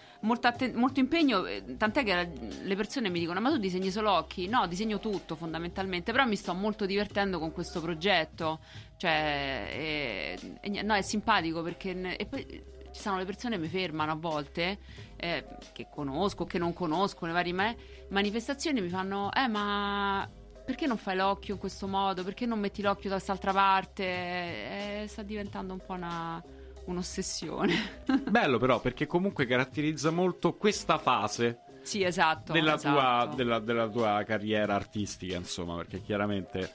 atten- 0.43 0.75
molto 0.75 1.01
impegno, 1.01 1.45
eh, 1.47 1.77
tant'è 1.77 2.05
che 2.05 2.31
le 2.63 2.77
persone 2.77 3.09
mi 3.09 3.19
dicono 3.19 3.41
ma 3.41 3.51
tu 3.51 3.59
disegni 3.59 3.91
solo 3.91 4.13
occhi? 4.13 4.47
No, 4.49 4.67
disegno 4.67 4.99
tutto 4.99 5.35
fondamentalmente, 5.35 6.13
però 6.13 6.25
mi 6.27 6.37
sto 6.37 6.55
molto 6.55 6.87
divertendo 6.87 7.39
con 7.39 7.53
questo 7.53 7.81
progetto, 7.81 8.61
cioè, 8.97 9.67
e- 9.71 10.59
e 10.61 10.69
ni- 10.69 10.83
no, 10.83 10.95
è 10.95 11.03
simpatico 11.03 11.63
perché... 11.63 12.17
e 12.17 12.27
poi, 12.27 12.71
ci 12.93 13.01
sono 13.01 13.17
le 13.17 13.25
persone 13.25 13.57
che 13.57 13.63
mi 13.63 13.69
fermano 13.69 14.13
a 14.13 14.17
volte, 14.17 14.79
eh, 15.17 15.45
che 15.73 15.87
conosco, 15.91 16.45
che 16.45 16.59
non 16.59 16.75
conosco, 16.75 17.25
le 17.25 17.33
varie 17.33 17.53
ma- 17.55 17.75
manifestazioni 18.09 18.83
mi 18.83 18.89
fanno, 18.91 19.33
eh 19.33 19.49
ma 19.49 20.29
perché 20.65 20.87
non 20.87 20.99
fai 20.99 21.17
l'occhio 21.17 21.55
in 21.55 21.61
questo 21.61 21.89
modo? 21.89 22.23
Perché 22.23 22.45
non 22.47 22.61
metti 22.61 22.83
l'occhio 22.83 23.09
da 23.09 23.17
quest'altra 23.17 23.53
parte? 23.53 24.05
Eh, 24.05 25.05
sta 25.09 25.23
diventando 25.23 25.73
un 25.73 25.81
po' 25.85 25.95
una, 25.95 26.41
un'ossessione. 26.87 28.03
Bello 28.29 28.59
però 28.59 28.81
perché 28.81 29.07
comunque 29.07 29.47
caratterizza 29.47 30.11
molto 30.11 30.55
questa 30.55 30.99
fase 30.99 31.61
sì, 31.83 32.03
esatto. 32.03 32.53
della, 32.53 32.75
esatto. 32.75 32.95
tua, 32.95 33.35
della, 33.35 33.59
della 33.59 33.89
tua 33.89 34.23
carriera 34.25 34.75
artistica, 34.75 35.37
insomma, 35.37 35.77
perché 35.77 36.01
chiaramente 36.01 36.73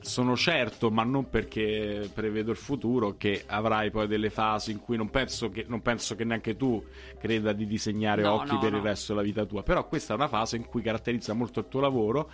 sono 0.00 0.36
certo, 0.36 0.90
ma 0.90 1.02
non 1.02 1.28
perché 1.28 2.10
prevedo 2.12 2.50
il 2.50 2.56
futuro, 2.56 3.16
che 3.16 3.44
avrai 3.46 3.90
poi 3.90 4.06
delle 4.06 4.30
fasi 4.30 4.70
in 4.70 4.80
cui 4.80 4.96
non 4.96 5.10
penso 5.10 5.50
che, 5.50 5.64
non 5.68 5.82
penso 5.82 6.14
che 6.14 6.24
neanche 6.24 6.56
tu 6.56 6.82
creda 7.18 7.52
di 7.52 7.66
disegnare 7.66 8.22
No, 8.22 8.34
occhi 8.34 8.52
no, 8.54 8.58
per 8.58 8.70
no. 8.72 8.78
il 8.78 8.82
resto 8.82 9.12
della 9.12 9.24
vita 9.24 9.44
tua, 9.44 9.62
però 9.62 9.86
questa 9.86 10.12
è 10.12 10.16
una 10.16 10.28
fase 10.28 10.56
in 10.56 10.66
cui 10.66 10.82
caratterizza 10.82 11.32
molto 11.32 11.60
il 11.60 11.68
tuo 11.68 11.80
lavoro 11.80 12.30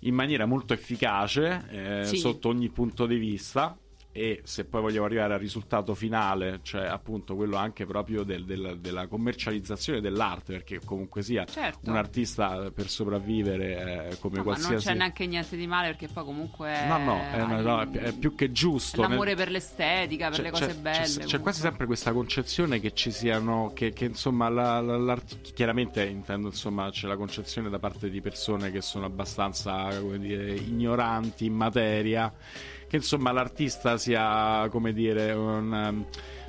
in 0.00 0.14
maniera 0.14 0.46
molto 0.46 0.72
efficace 0.72 1.64
eh, 1.70 2.04
Sì. 2.04 2.16
sotto 2.16 2.48
ogni 2.48 2.68
punto 2.68 3.06
di 3.06 3.16
vista 3.16 3.76
e 4.16 4.40
se 4.44 4.64
poi 4.64 4.80
vogliamo 4.80 5.04
arrivare 5.04 5.34
al 5.34 5.38
risultato 5.38 5.94
finale, 5.94 6.60
cioè 6.62 6.86
appunto 6.86 7.36
quello 7.36 7.56
anche 7.56 7.84
proprio 7.84 8.22
del- 8.22 8.44
del- 8.46 8.78
della 8.80 9.06
commercializzazione 9.06 10.00
dell'arte, 10.00 10.52
perché 10.54 10.80
comunque 10.82 11.20
sia 11.22 11.44
Certo. 11.44 11.90
un 11.90 11.96
artista 11.96 12.70
per 12.70 12.88
sopravvivere 12.88 14.08
eh, 14.12 14.18
come 14.18 14.38
No, 14.38 14.44
ma 14.44 14.50
non 14.52 14.56
qualsiasi... 14.60 14.86
c'è 14.86 14.94
neanche 14.94 15.26
niente 15.26 15.56
di 15.56 15.66
male 15.66 15.88
perché 15.88 16.08
poi 16.08 16.24
comunque... 16.24 16.86
No, 16.86 16.96
no, 16.98 17.20
è, 17.30 17.42
una- 17.42 17.60
no, 17.60 17.80
è 17.82 17.86
pi- 17.86 17.98
è 17.98 18.12
più 18.12 18.34
che 18.34 18.50
giusto. 18.52 19.02
L'amore 19.02 19.34
nel- 19.34 19.36
per 19.36 19.50
l'estetica, 19.50 20.28
per 20.28 20.36
c'è- 20.38 20.42
le 20.44 20.50
cose 20.50 20.66
c'è- 20.68 20.74
belle. 20.76 21.04
C'è, 21.06 21.24
c'è 21.24 21.40
quasi 21.40 21.60
sempre 21.60 21.84
questa 21.86 22.12
concezione 22.12 22.80
che 22.80 22.94
ci 22.94 23.10
siano, 23.10 23.72
che, 23.74 23.92
che, 23.92 24.06
insomma, 24.06 24.48
la- 24.48 24.80
la- 24.80 25.20
chiaramente 25.54 26.02
intendo, 26.06 26.48
insomma, 26.48 26.88
c'è 26.90 27.06
la 27.06 27.16
concezione 27.16 27.68
da 27.68 27.78
parte 27.78 28.08
di 28.08 28.20
persone 28.22 28.70
che 28.70 28.80
sono 28.80 29.04
abbastanza, 29.04 29.88
come 30.00 30.18
dire, 30.18 30.54
ignoranti 30.54 31.44
in 31.44 31.54
materia, 31.54 32.32
che 32.88 32.96
insomma 32.96 33.32
l'artista 33.32 33.98
sia, 33.98 34.68
come 34.70 34.92
dire, 34.92 35.32
un... 35.32 35.72
um, 35.72 36.06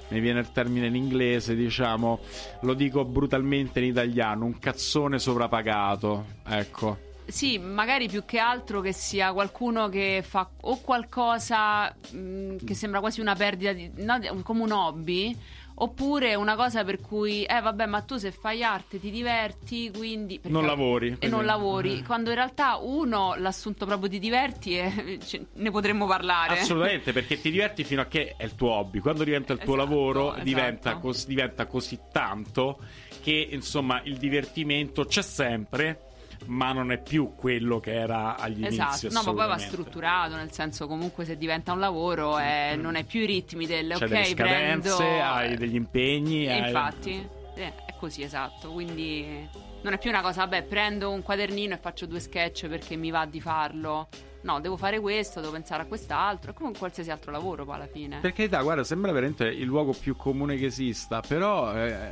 mi 0.10 0.22
viene 0.22 0.40
il 0.40 0.52
termine 0.54 0.88
in 0.88 0.96
inglese, 0.96 1.54
diciamo, 1.54 2.20
lo 2.62 2.74
dico 2.74 3.04
brutalmente 3.04 3.80
in 3.80 3.88
italiano, 3.88 4.46
un 4.46 4.58
cazzone 4.58 5.20
sovrapagato, 5.20 6.26
ecco. 6.48 6.98
Sì, 7.26 7.58
magari 7.58 8.08
più 8.08 8.24
che 8.24 8.40
altro 8.40 8.80
che 8.80 8.94
sia 8.94 9.34
qualcuno 9.34 9.90
che 9.90 10.24
fa 10.26 10.50
o 10.62 10.80
qualcosa 10.80 11.94
mh, 12.12 12.64
che 12.64 12.74
sembra 12.74 13.02
quasi 13.02 13.20
una 13.20 13.36
perdita, 13.36 13.74
di, 13.74 13.92
no, 13.98 14.18
come 14.44 14.62
un 14.62 14.72
hobby, 14.72 15.38
oppure 15.80 16.34
una 16.36 16.56
cosa 16.56 16.84
per 16.84 17.00
cui, 17.00 17.44
eh 17.44 17.62
vabbè, 17.62 17.86
ma 17.86 18.02
tu 18.02 18.18
se 18.18 18.32
fai 18.32 18.64
arte 18.64 19.00
ti 19.00 19.12
diverti, 19.12 19.92
quindi... 19.96 20.40
Non 20.44 20.66
lavori, 20.66 21.16
E 21.20 21.28
non 21.28 21.46
lavori, 21.46 22.02
quando 22.04 22.30
in 22.30 22.36
realtà 22.36 22.78
uno 22.78 23.36
l'assunto 23.38 23.86
proprio 23.86 24.10
ti 24.10 24.20
diverti 24.20 24.78
e 24.78 25.20
ce- 25.26 25.48
ne 25.54 25.70
potremmo 25.72 26.08
parlare. 26.08 26.60
Assolutamente, 26.60 27.12
perché 27.14 27.40
ti 27.40 27.52
diverti 27.52 27.84
fino 27.84 28.02
a 28.02 28.06
che 28.06 28.34
è 28.38 28.44
il 28.44 28.56
tuo 28.56 28.72
hobby. 28.72 29.00
Quando 29.00 29.24
diventa 29.24 29.54
il 29.54 29.60
tuo 29.60 29.76
Esatto, 29.76 29.90
lavoro, 29.90 30.28
esatto. 30.32 30.44
diventa, 30.44 30.96
cos- 30.98 31.28
diventa 31.28 31.66
così 31.68 32.00
tanto 32.12 32.80
che 33.22 33.48
insomma 33.52 34.02
il 34.06 34.18
divertimento 34.18 35.06
c'è 35.06 35.22
sempre, 35.22 36.07
ma 36.46 36.72
non 36.72 36.92
è 36.92 37.02
più 37.02 37.34
quello 37.36 37.80
che 37.80 37.94
era 37.94 38.38
agli 38.38 38.66
Esatto, 38.66 39.06
inizi. 39.06 39.08
no, 39.14 39.22
ma 39.24 39.34
poi 39.34 39.48
va 39.48 39.58
strutturato, 39.58 40.36
nel 40.36 40.52
senso 40.52 40.88
comunque 40.88 41.26
se 41.26 41.38
diventa 41.38 41.74
un 41.74 41.80
lavoro 41.80 42.38
eh, 42.40 42.76
non 42.80 42.96
hai 42.96 43.04
più 43.04 43.22
i 43.22 43.26
ritmi 43.26 43.66
del 43.66 43.94
C'è 43.98 44.04
ok, 44.04 44.10
delle 44.10 44.26
scadenze, 44.26 44.96
prendo... 44.96 45.24
hai 45.24 45.58
degli 45.58 45.76
impegni. 45.76 46.46
E 46.46 46.52
hai- 46.52 46.68
infatti, 46.68 47.28
eh, 47.56 47.74
è 47.86 47.94
così 48.00 48.22
esatto. 48.24 48.72
Quindi 48.72 49.48
non 49.82 49.94
è 49.94 49.98
più 49.98 50.10
una 50.10 50.22
cosa, 50.22 50.42
vabbè, 50.42 50.64
prendo 50.64 51.12
un 51.12 51.22
quadernino 51.22 51.74
e 51.74 51.78
faccio 51.78 52.06
due 52.06 52.20
sketch 52.20 52.68
perché 52.68 52.96
mi 52.96 53.10
va 53.12 53.26
di 53.26 53.42
farlo. 53.42 54.08
No, 54.40 54.62
devo 54.62 54.78
fare 54.78 55.00
questo, 55.00 55.40
devo 55.42 55.52
pensare 55.52 55.84
a 55.84 55.86
quest'altro. 55.88 56.52
È 56.52 56.54
come 56.54 56.70
un 56.70 56.78
qualsiasi 56.78 57.12
altro 57.12 57.32
lavoro, 57.32 57.66
poi 57.66 57.76
alla 57.76 57.88
fine. 57.88 58.20
Per 58.22 58.32
carità, 58.34 58.62
guarda, 58.62 58.84
sembra 58.84 59.12
veramente 59.12 59.46
il 59.46 59.66
luogo 59.66 59.94
più 59.94 60.16
comune 60.16 60.56
che 60.56 60.68
esista, 60.68 61.22
però 61.22 61.76
eh, 61.76 62.12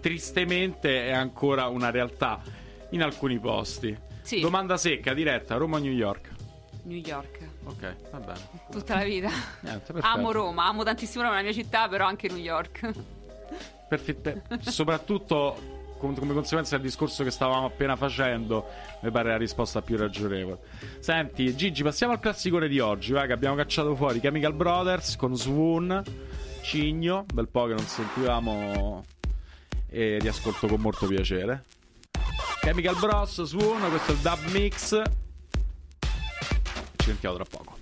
tristemente 0.00 1.06
è 1.08 1.12
ancora 1.12 1.66
una 1.68 1.90
realtà. 1.90 2.40
In 2.90 3.02
alcuni 3.02 3.38
posti. 3.38 3.96
Sì. 4.22 4.40
Domanda 4.40 4.76
secca, 4.76 5.14
diretta, 5.14 5.56
Roma 5.56 5.76
o 5.76 5.80
New 5.80 5.92
York? 5.92 6.30
New 6.84 6.98
York. 6.98 7.38
Ok, 7.64 8.10
va 8.10 8.18
bene. 8.18 8.40
Tutta 8.70 8.96
la 8.96 9.04
vita. 9.04 9.28
Niente, 9.60 9.92
perfetto. 9.92 10.06
Amo 10.06 10.32
Roma, 10.32 10.66
amo 10.66 10.82
tantissimo 10.82 11.22
Roma, 11.22 11.36
la 11.36 11.42
mia 11.42 11.52
città, 11.52 11.88
però 11.88 12.06
anche 12.06 12.28
New 12.28 12.38
York. 12.38 12.90
Perfette- 13.88 14.42
soprattutto 14.60 15.78
com- 15.98 16.16
come 16.18 16.32
conseguenza 16.32 16.76
del 16.76 16.86
discorso 16.86 17.22
che 17.22 17.30
stavamo 17.30 17.66
appena 17.66 17.94
facendo, 17.94 18.66
mi 19.02 19.10
pare 19.10 19.28
la 19.28 19.36
risposta 19.36 19.82
più 19.82 19.96
ragionevole. 19.96 20.58
Senti, 20.98 21.54
Gigi, 21.54 21.82
passiamo 21.82 22.12
al 22.12 22.20
classicone 22.20 22.66
di 22.66 22.80
oggi, 22.80 23.12
va, 23.12 23.26
che 23.26 23.32
abbiamo 23.32 23.54
cacciato 23.54 23.94
fuori 23.94 24.18
Chemical 24.18 24.54
Brothers 24.54 25.16
con 25.16 25.36
Swoon, 25.36 26.02
Cigno, 26.62 27.24
bel 27.32 27.48
po' 27.48 27.66
che 27.66 27.74
non 27.74 27.84
sentivamo 27.84 29.04
e 29.88 30.18
riascolto 30.20 30.66
con 30.66 30.80
molto 30.80 31.06
piacere. 31.06 31.64
Chemical 32.60 32.96
Bros, 32.96 33.42
Swoon, 33.42 33.88
questo 33.88 34.12
è 34.12 34.14
il 34.14 34.20
dub 34.20 34.52
mix. 34.52 35.02
Ci 36.96 37.04
sentiamo 37.04 37.36
tra 37.36 37.44
poco. 37.44 37.79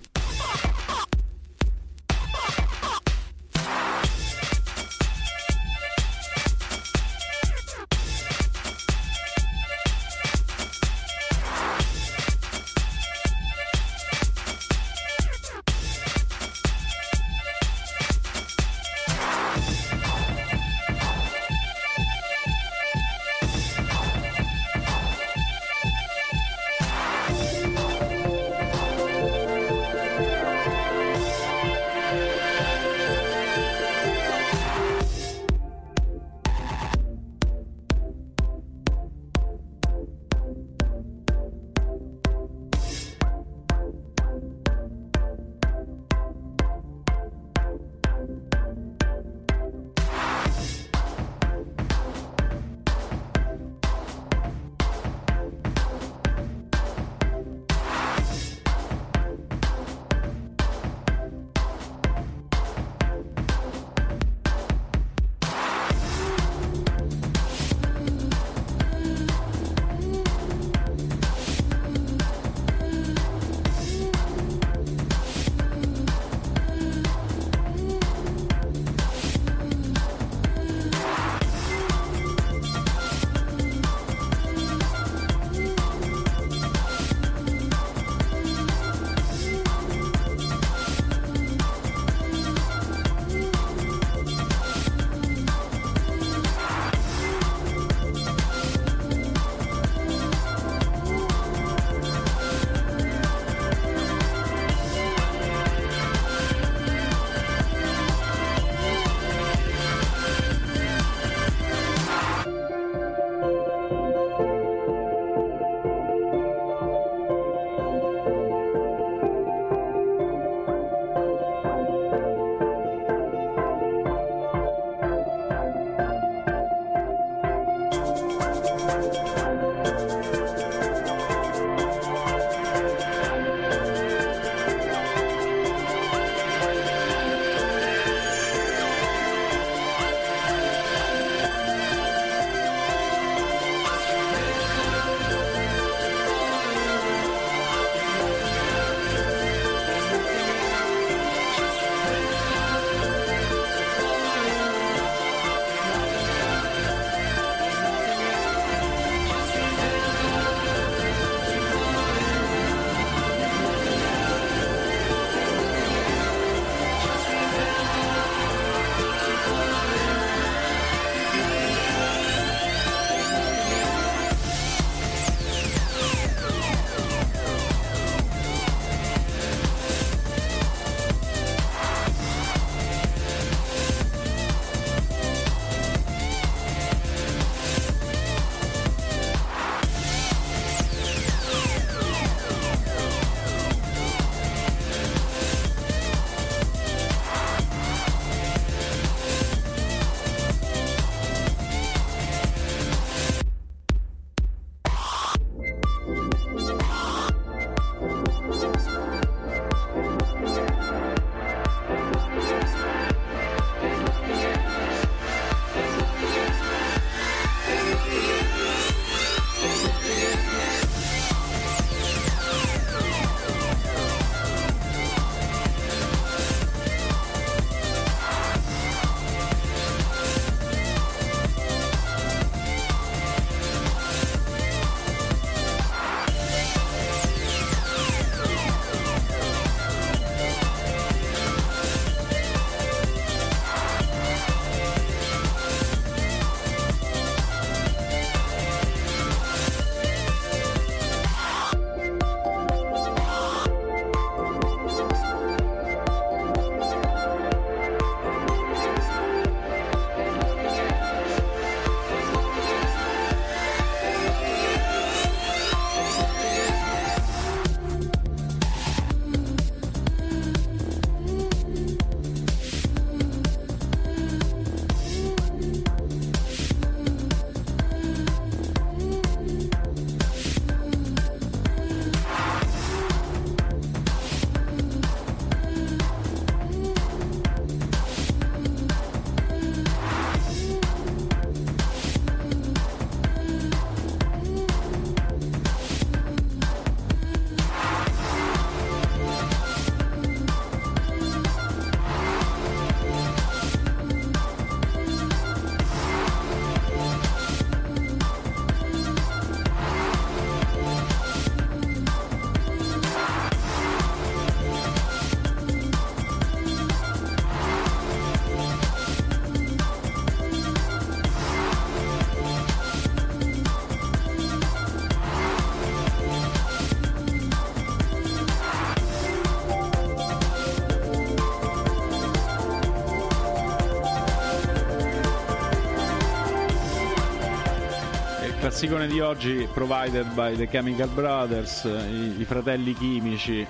Classicone 338.79 339.07
di 339.07 339.19
oggi 339.19 339.67
provided 339.73 340.33
by 340.35 340.55
the 340.55 340.65
Chemical 340.65 341.09
Brothers, 341.09 341.83
i, 341.83 342.39
i 342.39 342.45
fratelli 342.45 342.93
chimici 342.93 343.67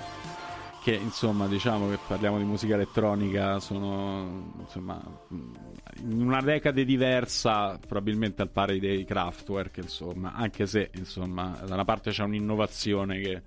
che 0.84 0.92
insomma 0.92 1.48
diciamo 1.48 1.88
che 1.88 1.98
parliamo 2.06 2.38
di 2.38 2.44
musica 2.44 2.74
elettronica 2.74 3.58
sono 3.58 4.54
insomma 4.60 5.02
in 5.30 6.22
una 6.22 6.40
decade 6.40 6.84
diversa 6.84 7.76
probabilmente 7.84 8.42
al 8.42 8.50
pari 8.50 8.78
dei 8.78 9.04
Kraftwerk 9.04 9.78
insomma 9.78 10.32
anche 10.32 10.68
se 10.68 10.92
insomma 10.94 11.58
da 11.66 11.74
una 11.74 11.84
parte 11.84 12.12
c'è 12.12 12.22
un'innovazione 12.22 13.18
che, 13.18 13.42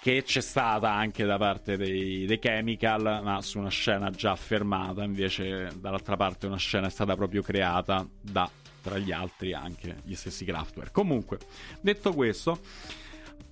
che 0.00 0.22
c'è 0.22 0.40
stata 0.40 0.90
anche 0.90 1.26
da 1.26 1.36
parte 1.36 1.76
dei, 1.76 2.24
dei 2.24 2.38
Chemical 2.38 3.20
ma 3.22 3.42
su 3.42 3.58
una 3.58 3.68
scena 3.68 4.08
già 4.08 4.30
affermata 4.30 5.04
invece 5.04 5.68
dall'altra 5.76 6.16
parte 6.16 6.46
una 6.46 6.56
scena 6.56 6.86
è 6.86 6.90
stata 6.90 7.14
proprio 7.14 7.42
creata 7.42 8.08
da 8.22 8.48
tra 8.82 8.98
gli 8.98 9.12
altri 9.12 9.54
anche 9.54 9.96
gli 10.04 10.14
stessi 10.14 10.44
Kraftwerk 10.44 10.92
comunque 10.92 11.38
detto 11.80 12.12
questo 12.12 12.58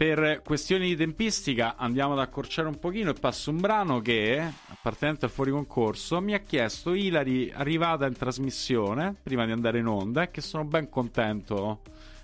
per 0.01 0.41
questioni 0.43 0.89
di 0.89 0.97
tempistica 0.97 1.77
andiamo 1.77 2.15
ad 2.15 2.21
accorciare 2.21 2.67
un 2.67 2.79
pochino 2.79 3.11
e 3.11 3.13
passo 3.13 3.51
un 3.51 3.61
brano 3.61 4.01
che, 4.01 4.41
appartenente 4.69 5.27
al 5.27 5.31
fuori 5.31 5.51
concorso, 5.51 6.23
mi 6.23 6.33
ha 6.33 6.39
chiesto 6.39 6.95
Ilari, 6.95 7.53
arrivata 7.55 8.07
in 8.07 8.15
trasmissione, 8.15 9.15
prima 9.23 9.45
di 9.45 9.53
andare 9.53 9.79
in 9.79 9.87
onda, 9.87 10.23
e 10.23 10.31
che 10.31 10.41
sono 10.41 10.65
ben 10.65 10.89
contento 10.89 11.83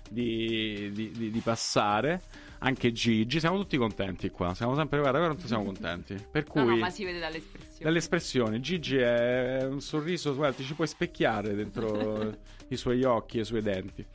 di, 0.09 0.89
di- 0.91 1.11
di- 1.11 1.29
di 1.29 1.39
passare. 1.41 2.19
Anche 2.57 2.91
Gigi, 2.91 3.39
siamo 3.39 3.57
tutti 3.57 3.77
contenti 3.77 4.31
qua, 4.31 4.55
siamo 4.55 4.75
sempre, 4.75 4.97
guarda, 4.97 5.19
quanto 5.19 5.45
siamo 5.45 5.63
contenti. 5.63 6.15
Per 6.31 6.45
cui... 6.45 6.61
No, 6.61 6.69
no, 6.69 6.77
ma 6.77 6.89
si 6.89 7.03
vede 7.03 7.19
dalle 7.19 7.39
espressioni. 7.77 7.83
Dalle 7.83 7.97
espressioni, 7.97 8.59
Gigi 8.59 8.97
è 8.97 9.63
un 9.65 9.81
sorriso, 9.81 10.35
guarda, 10.35 10.55
ti 10.57 10.63
ci 10.63 10.73
puoi 10.73 10.87
specchiare 10.87 11.53
dentro 11.55 12.35
i 12.69 12.75
suoi 12.75 13.03
occhi 13.03 13.37
e 13.37 13.41
i 13.41 13.45
suoi 13.45 13.61
denti. 13.61 14.05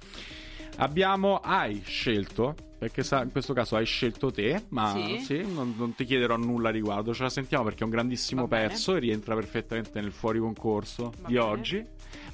Abbiamo, 0.76 1.36
hai 1.38 1.82
scelto, 1.84 2.54
perché 2.78 3.02
sa- 3.02 3.22
in 3.22 3.30
questo 3.30 3.52
caso 3.52 3.76
hai 3.76 3.84
scelto 3.84 4.30
te, 4.30 4.62
ma 4.70 4.92
Sì. 4.94 5.18
sì, 5.20 5.52
non, 5.52 5.74
non 5.76 5.94
ti 5.94 6.04
chiederò 6.04 6.36
nulla 6.36 6.70
a 6.70 6.72
riguardo, 6.72 7.12
ce 7.12 7.22
la 7.24 7.28
sentiamo 7.28 7.64
perché 7.64 7.80
è 7.80 7.84
un 7.84 7.90
grandissimo 7.90 8.42
Va 8.46 8.56
bene. 8.56 8.68
pezzo 8.68 8.96
e 8.96 8.98
rientra 8.98 9.34
perfettamente 9.34 10.00
nel 10.00 10.12
fuori 10.12 10.38
concorso 10.38 11.12
Va 11.20 11.28
di 11.28 11.34
bene. 11.34 11.44
oggi. 11.44 11.86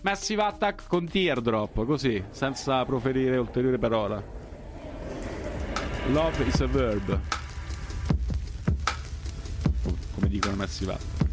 Massive 0.02 0.42
Attack 0.42 0.86
con 0.86 1.08
Teardrop, 1.08 1.84
così, 1.84 2.22
senza 2.30 2.84
proferire 2.84 3.36
ulteriore 3.36 3.78
parola. 3.78 4.22
Love 6.12 6.44
is 6.44 6.60
a 6.60 6.66
verb. 6.66 7.20
Dicono 10.28 10.56
Massive 10.56 10.92
Attack. 10.92 11.27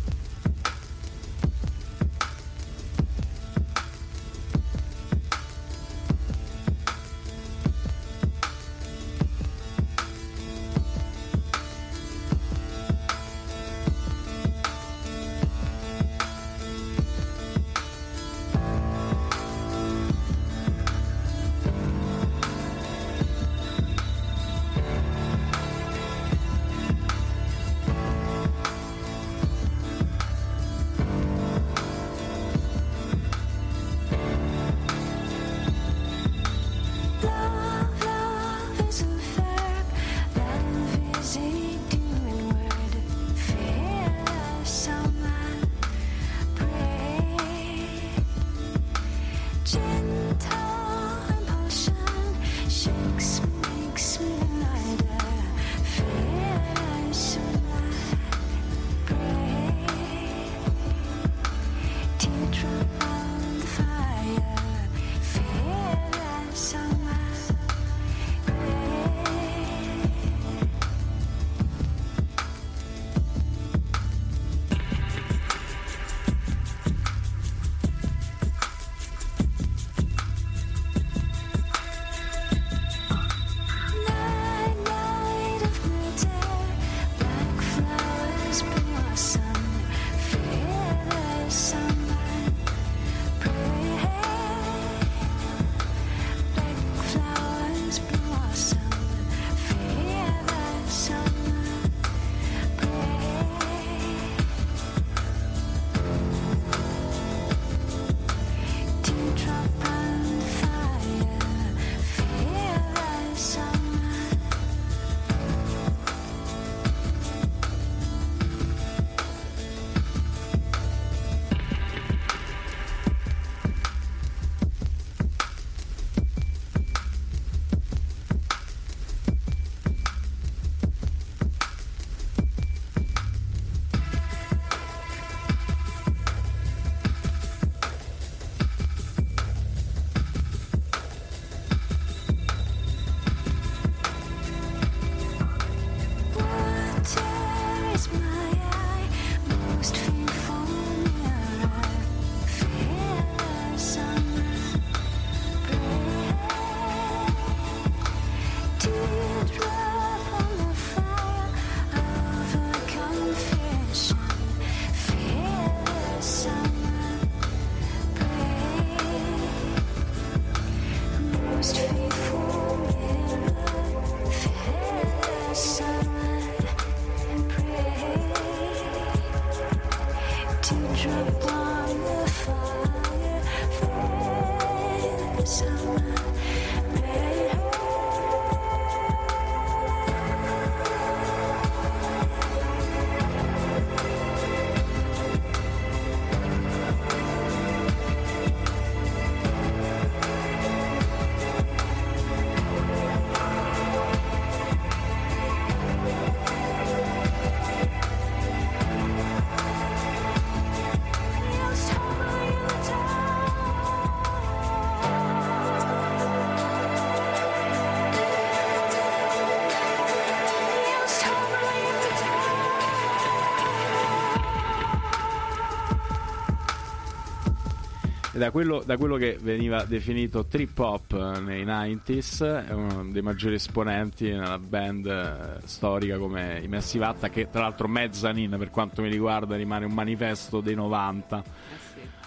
Da 228.45 228.51
quello, 228.51 228.83
da 228.85 228.97
quello 228.97 229.15
che 229.15 229.39
veniva 229.41 229.83
definito 229.85 230.45
trip 230.45 230.77
hop 230.77 231.13
eh, 231.13 231.39
nei 231.39 231.65
90s, 231.65 232.67
è 232.67 232.71
uno 232.73 233.03
dei 233.05 233.23
maggiori 233.23 233.55
esponenti 233.55 234.29
nella 234.29 234.59
band 234.59 235.07
eh, 235.07 235.67
storica 235.67 236.19
come 236.19 236.59
i 236.61 236.67
Massive 236.67 237.05
Attack, 237.05 237.33
che 237.33 237.49
tra 237.49 237.61
l'altro 237.61 237.87
Mezzanine 237.87 238.57
per 238.57 238.69
quanto 238.69 239.01
mi 239.01 239.09
riguarda 239.09 239.55
rimane 239.55 239.85
un 239.85 239.93
manifesto 239.93 240.61
dei 240.61 240.75
90 240.75 241.43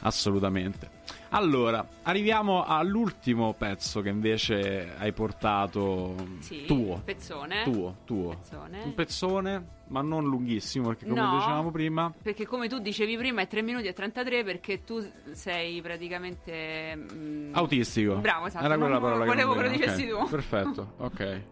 assolutamente. 0.02 0.96
Allora, 1.30 1.86
arriviamo 2.04 2.64
all'ultimo 2.64 3.52
pezzo 3.52 4.00
che 4.00 4.08
invece 4.08 4.94
hai 4.96 5.12
portato 5.12 6.14
Sì, 6.40 6.64
tuo. 6.64 7.00
pezzone. 7.04 7.64
Tuo, 7.64 7.96
tuo. 8.04 8.30
Pezzone. 8.30 8.82
Un 8.82 8.94
pezzone, 8.94 9.66
ma 9.88 10.00
non 10.00 10.24
lunghissimo, 10.24 10.88
perché 10.88 11.06
come 11.06 11.20
No. 11.20 11.36
dicevamo 11.36 11.70
prima, 11.70 12.12
Perché 12.22 12.46
come 12.46 12.66
tu 12.68 12.78
dicevi 12.78 13.16
prima 13.18 13.42
è 13.42 13.46
3 13.46 13.60
minuti 13.62 13.88
e 13.88 13.92
33 13.92 14.42
perché 14.42 14.84
tu 14.84 15.06
sei 15.32 15.82
praticamente... 15.82 16.96
mm, 16.96 17.54
autistico. 17.54 18.16
Bravo, 18.16 18.46
esatto. 18.46 18.64
Era 18.64 18.76
quella 18.78 18.94
la 18.94 19.00
parola 19.00 19.20
che 19.24 19.30
volevo 19.30 19.54
che 19.54 19.62
lo 19.62 19.68
dicessi 19.68 20.06
tu. 20.06 20.24
Perfetto, 20.28 20.92
ok. 20.96 21.42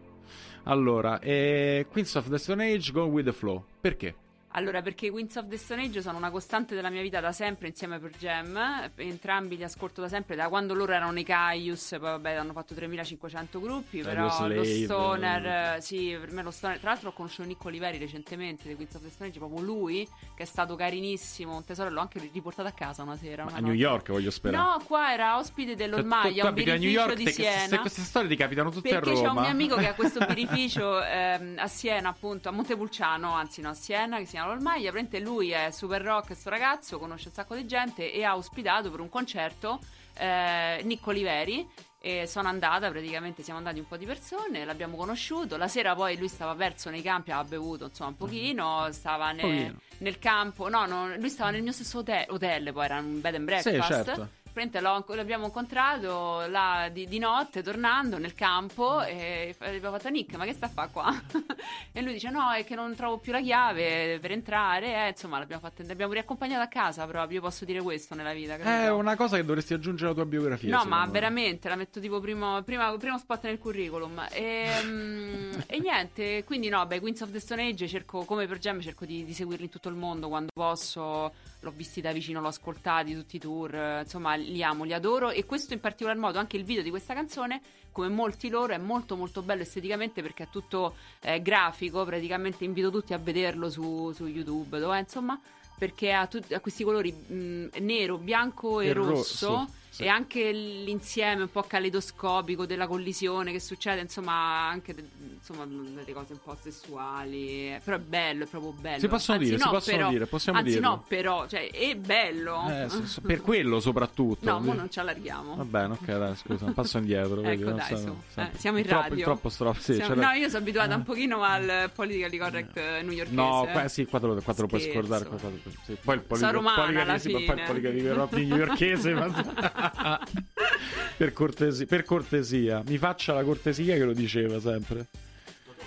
Allora, 0.64 1.20
eh, 1.20 1.86
Queens 1.90 2.14
of 2.14 2.28
the 2.30 2.38
Stone 2.38 2.64
Age, 2.72 2.92
Go 2.92 3.04
With 3.04 3.26
The 3.26 3.32
Flow. 3.32 3.64
Perché? 3.80 4.14
Allora, 4.56 4.80
perché 4.80 5.06
i 5.06 5.10
Queens 5.10 5.36
of 5.36 5.48
the 5.48 5.58
Stone 5.58 5.82
Age 5.82 6.00
sono 6.00 6.16
una 6.16 6.30
costante 6.30 6.74
della 6.74 6.88
mia 6.88 7.02
vita 7.02 7.20
da 7.20 7.30
sempre 7.30 7.68
insieme 7.68 7.98
per 7.98 8.12
Jam. 8.16 8.90
Entrambi 8.96 9.58
li 9.58 9.62
ascolto 9.62 10.00
da 10.00 10.08
sempre, 10.08 10.34
da 10.34 10.48
quando 10.48 10.72
loro 10.72 10.92
erano 10.92 11.18
i 11.18 11.24
Caius, 11.24 11.90
poi 11.90 11.98
vabbè 11.98 12.32
hanno 12.32 12.54
fatto 12.54 12.72
3500 12.74 13.60
gruppi, 13.60 14.00
però 14.00 14.48
lo 14.48 14.64
Stoner, 14.64 15.76
eh, 15.76 15.80
sì, 15.82 16.16
per 16.18 16.32
me 16.32 16.42
lo 16.42 16.50
Stoner. 16.50 16.78
Tra 16.78 16.88
l'altro 16.88 17.10
ho 17.10 17.12
conosciuto 17.12 17.46
Nico 17.46 17.68
Oliveri 17.68 17.98
recentemente 17.98 18.62
dei 18.64 18.76
Queens 18.76 18.94
of 18.94 19.02
the 19.02 19.10
Stone 19.10 19.28
Age, 19.28 19.38
proprio 19.38 19.60
lui, 19.60 20.08
che 20.34 20.44
è 20.44 20.46
stato 20.46 20.74
carinissimo, 20.74 21.54
un 21.54 21.64
tesoro, 21.64 21.90
l'ho 21.90 22.00
anche 22.00 22.18
riportato 22.32 22.66
a 22.66 22.72
casa 22.72 23.02
una 23.02 23.18
sera. 23.18 23.42
Una 23.42 23.56
a 23.56 23.60
New 23.60 23.66
notte. 23.66 23.76
York 23.76 24.10
voglio 24.10 24.30
sperare. 24.30 24.64
No, 24.64 24.82
qua 24.86 25.12
era 25.12 25.36
ospite 25.36 25.68
Cioè, 25.72 25.76
dell'Ormaglia, 25.76 26.44
tu 26.44 26.46
un 26.46 26.46
a 26.46 26.50
New 26.56 26.64
birrificio 26.64 26.98
York, 26.98 27.14
di 27.14 27.26
Siena. 27.30 27.66
se 27.66 27.78
queste 27.78 28.00
storie 28.00 28.28
ti 28.30 28.36
capitano 28.36 28.70
tutte 28.70 28.88
a 28.88 29.00
Perché 29.00 29.20
c'è 29.20 29.26
Roma. 29.26 29.32
un 29.32 29.40
mio 29.42 29.50
amico 29.50 29.76
che 29.76 29.88
ha 29.88 29.94
questo 29.94 30.24
birrificio 30.24 31.02
ehm, 31.04 31.56
a 31.58 31.66
Siena, 31.66 32.08
appunto, 32.08 32.48
a 32.48 32.52
Montepulciano, 32.52 33.34
anzi 33.34 33.60
no, 33.60 33.68
a 33.68 33.74
Siena, 33.74 34.16
che 34.16 34.24
si 34.24 34.30
chiama 34.30 34.44
L'Ormaglia. 34.46 34.90
Praticamente 34.90 35.20
lui 35.20 35.50
è 35.50 35.70
super 35.70 36.02
rock, 36.02 36.34
sto 36.34 36.50
ragazzo, 36.50 36.98
conosce 36.98 37.28
un 37.28 37.34
sacco 37.34 37.54
di 37.54 37.66
gente 37.66 38.12
e 38.12 38.24
ha 38.24 38.36
ospitato 38.36 38.90
per 38.90 39.00
un 39.00 39.08
concerto 39.08 39.78
eh, 40.14 40.80
Nicco 40.84 41.10
Oliveri. 41.10 41.68
E 41.98 42.26
sono 42.28 42.46
andata, 42.46 42.88
praticamente 42.88 43.42
siamo 43.42 43.58
andati 43.58 43.80
un 43.80 43.88
po' 43.88 43.96
di 43.96 44.06
persone, 44.06 44.64
l'abbiamo 44.64 44.96
conosciuto. 44.96 45.56
La 45.56 45.66
sera 45.66 45.96
poi 45.96 46.16
lui 46.16 46.28
stava 46.28 46.54
perso 46.54 46.88
nei 46.88 47.02
campi, 47.02 47.32
aveva 47.32 47.48
bevuto 47.48 47.86
insomma 47.86 48.10
un 48.10 48.16
pochino, 48.16 48.86
stava 48.92 49.32
ne- 49.32 49.74
nel 49.98 50.18
campo. 50.20 50.68
No, 50.68 50.86
no, 50.86 51.16
lui 51.16 51.28
stava 51.28 51.50
nel 51.50 51.62
mio 51.62 51.72
stesso 51.72 51.98
hotel, 51.98 52.26
hotel, 52.28 52.72
poi 52.72 52.84
era 52.84 52.98
un 53.00 53.20
bed 53.20 53.34
and 53.34 53.44
breakfast. 53.44 53.82
Sì, 53.82 53.92
certo. 53.92 54.28
Praticamente 54.56 55.14
l'abbiamo 55.16 55.44
incontrato 55.44 56.46
là 56.48 56.88
di, 56.90 57.06
di 57.06 57.18
notte 57.18 57.62
tornando 57.62 58.16
nel 58.16 58.32
campo 58.32 59.02
e 59.02 59.54
f- 59.54 59.60
abbiamo 59.60 59.96
fatto 59.96 60.08
Nick 60.08 60.34
ma 60.36 60.46
che 60.46 60.54
sta 60.54 60.64
a 60.64 60.68
fare 60.70 60.88
qua? 60.90 61.12
e 61.92 62.00
lui 62.00 62.14
dice 62.14 62.30
no 62.30 62.50
è 62.52 62.64
che 62.64 62.74
non 62.74 62.94
trovo 62.94 63.18
più 63.18 63.32
la 63.32 63.42
chiave 63.42 64.18
per 64.18 64.30
entrare 64.30 65.04
eh, 65.04 65.08
insomma 65.10 65.38
l'abbiamo, 65.38 65.60
fatto, 65.60 65.82
l'abbiamo 65.86 66.14
riaccompagnato 66.14 66.62
a 66.62 66.68
casa 66.68 67.04
proprio 67.06 67.42
posso 67.42 67.66
dire 67.66 67.82
questo 67.82 68.14
nella 68.14 68.32
vita 68.32 68.54
È 68.54 68.58
capito? 68.58 68.96
una 68.96 69.14
cosa 69.14 69.36
che 69.36 69.44
dovresti 69.44 69.74
aggiungere 69.74 70.06
alla 70.06 70.14
tua 70.14 70.24
biografia. 70.24 70.74
No, 70.74 70.84
ma 70.86 71.04
me. 71.04 71.12
veramente 71.12 71.68
la 71.68 71.76
metto 71.76 72.00
tipo 72.00 72.18
primo, 72.20 72.62
prima- 72.62 72.96
primo 72.96 73.18
spot 73.18 73.44
nel 73.44 73.58
curriculum. 73.58 74.26
E, 74.30 74.68
mm, 74.82 75.52
e 75.66 75.78
niente, 75.80 76.44
quindi 76.44 76.70
no, 76.70 76.86
beh, 76.86 77.00
Queens 77.00 77.20
of 77.20 77.30
the 77.30 77.40
Stone 77.40 77.62
Age 77.66 77.86
cerco, 77.88 78.24
come 78.24 78.46
per 78.46 78.56
Gem, 78.58 78.80
cerco 78.80 79.04
di, 79.04 79.22
di 79.24 79.34
seguirli 79.34 79.64
in 79.64 79.70
tutto 79.70 79.90
il 79.90 79.96
mondo 79.96 80.28
quando 80.28 80.50
posso. 80.54 81.32
L'ho 81.60 81.72
visti 81.74 82.00
da 82.00 82.12
vicino, 82.12 82.40
l'ho 82.40 82.48
ascoltati 82.48 83.14
tutti 83.14 83.36
i 83.36 83.38
tour, 83.40 83.74
eh, 83.74 84.00
insomma, 84.02 84.36
li 84.50 84.62
amo, 84.62 84.84
li 84.84 84.92
adoro. 84.92 85.30
E 85.30 85.44
questo 85.44 85.74
in 85.74 85.80
particolar 85.80 86.16
modo, 86.16 86.38
anche 86.38 86.56
il 86.56 86.64
video 86.64 86.82
di 86.82 86.90
questa 86.90 87.14
canzone, 87.14 87.60
come 87.92 88.08
molti 88.08 88.48
loro, 88.48 88.72
è 88.72 88.78
molto 88.78 89.16
molto 89.16 89.42
bello 89.42 89.62
esteticamente 89.62 90.22
perché 90.22 90.44
è 90.44 90.48
tutto 90.50 90.96
eh, 91.20 91.40
grafico. 91.40 92.04
Praticamente 92.04 92.64
invito 92.64 92.90
tutti 92.90 93.14
a 93.14 93.18
vederlo 93.18 93.70
su, 93.70 94.12
su 94.12 94.26
YouTube, 94.26 94.78
dove 94.78 94.98
insomma. 94.98 95.40
Perché 95.78 96.12
ha, 96.12 96.26
tut- 96.26 96.52
ha 96.52 96.60
questi 96.60 96.84
colori 96.84 97.12
mm, 97.12 97.66
nero, 97.80 98.16
bianco 98.16 98.80
e, 98.80 98.88
E 98.88 98.92
rosso, 98.94 99.48
rosso, 99.48 99.68
sì. 99.96 100.02
e 100.04 100.08
anche 100.08 100.50
l'insieme 100.52 101.42
un 101.42 101.50
po' 101.50 101.62
caleidoscopico 101.62 102.66
della 102.66 102.86
collisione 102.86 103.52
che 103.52 103.60
succede, 103.60 104.00
insomma, 104.02 104.32
anche 104.68 104.94
de- 104.94 105.04
insomma, 105.38 105.64
delle 105.66 106.12
cose 106.12 106.32
un 106.34 106.40
po' 106.42 106.56
sessuali. 106.60 107.72
eh, 107.74 107.80
Però 107.82 107.96
è 107.96 108.00
bello, 108.00 108.44
è 108.44 108.46
proprio 108.46 108.72
bello. 108.72 108.98
Si 108.98 109.08
possono 109.08 109.38
Anzi, 109.38 109.50
dire, 109.50 109.60
si 109.60 109.64
no, 109.66 109.70
possono 109.72 109.96
però- 109.96 110.08
dire, 110.10 110.26
possiamo 110.26 110.58
anzi, 110.58 110.70
dirlo. 110.72 110.88
no, 110.88 111.04
però, 111.08 111.46
cioè, 111.48 111.70
è 111.70 111.94
bello. 111.96 112.68
Eh, 112.68 112.88
so- 112.88 113.06
so- 113.06 113.20
per 113.26 113.40
quello 113.40 113.80
soprattutto. 113.80 114.48
No, 114.50 114.60
mo 114.60 114.72
non 114.74 114.90
ci 114.90 114.98
allarghiamo. 114.98 115.56
Va 115.56 115.64
bene, 115.64 115.92
ok, 115.94 116.04
dai, 116.04 116.36
scusa, 116.36 116.64
un 116.66 116.74
passo 116.74 116.98
indietro. 116.98 117.40
vedi, 117.40 117.62
Ecco, 117.62 117.70
non 117.70 117.78
dai, 117.78 117.96
so- 117.98 118.16
Eh, 118.40 118.50
siamo 118.56 118.78
in 118.78 118.84
troppo, 118.84 119.08
radio. 119.08 119.24
Troppo 119.24 119.48
stro- 119.48 119.72
sì, 119.78 119.94
Siamo- 119.94 120.14
No, 120.14 120.30
io 120.32 120.46
sono 120.48 120.58
abituata 120.58 120.94
un 120.94 121.02
pochino 121.04 121.42
al 121.42 121.90
politically 121.94 122.36
correct 122.38 122.76
eh, 122.76 123.02
newyorkese. 123.02 123.34
No, 123.34 123.66
qua, 123.70 123.88
sì, 123.88 124.04
qua 124.06 124.20
te 124.20 124.26
lo, 124.26 124.40
qua 124.42 124.54
te 124.54 124.60
lo 124.60 124.66
puoi 124.66 124.80
scordare. 124.80 125.24
qua 125.26 125.38
lo- 125.42 125.58
sì. 125.84 125.96
Poi 126.02 126.14
il 126.16 126.22
Sono 126.22 126.26
politica- 126.26 126.50
romana 126.52 126.74
politica- 126.82 127.02
alla 127.02 127.18
sì, 127.18 127.28
ma 127.32 127.38
poi 127.38 127.42
il 127.46 127.50
fine. 127.52 127.66
politica 127.66 128.14
rock 128.14 128.32
newyorkese. 128.32 129.14
ma- 129.14 129.24
per, 131.16 131.32
cortesia, 131.32 131.86
per 131.86 132.04
cortesia, 132.04 132.82
mi 132.86 132.98
faccia 132.98 133.32
la 133.32 133.42
cortesia 133.44 133.96
che 133.96 134.04
lo 134.04 134.12
diceva 134.12 134.60
sempre. 134.60 135.06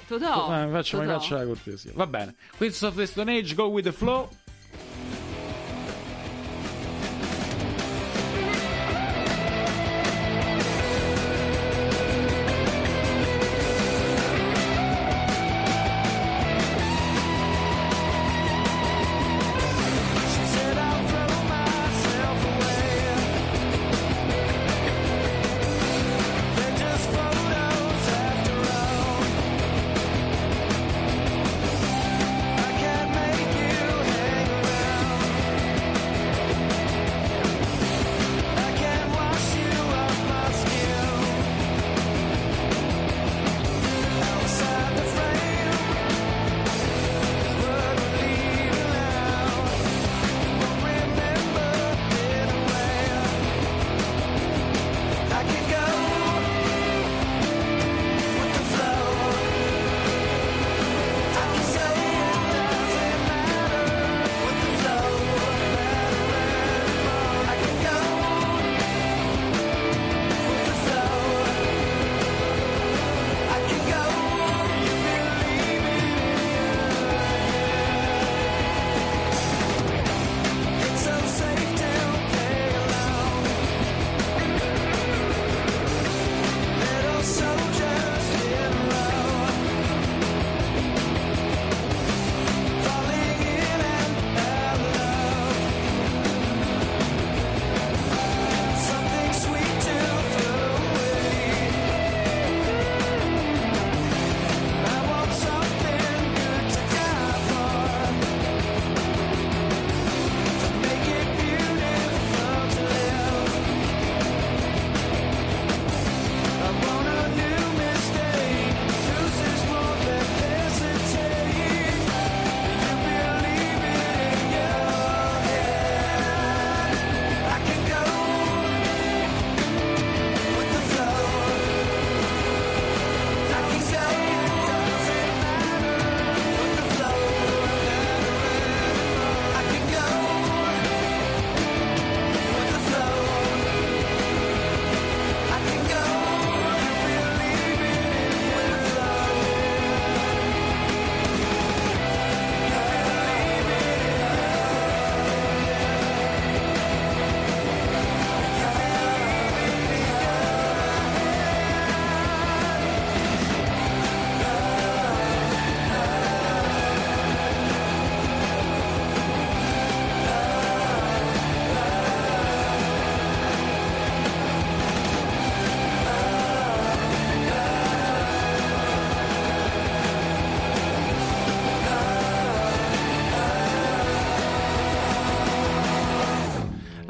Totò, 0.08 0.54
Eh, 0.56 0.66
mi 0.66 0.72
faccia, 0.72 1.00
mi 1.00 1.06
faccia 1.06 1.38
la 1.38 1.46
cortesia. 1.46 1.92
Va 1.94 2.08
bene. 2.08 2.36
Queens 2.58 2.82
of 2.82 2.96
the 2.96 3.06
Stone 3.06 3.32
Age, 3.32 3.54
go 3.56 3.68
with 3.68 3.86
the 3.86 3.92
flow. 3.92 4.30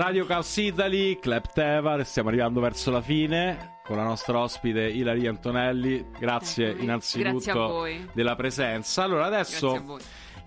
Radio 0.09 0.25
Chaos 0.25 0.57
Italy, 0.57 1.19
Club 1.19 1.43
Tevar, 1.53 2.03
stiamo 2.03 2.29
arrivando 2.29 2.59
verso 2.59 2.89
la 2.89 2.99
fine 2.99 3.77
con 3.83 3.95
la 3.95 4.01
nostra 4.01 4.39
ospite 4.39 4.87
Ilari 4.87 5.27
Antonelli. 5.27 6.03
Grazie 6.17 6.71
innanzitutto 6.79 7.81
Grazie 7.83 8.09
della 8.13 8.35
presenza. 8.35 9.03
Allora 9.03 9.25
adesso 9.27 9.67
Grazie 9.67 9.77
a 9.77 9.87
voi. 9.87 10.01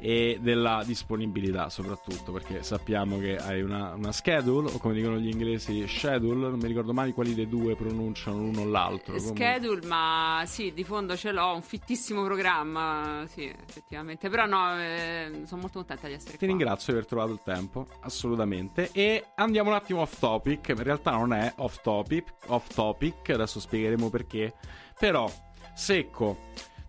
E 0.05 0.39
della 0.41 0.83
disponibilità 0.85 1.71
soprattutto 1.71 2.33
perché 2.33 2.65
sappiamo 2.65 3.19
che 3.19 3.37
hai 3.37 3.63
una, 3.63 3.95
una 3.95 4.11
schedule 4.11 4.73
o 4.73 4.79
come 4.79 4.95
dicono 4.95 5.17
gli 5.17 5.29
inglesi 5.29 5.87
schedule, 5.87 6.49
non 6.49 6.59
mi 6.59 6.67
ricordo 6.67 6.93
mai 6.93 7.13
quali 7.13 7.35
dei 7.35 7.49
due 7.49 7.77
pronunciano 7.77 8.39
l'uno 8.39 8.63
o 8.63 8.65
l'altro. 8.65 9.15
Comunque- 9.15 9.37
Schedule, 9.45 9.87
ma 9.87 10.43
sì, 10.45 10.73
di 10.73 10.83
fondo 10.83 11.17
ce 11.17 11.31
l'ho, 11.31 11.55
un 11.55 11.63
fittissimo 11.63 12.25
programma, 12.25 13.25
sì, 13.29 13.45
effettivamente. 13.45 14.29
Però 14.29 14.45
no, 14.45 14.77
eh, 14.77 15.43
sono 15.47 15.61
molto 15.61 15.79
contenta 15.79 16.09
di 16.09 16.15
essere 16.15 16.33
Ti 16.33 16.39
qua. 16.39 16.47
ringrazio 16.49 16.93
di 16.93 16.99
aver 16.99 17.09
trovato 17.09 17.33
il 17.33 17.41
tempo, 17.45 17.87
assolutamente. 18.01 18.91
E 18.91 19.25
andiamo 19.37 19.71
un 19.71 19.77
attimo 19.77 20.01
off 20.01 20.19
topic. 20.19 20.71
In 20.71 20.83
realtà 20.83 21.13
non 21.13 21.33
è 21.33 21.53
off 21.59 21.81
topic, 21.81 22.33
off 22.47 22.75
topic, 22.75 23.31
adesso 23.31 23.61
spiegheremo 23.61 24.11
perché. 24.11 24.53
Però, 24.99 25.31
secco, 25.75 26.39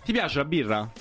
ti 0.03 0.11
piace 0.11 0.37
la 0.39 0.45
birra? 0.45 0.91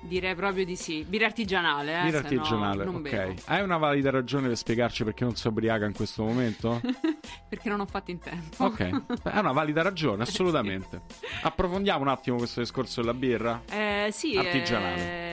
Direi 0.00 0.34
proprio 0.34 0.64
di 0.64 0.76
sì. 0.76 1.04
Birra 1.06 1.26
artigianale, 1.26 2.00
eh, 2.00 2.04
birra 2.04 2.20
no 2.20 2.26
artigianale, 2.26 2.84
non 2.84 2.94
ok. 2.96 3.00
bevo. 3.02 3.34
Hai 3.46 3.62
una 3.62 3.76
valida 3.76 4.10
ragione 4.10 4.46
per 4.46 4.56
spiegarci 4.56 5.04
perché 5.04 5.24
non 5.24 5.34
sei 5.34 5.50
ubriaca 5.50 5.84
in 5.86 5.92
questo 5.92 6.22
momento? 6.24 6.80
Perché 7.48 7.70
non 7.70 7.80
ho 7.80 7.86
fatto 7.86 8.10
in 8.10 8.18
tempo. 8.18 8.64
Ok, 8.64 9.22
è 9.22 9.38
una 9.38 9.52
valida 9.52 9.80
ragione, 9.82 10.22
assolutamente. 10.24 11.00
Approfondiamo 11.42 12.02
un 12.02 12.08
attimo 12.08 12.36
questo 12.36 12.60
discorso 12.60 13.00
della 13.00 13.14
birra. 13.14 13.62
Eh, 13.70 14.10
sì, 14.12 14.36
Artigianale. 14.36 14.96
eh, 15.00 15.27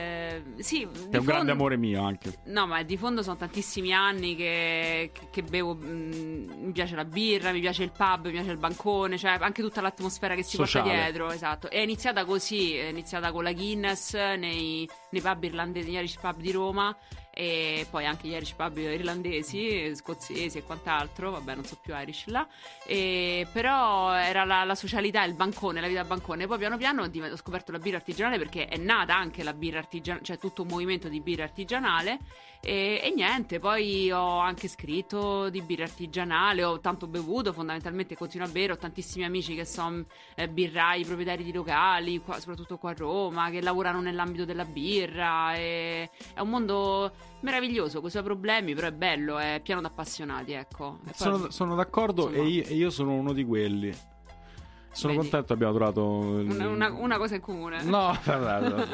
sì, 0.58 0.82
è 0.82 0.86
un 0.86 1.08
grande 1.10 1.22
fondo- 1.32 1.52
amore 1.52 1.76
mio 1.76 2.02
anche. 2.02 2.38
No, 2.46 2.66
ma 2.66 2.82
di 2.82 2.96
fondo 2.96 3.22
sono 3.22 3.36
tantissimi 3.36 3.92
anni 3.92 4.34
che, 4.36 5.10
che- 5.12 5.28
che 5.30 5.42
bevo. 5.42 5.74
mm, 5.74 6.64
mi 6.66 6.72
piace 6.72 6.94
la 6.96 7.04
birra, 7.04 7.52
mi 7.52 7.60
piace 7.60 7.82
il 7.82 7.92
pub, 7.96 8.26
mi 8.26 8.32
piace 8.32 8.50
il 8.50 8.58
bancone, 8.58 9.18
cioè 9.18 9.36
anche 9.40 9.62
tutta 9.62 9.80
l'atmosfera 9.80 10.34
che 10.34 10.42
si 10.42 10.56
Sociale. 10.56 10.88
porta 10.88 11.02
dietro. 11.02 11.30
Esatto. 11.30 11.70
È 11.70 11.78
iniziata 11.78 12.24
così: 12.24 12.74
è 12.74 12.86
iniziata 12.88 13.32
con 13.32 13.42
la 13.44 13.52
Guinness 13.52 14.14
nei, 14.14 14.88
nei 15.10 15.20
pub 15.20 15.44
irlandesi, 15.44 15.86
negli 15.86 15.96
Irish 15.96 16.16
pub 16.18 16.36
di 16.36 16.50
Roma. 16.52 16.96
E 17.38 17.86
poi 17.90 18.06
anche 18.06 18.28
gli 18.28 18.32
Irish 18.32 18.54
pub 18.54 18.78
irlandesi, 18.78 19.94
scozzesi 19.94 20.56
e 20.56 20.62
quant'altro, 20.62 21.32
vabbè, 21.32 21.54
non 21.54 21.66
so 21.66 21.76
più 21.82 21.94
Irish 21.94 22.28
là. 22.28 22.48
E, 22.86 23.46
però 23.52 24.14
era 24.14 24.46
la, 24.46 24.64
la 24.64 24.74
socialità, 24.74 25.22
il 25.22 25.34
bancone, 25.34 25.82
la 25.82 25.86
vita 25.86 26.00
al 26.00 26.06
bancone. 26.06 26.46
Poi 26.46 26.56
piano 26.56 26.78
piano 26.78 27.02
ho 27.02 27.36
scoperto 27.36 27.72
la 27.72 27.78
birra 27.78 27.98
artigianale 27.98 28.38
perché 28.38 28.68
è 28.68 28.78
nata 28.78 29.14
anche 29.14 29.42
la 29.42 29.52
birra 29.52 29.80
artigianale, 29.80 30.24
cioè 30.24 30.38
tutto 30.38 30.62
un 30.62 30.68
movimento 30.68 31.08
di 31.08 31.20
birra 31.20 31.44
artigianale. 31.44 32.20
E, 32.60 33.00
e 33.02 33.12
niente, 33.14 33.58
poi 33.60 34.10
ho 34.10 34.38
anche 34.38 34.66
scritto 34.68 35.48
di 35.50 35.62
birra 35.62 35.84
artigianale, 35.84 36.64
ho 36.64 36.80
tanto 36.80 37.06
bevuto, 37.06 37.52
fondamentalmente 37.52 38.16
continuo 38.16 38.46
a 38.46 38.50
bere, 38.50 38.72
ho 38.72 38.76
tantissimi 38.76 39.24
amici 39.24 39.54
che 39.54 39.64
sono 39.64 40.04
eh, 40.34 40.48
birrai, 40.48 41.04
proprietari 41.04 41.44
di 41.44 41.52
locali, 41.52 42.18
qua- 42.20 42.40
soprattutto 42.40 42.76
qua 42.78 42.90
a 42.90 42.94
Roma, 42.96 43.50
che 43.50 43.62
lavorano 43.62 44.00
nell'ambito 44.00 44.44
della 44.44 44.64
birra. 44.64 45.52
è 45.54 46.08
un 46.38 46.48
mondo 46.48 47.12
meraviglioso, 47.40 47.98
con 48.00 48.08
i 48.08 48.10
suoi 48.10 48.22
problemi, 48.24 48.74
però 48.74 48.88
è 48.88 48.92
bello, 48.92 49.38
è 49.38 49.60
pieno 49.62 49.80
di 49.80 49.86
appassionati, 49.86 50.52
ecco. 50.52 50.98
Poi- 51.04 51.12
Sono, 51.14 51.50
sono 51.50 51.74
d'accordo 51.76 52.28
insomma, 52.28 52.44
e 52.44 52.48
io, 52.50 52.64
e 52.64 52.74
io 52.74 52.90
sono 52.90 53.12
uno 53.12 53.32
di 53.32 53.44
quelli. 53.44 53.94
Sono 54.90 55.12
Vedi? 55.12 55.28
contento 55.28 55.52
abbiamo 55.52 55.74
trovato... 55.74 56.08
una, 56.08 56.68
una- 56.68 56.90
una 56.92 57.18
cosa 57.18 57.34
in 57.34 57.42
comune. 57.42 57.82
No, 57.82 58.16
guarda, 58.24 58.86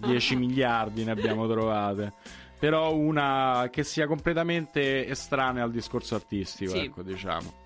10 0.00 0.36
miliardi 0.36 1.02
ne 1.02 1.12
abbiamo 1.12 1.48
trovate. 1.48 2.12
Però 2.58 2.94
una 2.94 3.68
che 3.70 3.84
sia 3.84 4.06
completamente 4.06 5.06
estranea 5.06 5.62
al 5.64 5.70
discorso 5.70 6.14
artistico, 6.14 6.72
Sì. 6.72 6.78
ecco, 6.78 7.02
diciamo. 7.02 7.64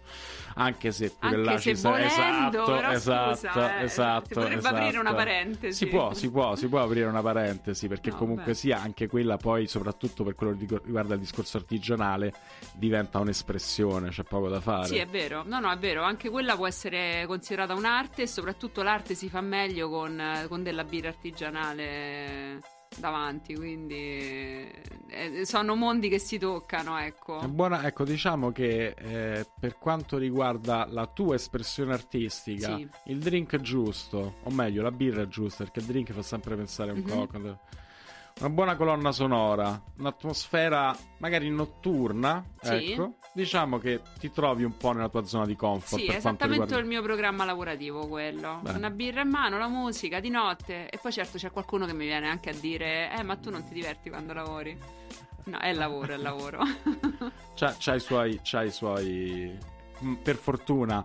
Anche 0.54 0.90
se 0.90 1.10
pure 1.16 1.36
Anche 1.36 1.48
là 1.50 1.58
se 1.58 1.70
ci 1.70 1.76
sa- 1.76 1.90
volendo, 1.90 2.08
esatto, 2.12 2.64
però 2.64 2.90
esatto, 2.90 3.34
scusa, 3.36 3.78
eh, 3.78 3.84
esatto. 3.84 4.24
si 4.26 4.34
potrebbe 4.34 4.58
esatto. 4.58 4.74
aprire 4.76 4.98
una 4.98 5.14
parentesi. 5.14 5.72
Si 5.76 5.86
può, 5.86 6.12
si 6.12 6.28
può, 6.28 6.56
si 6.56 6.66
può 6.68 6.82
aprire 6.82 7.06
una 7.06 7.22
parentesi 7.22 7.86
perché 7.86 8.10
No, 8.10 8.16
comunque 8.16 8.44
beh. 8.46 8.54
sia 8.54 8.80
anche 8.82 9.06
quella 9.06 9.36
poi, 9.36 9.68
soprattutto 9.68 10.24
per 10.24 10.34
quello 10.34 10.56
che 10.56 10.80
riguarda 10.82 11.14
il 11.14 11.20
discorso 11.20 11.56
artigianale, 11.56 12.34
diventa 12.72 13.20
un'espressione, 13.20 14.08
c'è 14.10 14.24
poco 14.24 14.48
da 14.48 14.60
fare. 14.60 14.88
Sì, 14.88 14.96
è 14.96 15.06
vero. 15.06 15.44
No, 15.46 15.60
no, 15.60 15.70
è 15.70 15.78
vero. 15.78 16.02
Anche 16.02 16.28
quella 16.28 16.56
può 16.56 16.66
essere 16.66 17.24
considerata 17.28 17.74
un'arte 17.74 18.22
e 18.22 18.26
soprattutto 18.26 18.82
l'arte 18.82 19.14
si 19.14 19.28
fa 19.28 19.40
meglio 19.40 19.88
con, 19.88 20.20
con 20.48 20.64
della 20.64 20.82
birra 20.82 21.08
artigianale 21.10 22.60
davanti, 22.98 23.54
quindi 23.54 24.68
eh, 25.08 25.42
sono 25.44 25.74
mondi 25.76 26.08
che 26.08 26.18
si 26.18 26.38
toccano, 26.38 26.98
ecco. 26.98 27.38
È 27.40 27.46
buona, 27.46 27.86
ecco, 27.86 28.04
diciamo 28.04 28.50
che 28.50 28.94
eh, 28.98 29.46
per 29.58 29.78
quanto 29.78 30.18
riguarda 30.18 30.86
la 30.88 31.06
tua 31.06 31.36
espressione 31.36 31.92
artistica, 31.92 32.76
Sì. 32.76 32.88
il 33.04 33.18
drink 33.18 33.60
giusto, 33.60 34.34
o 34.42 34.50
meglio, 34.50 34.82
la 34.82 34.90
birra 34.90 35.28
giusta, 35.28 35.62
perché 35.64 35.80
il 35.80 35.86
drink 35.86 36.12
fa 36.12 36.22
sempre 36.22 36.56
pensare 36.56 36.90
un 36.92 36.98
Mhm. 36.98 37.26
po'. 37.26 37.58
Una 38.40 38.48
buona 38.48 38.74
colonna 38.76 39.12
sonora, 39.12 39.82
un'atmosfera 39.98 40.96
magari 41.18 41.50
notturna, 41.50 42.42
Sì. 42.62 42.92
ecco, 42.92 43.16
diciamo 43.34 43.78
che 43.78 44.00
ti 44.18 44.30
trovi 44.32 44.64
un 44.64 44.74
po' 44.78 44.92
nella 44.92 45.10
tua 45.10 45.24
zona 45.26 45.44
di 45.44 45.54
comfort. 45.56 46.00
Sì, 46.00 46.06
per 46.06 46.14
è 46.14 46.18
esattamente 46.18 46.62
riguarda... 46.64 46.78
il 46.78 46.86
mio 46.86 47.02
programma 47.02 47.44
lavorativo 47.44 48.06
quello. 48.06 48.60
Bene. 48.62 48.78
Una 48.78 48.88
birra 48.88 49.20
in 49.20 49.28
mano, 49.28 49.58
la 49.58 49.68
musica 49.68 50.20
di 50.20 50.30
notte 50.30 50.88
e 50.88 50.96
poi 50.96 51.12
certo 51.12 51.36
c'è 51.36 51.50
qualcuno 51.50 51.84
che 51.84 51.92
mi 51.92 52.06
viene 52.06 52.28
anche 52.28 52.48
a 52.48 52.54
dire 52.54 53.12
"Eh, 53.14 53.22
ma 53.22 53.36
tu 53.36 53.50
non 53.50 53.62
ti 53.68 53.74
diverti 53.74 54.08
quando 54.08 54.32
lavori?". 54.32 54.78
No, 55.44 55.58
è 55.58 55.74
lavoro, 55.74 56.14
è 56.14 56.16
lavoro. 56.16 56.60
C'ha, 57.54 57.74
c'ha 57.78 57.94
i 57.94 58.00
suoi, 58.00 58.40
c'ha 58.42 58.62
i 58.62 58.70
suoi. 58.70 59.54
m, 59.98 60.14
Per 60.14 60.36
fortuna 60.36 61.04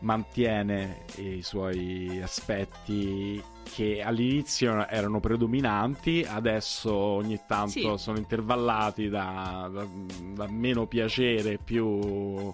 mantiene 0.00 1.04
i 1.18 1.42
suoi 1.42 2.20
aspetti 2.20 3.40
che 3.70 4.00
all'inizio 4.02 4.86
erano 4.88 5.20
predominanti, 5.20 6.24
adesso 6.28 6.92
ogni 6.94 7.40
tanto 7.46 7.70
Sì. 7.70 8.02
sono 8.02 8.18
intervallati 8.18 9.08
da, 9.08 9.68
da- 9.72 9.86
da 10.34 10.46
meno 10.48 10.86
piacere 10.86 11.58
più, 11.58 12.50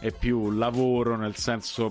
e 0.00 0.12
più 0.12 0.50
lavoro 0.50 1.16
nel 1.16 1.36
senso 1.36 1.90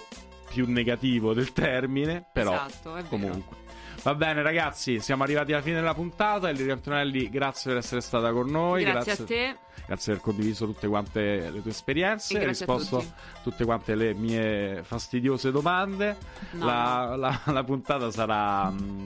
più 0.49 0.65
negativo 0.69 1.33
del 1.33 1.51
termine, 1.51 2.23
però 2.31 2.53
Esatto, 2.53 2.95
comunque. 3.09 3.57
Va 4.03 4.15
bene 4.15 4.41
ragazzi, 4.41 4.99
siamo 4.99 5.23
arrivati 5.23 5.53
alla 5.53 5.61
fine 5.61 5.75
della 5.75 5.93
puntata. 5.93 6.49
Elvira 6.49 6.73
Antonelli, 6.73 7.29
grazie 7.29 7.71
per 7.71 7.79
essere 7.79 8.01
stata 8.01 8.31
con 8.33 8.49
noi. 8.49 8.83
Grazie 8.83 9.11
a 9.13 9.15
te. 9.23 9.55
Grazie 9.85 10.13
per 10.13 10.21
aver 10.21 10.21
condiviso 10.21 10.65
tutte 10.65 10.87
quante 10.87 11.49
le 11.49 11.61
tue 11.61 11.71
esperienze, 11.71 12.33
E 12.33 12.37
hai 12.39 12.43
grazie 12.43 12.65
a 12.65 12.67
risposto 12.75 12.97
tutti. 12.99 13.13
tutte 13.43 13.63
quante 13.65 13.95
le 13.95 14.13
mie 14.13 14.81
fastidiose 14.83 15.51
domande. 15.51 16.17
No, 16.51 16.65
la, 16.65 17.15
la- 17.15 17.41
la 17.45 17.63
puntata 17.63 18.11
sarà, 18.11 18.69
mh, 18.69 19.03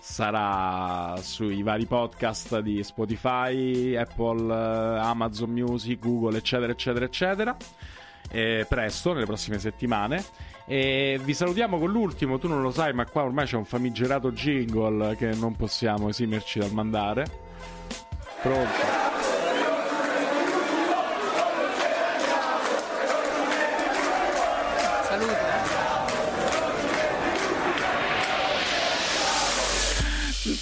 sarà 0.00 1.14
sui 1.20 1.62
vari 1.62 1.84
podcast 1.84 2.60
di 2.60 2.82
Spotify, 2.82 3.96
Apple, 3.96 4.50
eh, 4.54 4.98
Amazon 4.98 5.50
Music, 5.50 5.98
Google, 5.98 6.38
eccetera, 6.38 6.72
eccetera, 6.72 7.04
eccetera. 7.04 7.56
eh, 8.30 8.64
presto, 8.68 9.12
nelle 9.12 9.26
prossime 9.26 9.58
settimane. 9.58 10.24
E 10.70 11.18
vi 11.24 11.32
salutiamo 11.32 11.78
con 11.78 11.90
l'ultimo, 11.90 12.38
tu 12.38 12.46
non 12.46 12.60
lo 12.60 12.70
sai, 12.70 12.92
ma 12.92 13.06
qua 13.06 13.22
ormai 13.22 13.46
c'è 13.46 13.56
un 13.56 13.64
famigerato 13.64 14.32
jingle 14.32 15.16
che 15.16 15.32
non 15.32 15.56
possiamo 15.56 16.10
esimerci 16.10 16.58
dal 16.58 16.72
mandare. 16.72 17.24
Pronto? 18.42 19.37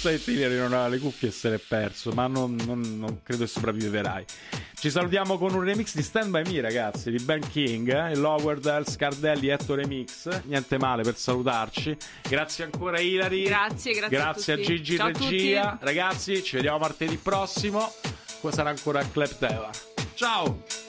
Giustamente 0.07 0.31
ieri 0.31 0.55
non 0.55 0.71
aveva 0.71 0.87
le 0.87 0.99
cuffie 0.99 1.27
e 1.27 1.31
se 1.31 1.49
l'è 1.49 1.57
perso, 1.57 2.11
ma 2.11 2.27
non, 2.27 2.55
non- 2.65 2.97
non 2.97 3.19
credo 3.23 3.43
che 3.43 3.49
sopravviverai. 3.49 4.23
Ci 4.79 4.89
salutiamo 4.89 5.37
con 5.37 5.53
un 5.53 5.63
remix 5.63 5.95
di 5.95 6.01
Stand 6.01 6.29
By 6.29 6.49
Me, 6.49 6.61
ragazzi, 6.61 7.11
di 7.11 7.21
Ben 7.21 7.41
King, 7.49 7.93
eh, 7.93 8.11
il 8.13 8.19
Lower 8.19 8.59
Del 8.59 8.87
Scardelli 8.87 9.49
Etto 9.49 9.75
Remix. 9.75 10.43
Niente 10.43 10.77
male 10.77 11.03
per 11.03 11.17
salutarci. 11.17 11.97
Grazie 12.21 12.63
ancora 12.63 13.01
Ilari. 13.01 13.43
Grazie, 13.43 13.93
grazie 13.93 14.17
a 14.17 14.21
Grazie 14.21 14.53
a, 14.53 14.55
tutti. 14.55 14.67
Gigi 14.75 14.91
in 14.93 14.97
Ciao 14.97 15.07
a 15.07 15.11
regia. 15.11 15.71
tutti. 15.71 15.85
Ragazzi, 15.85 16.43
ci 16.43 16.55
vediamo 16.55 16.77
martedì 16.77 17.17
prossimo. 17.17 17.91
Qua 18.39 18.51
sarà 18.51 18.69
ancora 18.69 19.03
Club 19.11 19.37
Teva. 19.37 19.69
Ciao! 20.13 20.86